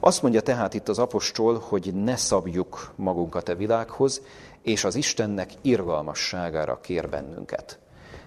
Azt 0.00 0.22
mondja 0.22 0.40
tehát 0.40 0.74
itt 0.74 0.88
az 0.88 0.98
apostol, 0.98 1.58
hogy 1.68 1.94
ne 1.94 2.16
szabjuk 2.16 2.92
magunkat 2.96 3.48
a 3.48 3.54
világhoz, 3.54 4.22
és 4.62 4.84
az 4.84 4.94
Istennek 4.94 5.50
irgalmasságára 5.62 6.80
kér 6.80 7.08
bennünket. 7.08 7.78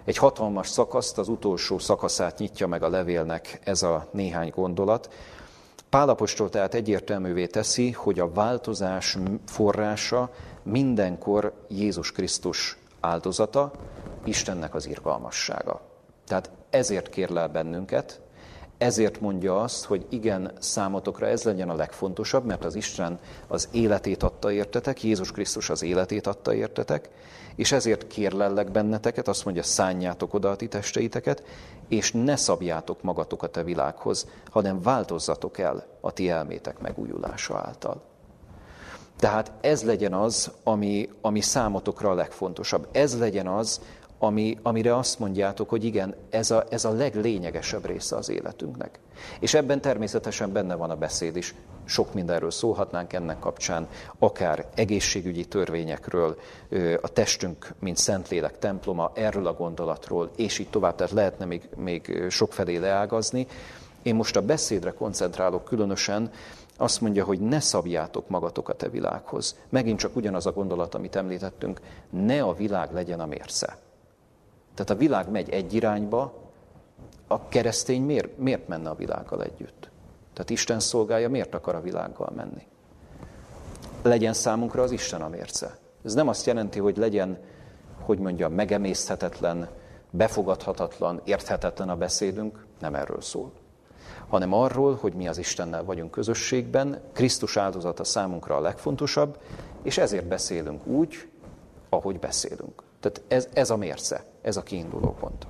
Egy 0.06 0.18
hatalmas 0.18 0.68
szakaszt, 0.68 1.18
az 1.18 1.28
utolsó 1.28 1.80
szakaszát 1.80 2.38
nyitja 2.38 2.68
meg 2.68 2.84
a 2.84 2.90
levélnek 2.90 3.60
ez 3.64 3.84
a 3.84 4.08
néhány 4.12 4.52
gondolat. 4.56 5.14
Pálapostól 5.90 6.50
tehát 6.50 6.74
egyértelművé 6.74 7.46
teszi, 7.48 7.92
hogy 7.92 8.20
a 8.20 8.32
változás 8.32 9.18
forrása 9.46 10.30
mindenkor 10.64 11.54
Jézus 11.68 12.12
Krisztus 12.12 12.78
áldozata, 13.00 13.72
Istennek 14.24 14.76
az 14.76 14.88
irgalmassága. 14.88 15.82
Tehát 16.26 16.52
ezért 16.70 17.10
kérlel 17.10 17.48
bennünket, 17.48 18.22
ezért 18.82 19.22
mondja 19.22 19.62
azt, 19.62 19.86
hogy 19.86 20.06
igen, 20.10 20.52
számotokra 20.60 21.28
ez 21.28 21.44
legyen 21.44 21.70
a 21.70 21.76
legfontosabb, 21.76 22.46
mert 22.46 22.66
az 22.66 22.76
Isten 22.76 23.20
az 23.48 23.68
életét 23.72 24.24
adta 24.24 24.52
értetek, 24.52 25.04
Jézus 25.04 25.32
Krisztus 25.32 25.70
az 25.70 25.82
életét 25.82 26.28
adta 26.28 26.54
értetek, 26.54 27.10
és 27.56 27.72
ezért 27.72 28.08
kérlellek 28.08 28.72
benneteket, 28.72 29.28
azt 29.28 29.46
mondja, 29.46 29.64
szánjátok 29.64 30.34
oda 30.34 30.50
a 30.50 30.56
ti 30.56 30.68
testeiteket, 30.68 31.44
és 31.88 32.12
ne 32.12 32.36
szabjátok 32.36 33.02
magatokat 33.02 33.58
a 33.58 33.64
világhoz, 33.64 34.28
hanem 34.50 34.82
változzatok 34.82 35.58
el 35.58 35.86
a 36.00 36.12
ti 36.12 36.30
elmétek 36.30 36.80
megújulása 36.80 37.58
által. 37.58 38.02
Tehát 39.20 39.52
ez 39.62 39.84
legyen 39.84 40.14
az, 40.14 40.52
ami, 40.64 41.10
ami 41.22 41.42
számotokra 41.42 42.10
a 42.10 42.14
legfontosabb. 42.14 42.88
Ez 42.92 43.20
legyen 43.20 43.48
az, 43.48 43.82
ami, 44.24 44.58
amire 44.62 44.98
azt 44.98 45.20
mondjátok, 45.20 45.70
hogy 45.70 45.84
igen, 45.84 46.16
ez 46.30 46.52
a, 46.52 46.64
ez 46.70 46.86
a 46.86 46.92
leglényegesebb 46.92 47.86
része 47.86 48.16
az 48.16 48.30
életünknek. 48.30 49.00
És 49.40 49.54
ebben 49.54 49.82
természetesen 49.82 50.52
benne 50.52 50.76
van 50.76 50.90
a 50.90 50.96
beszéd 50.96 51.36
is. 51.36 51.56
Sok 51.86 52.14
mindenről 52.14 52.52
szólhatnánk 52.52 53.14
ennek 53.14 53.40
kapcsán, 53.40 53.88
akár 54.20 54.66
egészségügyi 54.76 55.46
törvényekről, 55.46 56.38
a 57.02 57.08
testünk, 57.08 57.74
mint 57.80 57.98
Szentlélek 57.98 58.60
temploma, 58.60 59.12
erről 59.14 59.48
a 59.48 59.54
gondolatról, 59.54 60.32
és 60.36 60.60
így 60.60 60.70
tovább, 60.70 60.96
tehát 60.96 61.14
lehetne 61.14 61.46
még, 61.46 61.70
még 61.76 62.26
sokfelé 62.30 62.78
leágazni. 62.78 63.48
Én 64.02 64.16
most 64.16 64.36
a 64.36 64.42
beszédre 64.42 64.92
koncentrálok 64.92 65.64
különösen, 65.64 66.32
azt 66.78 67.02
mondja, 67.02 67.24
hogy 67.24 67.40
ne 67.40 67.60
szabjátok 67.60 68.30
magatokat 68.30 68.84
a 68.84 68.90
világhoz. 68.90 69.56
Megint 69.70 70.00
csak 70.00 70.16
ugyanaz 70.16 70.46
a 70.46 70.52
gondolat, 70.52 70.96
amit 70.96 71.16
említettünk, 71.16 71.82
ne 72.10 72.42
a 72.42 72.54
világ 72.54 72.94
legyen 72.94 73.20
a 73.20 73.26
mérce. 73.26 73.78
Tehát 74.82 75.02
a 75.02 75.06
világ 75.06 75.30
megy 75.30 75.50
egy 75.50 75.74
irányba, 75.74 76.34
a 77.28 77.48
keresztény 77.48 78.02
miért, 78.02 78.38
miért 78.38 78.68
menne 78.68 78.90
a 78.90 78.96
világgal 78.96 79.44
együtt? 79.44 79.90
Tehát 80.34 80.50
Isten 80.50 80.80
szolgálja, 80.80 81.30
miért 81.30 81.56
akar 81.56 81.76
a 81.76 81.82
világgal 81.82 82.32
menni? 82.36 82.68
Legyen 84.02 84.34
számunkra 84.34 84.82
az 84.82 84.92
Isten 84.92 85.22
a 85.22 85.28
mérce. 85.28 85.78
Ez 86.04 86.14
nem 86.14 86.28
azt 86.28 86.46
jelenti, 86.46 86.80
hogy 86.80 86.98
legyen, 86.98 87.38
hogy 88.00 88.20
mondja, 88.20 88.50
megemészhetetlen 88.50 89.70
befogadhatatlan, 90.10 91.22
érthetetlen 91.24 91.90
a 91.90 91.96
beszédünk, 91.96 92.66
nem 92.80 92.96
erről 92.96 93.22
szól. 93.22 93.52
Hanem 94.28 94.54
arról, 94.54 94.96
hogy 94.96 95.14
mi 95.14 95.28
az 95.28 95.38
Istennel 95.38 95.84
vagyunk 95.84 96.12
közösségben, 96.12 97.02
Krisztus 97.14 97.58
áldozata 97.58 98.04
számunkra 98.04 98.56
a 98.56 98.62
legfontosabb, 98.62 99.38
és 99.82 99.98
ezért 99.98 100.28
beszélünk 100.28 100.86
úgy, 100.88 101.30
ahogy 101.90 102.20
beszélünk. 102.20 102.90
Tehát 103.02 103.22
ez, 103.28 103.48
ez 103.54 103.70
a 103.70 103.76
mérce, 103.76 104.26
ez 104.42 104.58
a 104.58 104.64
kiinduló 104.64 105.16
pont. 105.20 105.48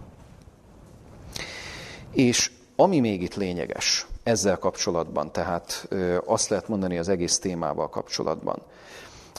És 2.12 2.52
ami 2.76 3.00
még 3.00 3.22
itt 3.22 3.36
lényeges 3.36 4.08
ezzel 4.24 4.58
kapcsolatban, 4.58 5.32
tehát 5.32 5.88
azt 6.26 6.50
lehet 6.50 6.68
mondani 6.68 6.98
az 6.98 7.10
egész 7.10 7.40
témával 7.40 7.90
kapcsolatban, 7.90 8.62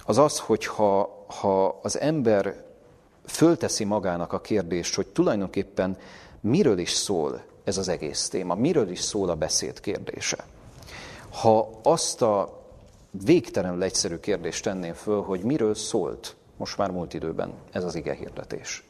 az 0.04 0.18
az, 0.18 0.38
hogy 0.38 0.66
ha, 0.66 1.24
ha 1.26 1.78
az 1.82 1.98
ember 1.98 2.64
fölteszi 3.26 3.84
magának 3.84 4.32
a 4.32 4.40
kérdést, 4.40 4.94
hogy 4.94 5.06
tulajdonképpen 5.06 5.98
miről 6.40 6.78
is 6.78 6.90
szól 6.90 7.42
ez 7.64 7.76
az 7.78 7.88
egész 7.88 8.28
téma, 8.28 8.54
miről 8.54 8.90
is 8.90 9.00
szól 9.00 9.28
a 9.28 9.34
beszéd 9.34 9.80
kérdése. 9.80 10.44
Ha 11.30 11.70
azt 11.82 12.22
a 12.22 12.62
végtelenül 13.10 13.82
egyszerű 13.82 14.16
kérdést 14.16 14.62
tenném 14.62 14.94
föl, 14.94 15.22
hogy 15.22 15.40
miről 15.42 15.74
szólt 15.74 16.36
most 16.62 16.78
már 16.78 16.90
múlt 16.90 17.14
időben 17.14 17.52
ez 17.72 17.84
az 17.84 17.94
ige 17.94 18.14
hirdetés. 18.14 18.84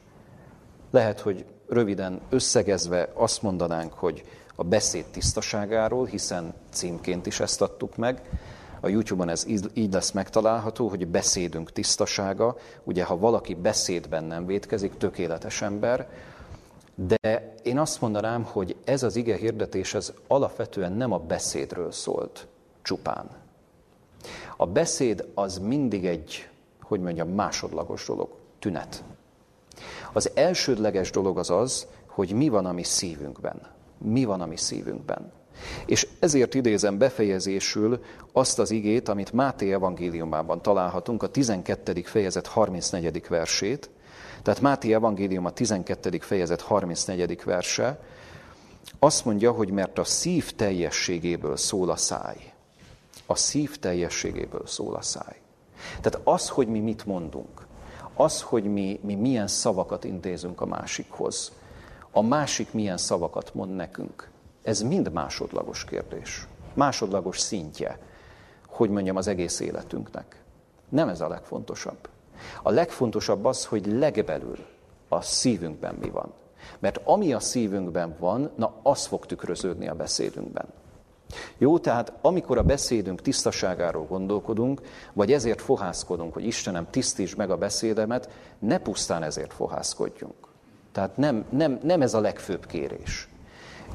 Lehet, 0.90 1.20
hogy 1.20 1.44
röviden 1.68 2.20
összegezve 2.30 3.08
azt 3.14 3.42
mondanánk, 3.42 3.92
hogy 3.92 4.24
a 4.54 4.64
beszéd 4.64 5.04
tisztaságáról, 5.04 6.06
hiszen 6.06 6.54
címként 6.70 7.26
is 7.26 7.40
ezt 7.40 7.62
adtuk 7.62 7.96
meg. 7.96 8.22
A 8.80 8.88
YouTube-on 8.88 9.28
ez 9.28 9.46
így 9.74 9.92
lesz 9.92 10.10
megtalálható, 10.10 10.88
hogy 10.88 11.06
beszédünk 11.06 11.72
tisztasága. 11.72 12.56
Ugye, 12.84 13.04
ha 13.04 13.18
valaki 13.18 13.54
beszédben 13.54 14.24
nem 14.24 14.46
vétkezik, 14.46 14.96
tökéletes 14.96 15.62
ember, 15.62 16.08
de 16.94 17.54
én 17.62 17.78
azt 17.78 18.00
mondanám, 18.00 18.42
hogy 18.42 18.76
ez 18.84 19.02
az 19.02 19.16
ige 19.16 19.36
hirdetés, 19.36 19.94
ez 19.94 20.12
alapvetően 20.26 20.92
nem 20.92 21.12
a 21.12 21.18
beszédről 21.18 21.92
szólt 21.92 22.46
csupán. 22.82 23.30
A 24.56 24.66
beszéd 24.66 25.28
az 25.34 25.58
mindig 25.58 26.06
egy, 26.06 26.46
hogy 26.92 27.00
mondjam, 27.00 27.28
másodlagos 27.28 28.06
dolog, 28.06 28.28
tünet. 28.58 29.04
Az 30.12 30.30
elsődleges 30.34 31.10
dolog 31.10 31.38
az 31.38 31.50
az, 31.50 31.86
hogy 32.06 32.32
mi 32.32 32.48
van 32.48 32.66
a 32.66 32.72
mi 32.72 32.82
szívünkben. 32.82 33.60
Mi 33.98 34.24
van 34.24 34.40
a 34.40 34.46
mi 34.46 34.56
szívünkben. 34.56 35.32
És 35.86 36.08
ezért 36.18 36.54
idézem 36.54 36.98
befejezésül 36.98 38.02
azt 38.32 38.58
az 38.58 38.70
igét, 38.70 39.08
amit 39.08 39.32
Máté 39.32 39.72
evangéliumában 39.72 40.62
találhatunk, 40.62 41.22
a 41.22 41.26
12. 41.26 42.02
fejezet 42.04 42.46
34. 42.46 43.28
versét. 43.28 43.90
Tehát 44.42 44.60
Máté 44.60 44.92
evangélium 44.92 45.44
a 45.44 45.50
12. 45.50 46.18
fejezet 46.18 46.60
34. 46.60 47.42
verse 47.44 48.00
azt 48.98 49.24
mondja, 49.24 49.52
hogy 49.52 49.70
mert 49.70 49.98
a 49.98 50.04
szív 50.04 50.54
teljességéből 50.54 51.56
szól 51.56 51.90
a 51.90 51.96
száj. 51.96 52.52
A 53.26 53.36
szív 53.36 53.78
teljességéből 53.78 54.66
szól 54.66 54.94
a 54.94 55.02
száj. 55.02 55.41
Tehát 56.00 56.20
az, 56.24 56.48
hogy 56.48 56.68
mi 56.68 56.78
mit 56.78 57.06
mondunk, 57.06 57.66
az, 58.14 58.42
hogy 58.42 58.64
mi, 58.64 59.00
mi 59.02 59.14
milyen 59.14 59.46
szavakat 59.46 60.04
intézünk 60.04 60.60
a 60.60 60.66
másikhoz, 60.66 61.52
a 62.10 62.22
másik 62.22 62.72
milyen 62.72 62.96
szavakat 62.96 63.54
mond 63.54 63.74
nekünk, 63.74 64.30
ez 64.62 64.82
mind 64.82 65.12
másodlagos 65.12 65.84
kérdés. 65.84 66.46
Másodlagos 66.74 67.38
szintje, 67.38 67.98
hogy 68.66 68.90
mondjam, 68.90 69.16
az 69.16 69.26
egész 69.26 69.60
életünknek. 69.60 70.42
Nem 70.88 71.08
ez 71.08 71.20
a 71.20 71.28
legfontosabb. 71.28 72.08
A 72.62 72.70
legfontosabb 72.70 73.44
az, 73.44 73.64
hogy 73.64 73.86
legbelül 73.86 74.58
a 75.08 75.20
szívünkben 75.20 75.94
mi 75.94 76.10
van. 76.10 76.32
Mert 76.78 77.00
ami 77.04 77.32
a 77.32 77.40
szívünkben 77.40 78.16
van, 78.18 78.50
na 78.56 78.74
az 78.82 79.06
fog 79.06 79.26
tükröződni 79.26 79.88
a 79.88 79.94
beszédünkben. 79.94 80.66
Jó, 81.58 81.78
tehát 81.78 82.12
amikor 82.20 82.58
a 82.58 82.62
beszédünk 82.62 83.22
tisztaságáról 83.22 84.04
gondolkodunk, 84.04 84.80
vagy 85.12 85.32
ezért 85.32 85.60
fohászkodunk, 85.60 86.32
hogy 86.32 86.46
Istenem, 86.46 86.86
tisztíts 86.90 87.36
meg 87.36 87.50
a 87.50 87.56
beszédemet, 87.56 88.28
ne 88.58 88.78
pusztán 88.78 89.22
ezért 89.22 89.52
fohászkodjunk. 89.52 90.34
Tehát 90.92 91.16
nem, 91.16 91.44
nem, 91.48 91.78
nem 91.82 92.02
ez 92.02 92.14
a 92.14 92.20
legfőbb 92.20 92.66
kérés. 92.66 93.28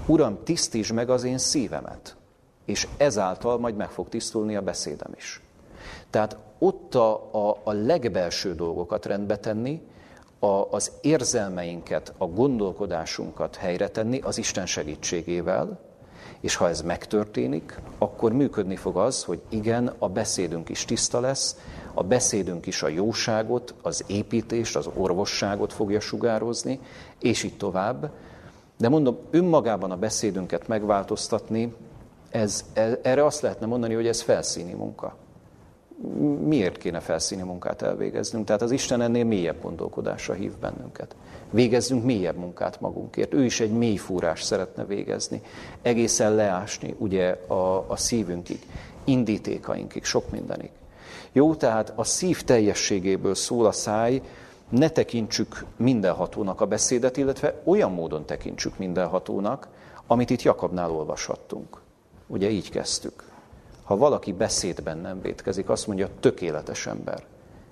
Uram, 0.06 0.44
tisztíts 0.44 0.94
meg 0.94 1.10
az 1.10 1.24
én 1.24 1.38
szívemet, 1.38 2.16
és 2.66 2.88
ezáltal 2.98 3.58
majd 3.58 3.76
meg 3.76 3.90
fog 3.90 4.10
tisztulni 4.10 4.56
a 4.56 4.62
beszédem 4.62 5.12
is. 5.16 5.42
Tehát 6.10 6.38
ott 6.60 6.96
a, 6.96 7.30
a, 7.32 7.62
a 7.64 7.72
legbelső 7.72 8.56
dolgokat 8.56 9.06
rendbe 9.06 9.38
tenni, 9.38 9.82
a, 10.40 10.72
az 10.72 10.92
érzelmeinket, 11.02 12.14
a 12.18 12.26
gondolkodásunkat 12.26 13.56
helyre 13.56 13.88
tenni 13.88 14.20
az 14.20 14.38
Isten 14.38 14.66
segítségével, 14.66 15.80
és 16.40 16.56
ha 16.56 16.70
ez 16.70 16.82
megtörténik, 16.82 17.80
akkor 17.98 18.32
működni 18.32 18.76
fog 18.76 18.98
az, 18.98 19.24
hogy 19.24 19.42
igen, 19.50 19.94
a 19.98 20.10
beszédünk 20.10 20.70
is 20.70 20.86
tiszta 20.86 21.20
lesz, 21.20 21.58
a 21.94 22.04
beszédünk 22.04 22.66
is 22.66 22.84
a 22.84 22.88
jóságot, 22.88 23.74
az 23.82 24.04
építést, 24.08 24.76
az 24.76 24.90
orvosságot 24.94 25.74
fogja 25.74 26.00
sugározni, 26.00 26.80
és 27.20 27.44
így 27.44 27.58
tovább. 27.58 28.12
De 28.78 28.90
mondom, 28.90 29.18
önmagában 29.32 29.92
a 29.92 29.98
beszédünket 29.98 30.68
megváltoztatni, 30.68 31.74
ez, 32.30 32.66
e, 32.74 33.00
erre 33.02 33.26
azt 33.26 33.42
lehetne 33.42 33.66
mondani, 33.66 33.94
hogy 33.94 34.08
ez 34.08 34.22
felszíni 34.22 34.74
munka. 34.74 35.16
Miért 36.40 36.78
kéne 36.78 37.00
felszíni 37.00 37.42
munkát 37.42 37.82
elvégeznünk? 37.82 38.46
Tehát 38.46 38.62
az 38.62 38.72
Isten 38.72 39.02
ennél 39.02 39.26
mélyebb 39.26 39.62
gondolkodásra 39.62 40.34
hív 40.34 40.58
bennünket. 40.58 41.16
Végezzünk 41.52 42.04
mélyebb 42.04 42.38
munkát 42.38 42.82
magunkért. 42.82 43.34
Ő 43.34 43.46
is 43.46 43.60
egy 43.60 43.72
mély 43.72 43.96
fúrás 43.96 44.44
szeretne 44.44 44.86
végezni. 44.86 45.42
Egészen 45.82 46.36
leásni 46.36 46.96
ugye 46.98 47.30
a, 47.48 47.86
a 47.88 47.96
szívünkig, 47.96 48.60
indítékainkig, 49.04 50.04
sok 50.04 50.32
mindenig. 50.32 50.70
Jó, 51.32 51.56
tehát 51.56 51.94
a 51.96 52.04
szív 52.04 52.42
teljességéből 52.42 53.36
szól 53.36 53.66
a 53.66 53.72
száj, 53.72 54.22
ne 54.70 54.90
tekintsük 54.90 55.66
mindenhatónak 55.78 56.62
a 56.62 56.66
beszédet, 56.66 57.18
illetve 57.18 57.62
olyan 57.64 57.92
módon 57.92 58.26
tekintsük 58.26 58.78
mindenhatónak, 58.78 59.68
amit 60.08 60.30
itt 60.30 60.42
Jakabnál 60.42 60.92
olvashattunk. 60.92 61.82
Ugye 62.28 62.50
így 62.50 62.70
kezdtük. 62.70 63.24
Ha 63.84 63.98
valaki 63.98 64.34
beszédben 64.34 64.98
nem 64.98 65.22
vétkezik, 65.22 65.70
azt 65.70 65.88
mondja, 65.88 66.10
tökéletes 66.20 66.88
ember. 66.88 67.24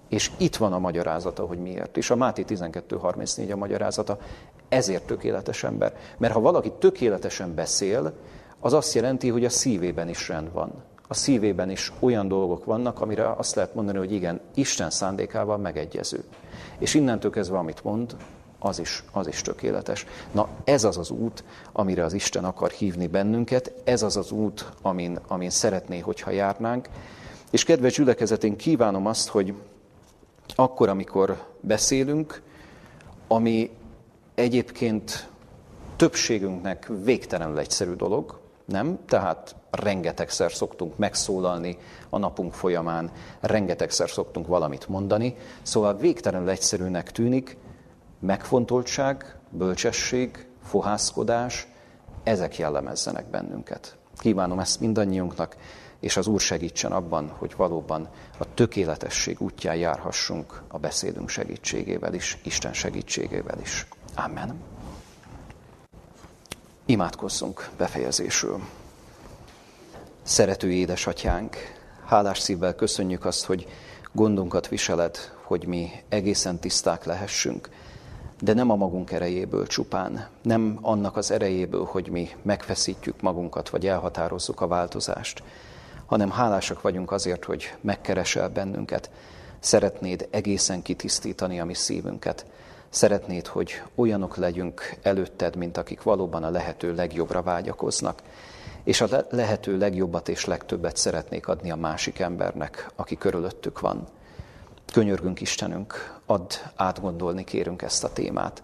És 0.09 0.31
itt 0.37 0.55
van 0.55 0.73
a 0.73 0.79
magyarázata, 0.79 1.45
hogy 1.45 1.57
miért. 1.57 1.97
És 1.97 2.09
a 2.09 2.15
Máté 2.15 2.45
12.34 2.47 3.53
a 3.53 3.55
magyarázata, 3.55 4.17
ezért 4.69 5.05
tökéletes 5.05 5.63
ember. 5.63 5.97
Mert 6.17 6.33
ha 6.33 6.39
valaki 6.39 6.71
tökéletesen 6.79 7.55
beszél, 7.55 8.13
az 8.59 8.73
azt 8.73 8.93
jelenti, 8.93 9.29
hogy 9.29 9.45
a 9.45 9.49
szívében 9.49 10.09
is 10.09 10.27
rend 10.27 10.51
van. 10.51 10.71
A 11.07 11.13
szívében 11.13 11.69
is 11.69 11.91
olyan 11.99 12.27
dolgok 12.27 12.65
vannak, 12.65 13.01
amire 13.01 13.31
azt 13.31 13.55
lehet 13.55 13.75
mondani, 13.75 13.97
hogy 13.97 14.11
igen, 14.11 14.39
Isten 14.53 14.89
szándékával 14.89 15.57
megegyező. 15.57 16.23
És 16.77 16.93
innentől 16.93 17.31
kezdve, 17.31 17.57
amit 17.57 17.83
mond, 17.83 18.15
az 18.59 18.79
is, 18.79 19.03
az 19.11 19.27
is 19.27 19.41
tökéletes. 19.41 20.05
Na 20.31 20.47
ez 20.63 20.83
az 20.83 20.97
az 20.97 21.09
út, 21.09 21.43
amire 21.71 22.03
az 22.03 22.13
Isten 22.13 22.43
akar 22.45 22.71
hívni 22.71 23.07
bennünket, 23.07 23.73
ez 23.83 24.03
az 24.03 24.17
az 24.17 24.31
út, 24.31 24.69
amin, 24.81 25.19
amin 25.27 25.49
szeretné, 25.49 25.99
hogyha 25.99 26.31
járnánk. 26.31 26.89
És 27.51 27.63
kedves 27.63 27.93
gyülekezet, 27.93 28.43
én 28.43 28.55
kívánom 28.55 29.05
azt, 29.05 29.27
hogy 29.27 29.53
akkor, 30.55 30.89
amikor 30.89 31.43
beszélünk, 31.61 32.41
ami 33.27 33.71
egyébként 34.35 35.29
többségünknek 35.95 36.91
végtelenül 37.03 37.59
egyszerű 37.59 37.93
dolog, 37.93 38.39
nem? 38.65 38.99
Tehát 39.07 39.55
rengetegszer 39.69 40.51
szoktunk 40.51 40.97
megszólalni 40.97 41.77
a 42.09 42.17
napunk 42.17 42.53
folyamán, 42.53 43.11
rengetegszer 43.39 44.09
szoktunk 44.09 44.47
valamit 44.47 44.87
mondani, 44.87 45.35
szóval 45.61 45.97
végtelenül 45.97 46.49
egyszerűnek 46.49 47.11
tűnik, 47.11 47.57
megfontoltság, 48.19 49.39
bölcsesség, 49.49 50.47
fohászkodás, 50.63 51.67
ezek 52.23 52.57
jellemezzenek 52.57 53.25
bennünket. 53.25 53.97
Kívánom 54.17 54.59
ezt 54.59 54.79
mindannyiunknak, 54.79 55.55
és 56.05 56.17
az 56.17 56.27
Úr 56.27 56.39
segítsen 56.39 56.91
abban, 56.91 57.29
hogy 57.37 57.53
valóban 57.55 58.09
a 58.37 58.53
tökéletesség 58.53 59.41
útján 59.41 59.75
járhassunk 59.75 60.61
a 60.67 60.77
beszédünk 60.77 61.29
segítségével 61.29 62.13
is, 62.13 62.37
Isten 62.43 62.73
segítségével 62.73 63.59
is. 63.61 63.87
Amen. 64.15 64.55
Imádkozzunk 66.85 67.69
befejezésül. 67.77 68.59
Szerető 70.23 70.71
édesatyánk, 70.71 71.55
hálás 72.05 72.39
szívvel 72.39 72.75
köszönjük 72.75 73.25
azt, 73.25 73.45
hogy 73.45 73.67
gondunkat 74.11 74.67
viseled, 74.67 75.17
hogy 75.43 75.65
mi 75.65 75.89
egészen 76.09 76.59
tiszták 76.59 77.03
lehessünk, 77.03 77.69
de 78.39 78.53
nem 78.53 78.69
a 78.69 78.75
magunk 78.75 79.11
erejéből 79.11 79.67
csupán, 79.67 80.27
nem 80.41 80.79
annak 80.81 81.17
az 81.17 81.31
erejéből, 81.31 81.85
hogy 81.85 82.09
mi 82.09 82.29
megfeszítjük 82.41 83.21
magunkat, 83.21 83.69
vagy 83.69 83.87
elhatározzuk 83.87 84.61
a 84.61 84.67
változást, 84.67 85.43
hanem 86.05 86.31
hálásak 86.31 86.81
vagyunk 86.81 87.11
azért, 87.11 87.43
hogy 87.45 87.73
megkeresel 87.81 88.49
bennünket, 88.49 89.09
szeretnéd 89.59 90.27
egészen 90.31 90.81
kitisztítani 90.81 91.59
a 91.59 91.65
mi 91.65 91.73
szívünket, 91.73 92.45
Szeretnéd, 92.95 93.47
hogy 93.47 93.81
olyanok 93.95 94.37
legyünk 94.37 94.95
előtted, 95.01 95.55
mint 95.55 95.77
akik 95.77 96.03
valóban 96.03 96.43
a 96.43 96.49
lehető 96.49 96.93
legjobbra 96.93 97.41
vágyakoznak, 97.41 98.21
és 98.83 99.01
a 99.01 99.25
lehető 99.29 99.77
legjobbat 99.77 100.29
és 100.29 100.45
legtöbbet 100.45 100.97
szeretnék 100.97 101.47
adni 101.47 101.71
a 101.71 101.75
másik 101.75 102.19
embernek, 102.19 102.91
aki 102.95 103.17
körülöttük 103.17 103.79
van. 103.79 104.07
Könyörgünk 104.93 105.41
Istenünk, 105.41 106.19
add 106.25 106.51
átgondolni 106.75 107.43
kérünk 107.43 107.81
ezt 107.81 108.03
a 108.03 108.13
témát. 108.13 108.63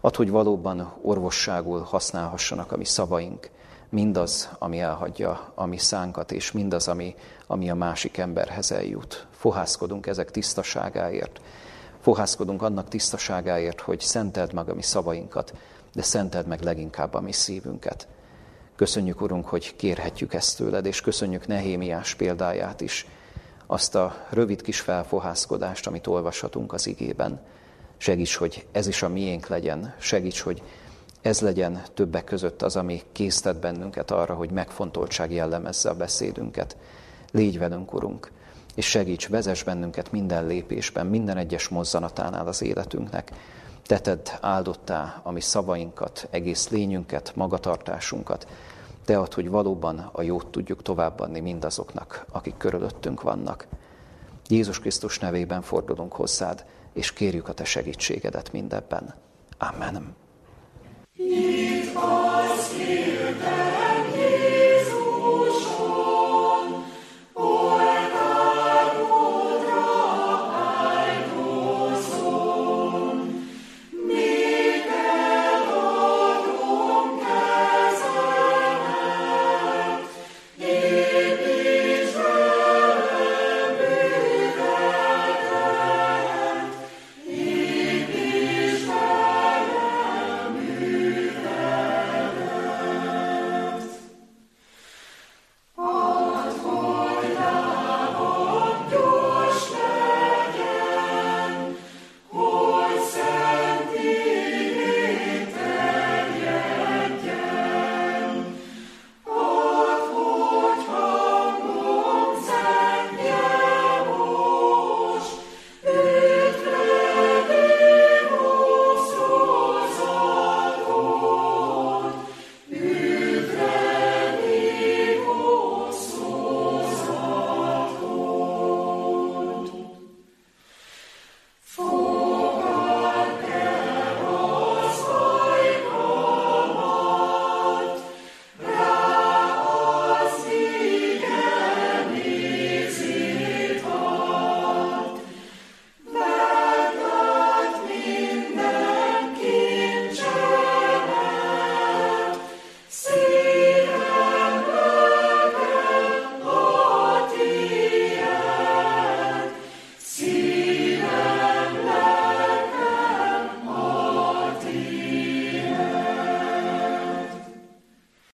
Add, 0.00 0.16
hogy 0.16 0.30
valóban 0.30 0.92
orvosságul 1.02 1.80
használhassanak 1.80 2.72
a 2.72 2.76
mi 2.76 2.84
szavaink, 2.84 3.50
mindaz, 3.90 4.48
ami 4.58 4.80
elhagyja 4.80 5.52
a 5.54 5.66
mi 5.66 5.76
szánkat, 5.76 6.32
és 6.32 6.52
mindaz, 6.52 6.88
ami, 6.88 7.14
ami 7.46 7.70
a 7.70 7.74
másik 7.74 8.16
emberhez 8.18 8.72
eljut. 8.72 9.26
Fohászkodunk 9.30 10.06
ezek 10.06 10.30
tisztaságáért, 10.30 11.40
fohászkodunk 12.00 12.62
annak 12.62 12.88
tisztaságáért, 12.88 13.80
hogy 13.80 14.00
szenteld 14.00 14.52
meg 14.52 14.68
a 14.68 14.74
mi 14.74 14.82
szavainkat, 14.82 15.54
de 15.94 16.02
szenteld 16.02 16.46
meg 16.46 16.62
leginkább 16.62 17.14
a 17.14 17.20
mi 17.20 17.32
szívünket. 17.32 18.08
Köszönjük, 18.76 19.20
Urunk, 19.20 19.46
hogy 19.46 19.76
kérhetjük 19.76 20.34
ezt 20.34 20.56
tőled, 20.56 20.86
és 20.86 21.00
köszönjük 21.00 21.46
Nehémiás 21.46 22.14
példáját 22.14 22.80
is, 22.80 23.06
azt 23.66 23.94
a 23.94 24.26
rövid 24.30 24.62
kis 24.62 24.80
felfohászkodást, 24.80 25.86
amit 25.86 26.06
olvashatunk 26.06 26.72
az 26.72 26.86
igében. 26.86 27.40
Segíts, 27.96 28.36
hogy 28.36 28.66
ez 28.72 28.86
is 28.86 29.02
a 29.02 29.08
miénk 29.08 29.46
legyen, 29.46 29.94
segíts, 29.98 30.40
hogy 30.40 30.62
ez 31.22 31.40
legyen 31.40 31.82
többek 31.94 32.24
között 32.24 32.62
az, 32.62 32.76
ami 32.76 33.02
késztet 33.12 33.60
bennünket 33.60 34.10
arra, 34.10 34.34
hogy 34.34 34.50
megfontoltság 34.50 35.32
jellemezze 35.32 35.90
a 35.90 35.94
beszédünket. 35.94 36.76
Légy 37.32 37.58
velünk, 37.58 37.94
Urunk, 37.94 38.30
és 38.74 38.86
segíts, 38.86 39.28
vezess 39.28 39.62
bennünket 39.62 40.12
minden 40.12 40.46
lépésben, 40.46 41.06
minden 41.06 41.36
egyes 41.36 41.68
mozzanatánál 41.68 42.46
az 42.46 42.62
életünknek. 42.62 43.32
Teted 43.86 44.38
áldottá 44.40 45.20
a 45.22 45.30
mi 45.30 45.40
szavainkat, 45.40 46.28
egész 46.30 46.68
lényünket, 46.68 47.32
magatartásunkat. 47.34 48.46
Te 49.04 49.18
ad, 49.18 49.34
hogy 49.34 49.48
valóban 49.48 50.10
a 50.12 50.22
jót 50.22 50.46
tudjuk 50.46 50.82
továbbadni 50.82 51.40
mindazoknak, 51.40 52.26
akik 52.32 52.56
körülöttünk 52.56 53.22
vannak. 53.22 53.66
Jézus 54.48 54.80
Krisztus 54.80 55.18
nevében 55.18 55.62
fordulunk 55.62 56.12
hozzád, 56.12 56.64
és 56.92 57.12
kérjük 57.12 57.48
a 57.48 57.52
te 57.52 57.64
segítségedet 57.64 58.52
mindebben. 58.52 59.14
Amen. 59.58 60.19
It 61.22 61.94
was 61.94 62.72
here 62.72 63.34
that 63.34 64.06
he 64.14 64.49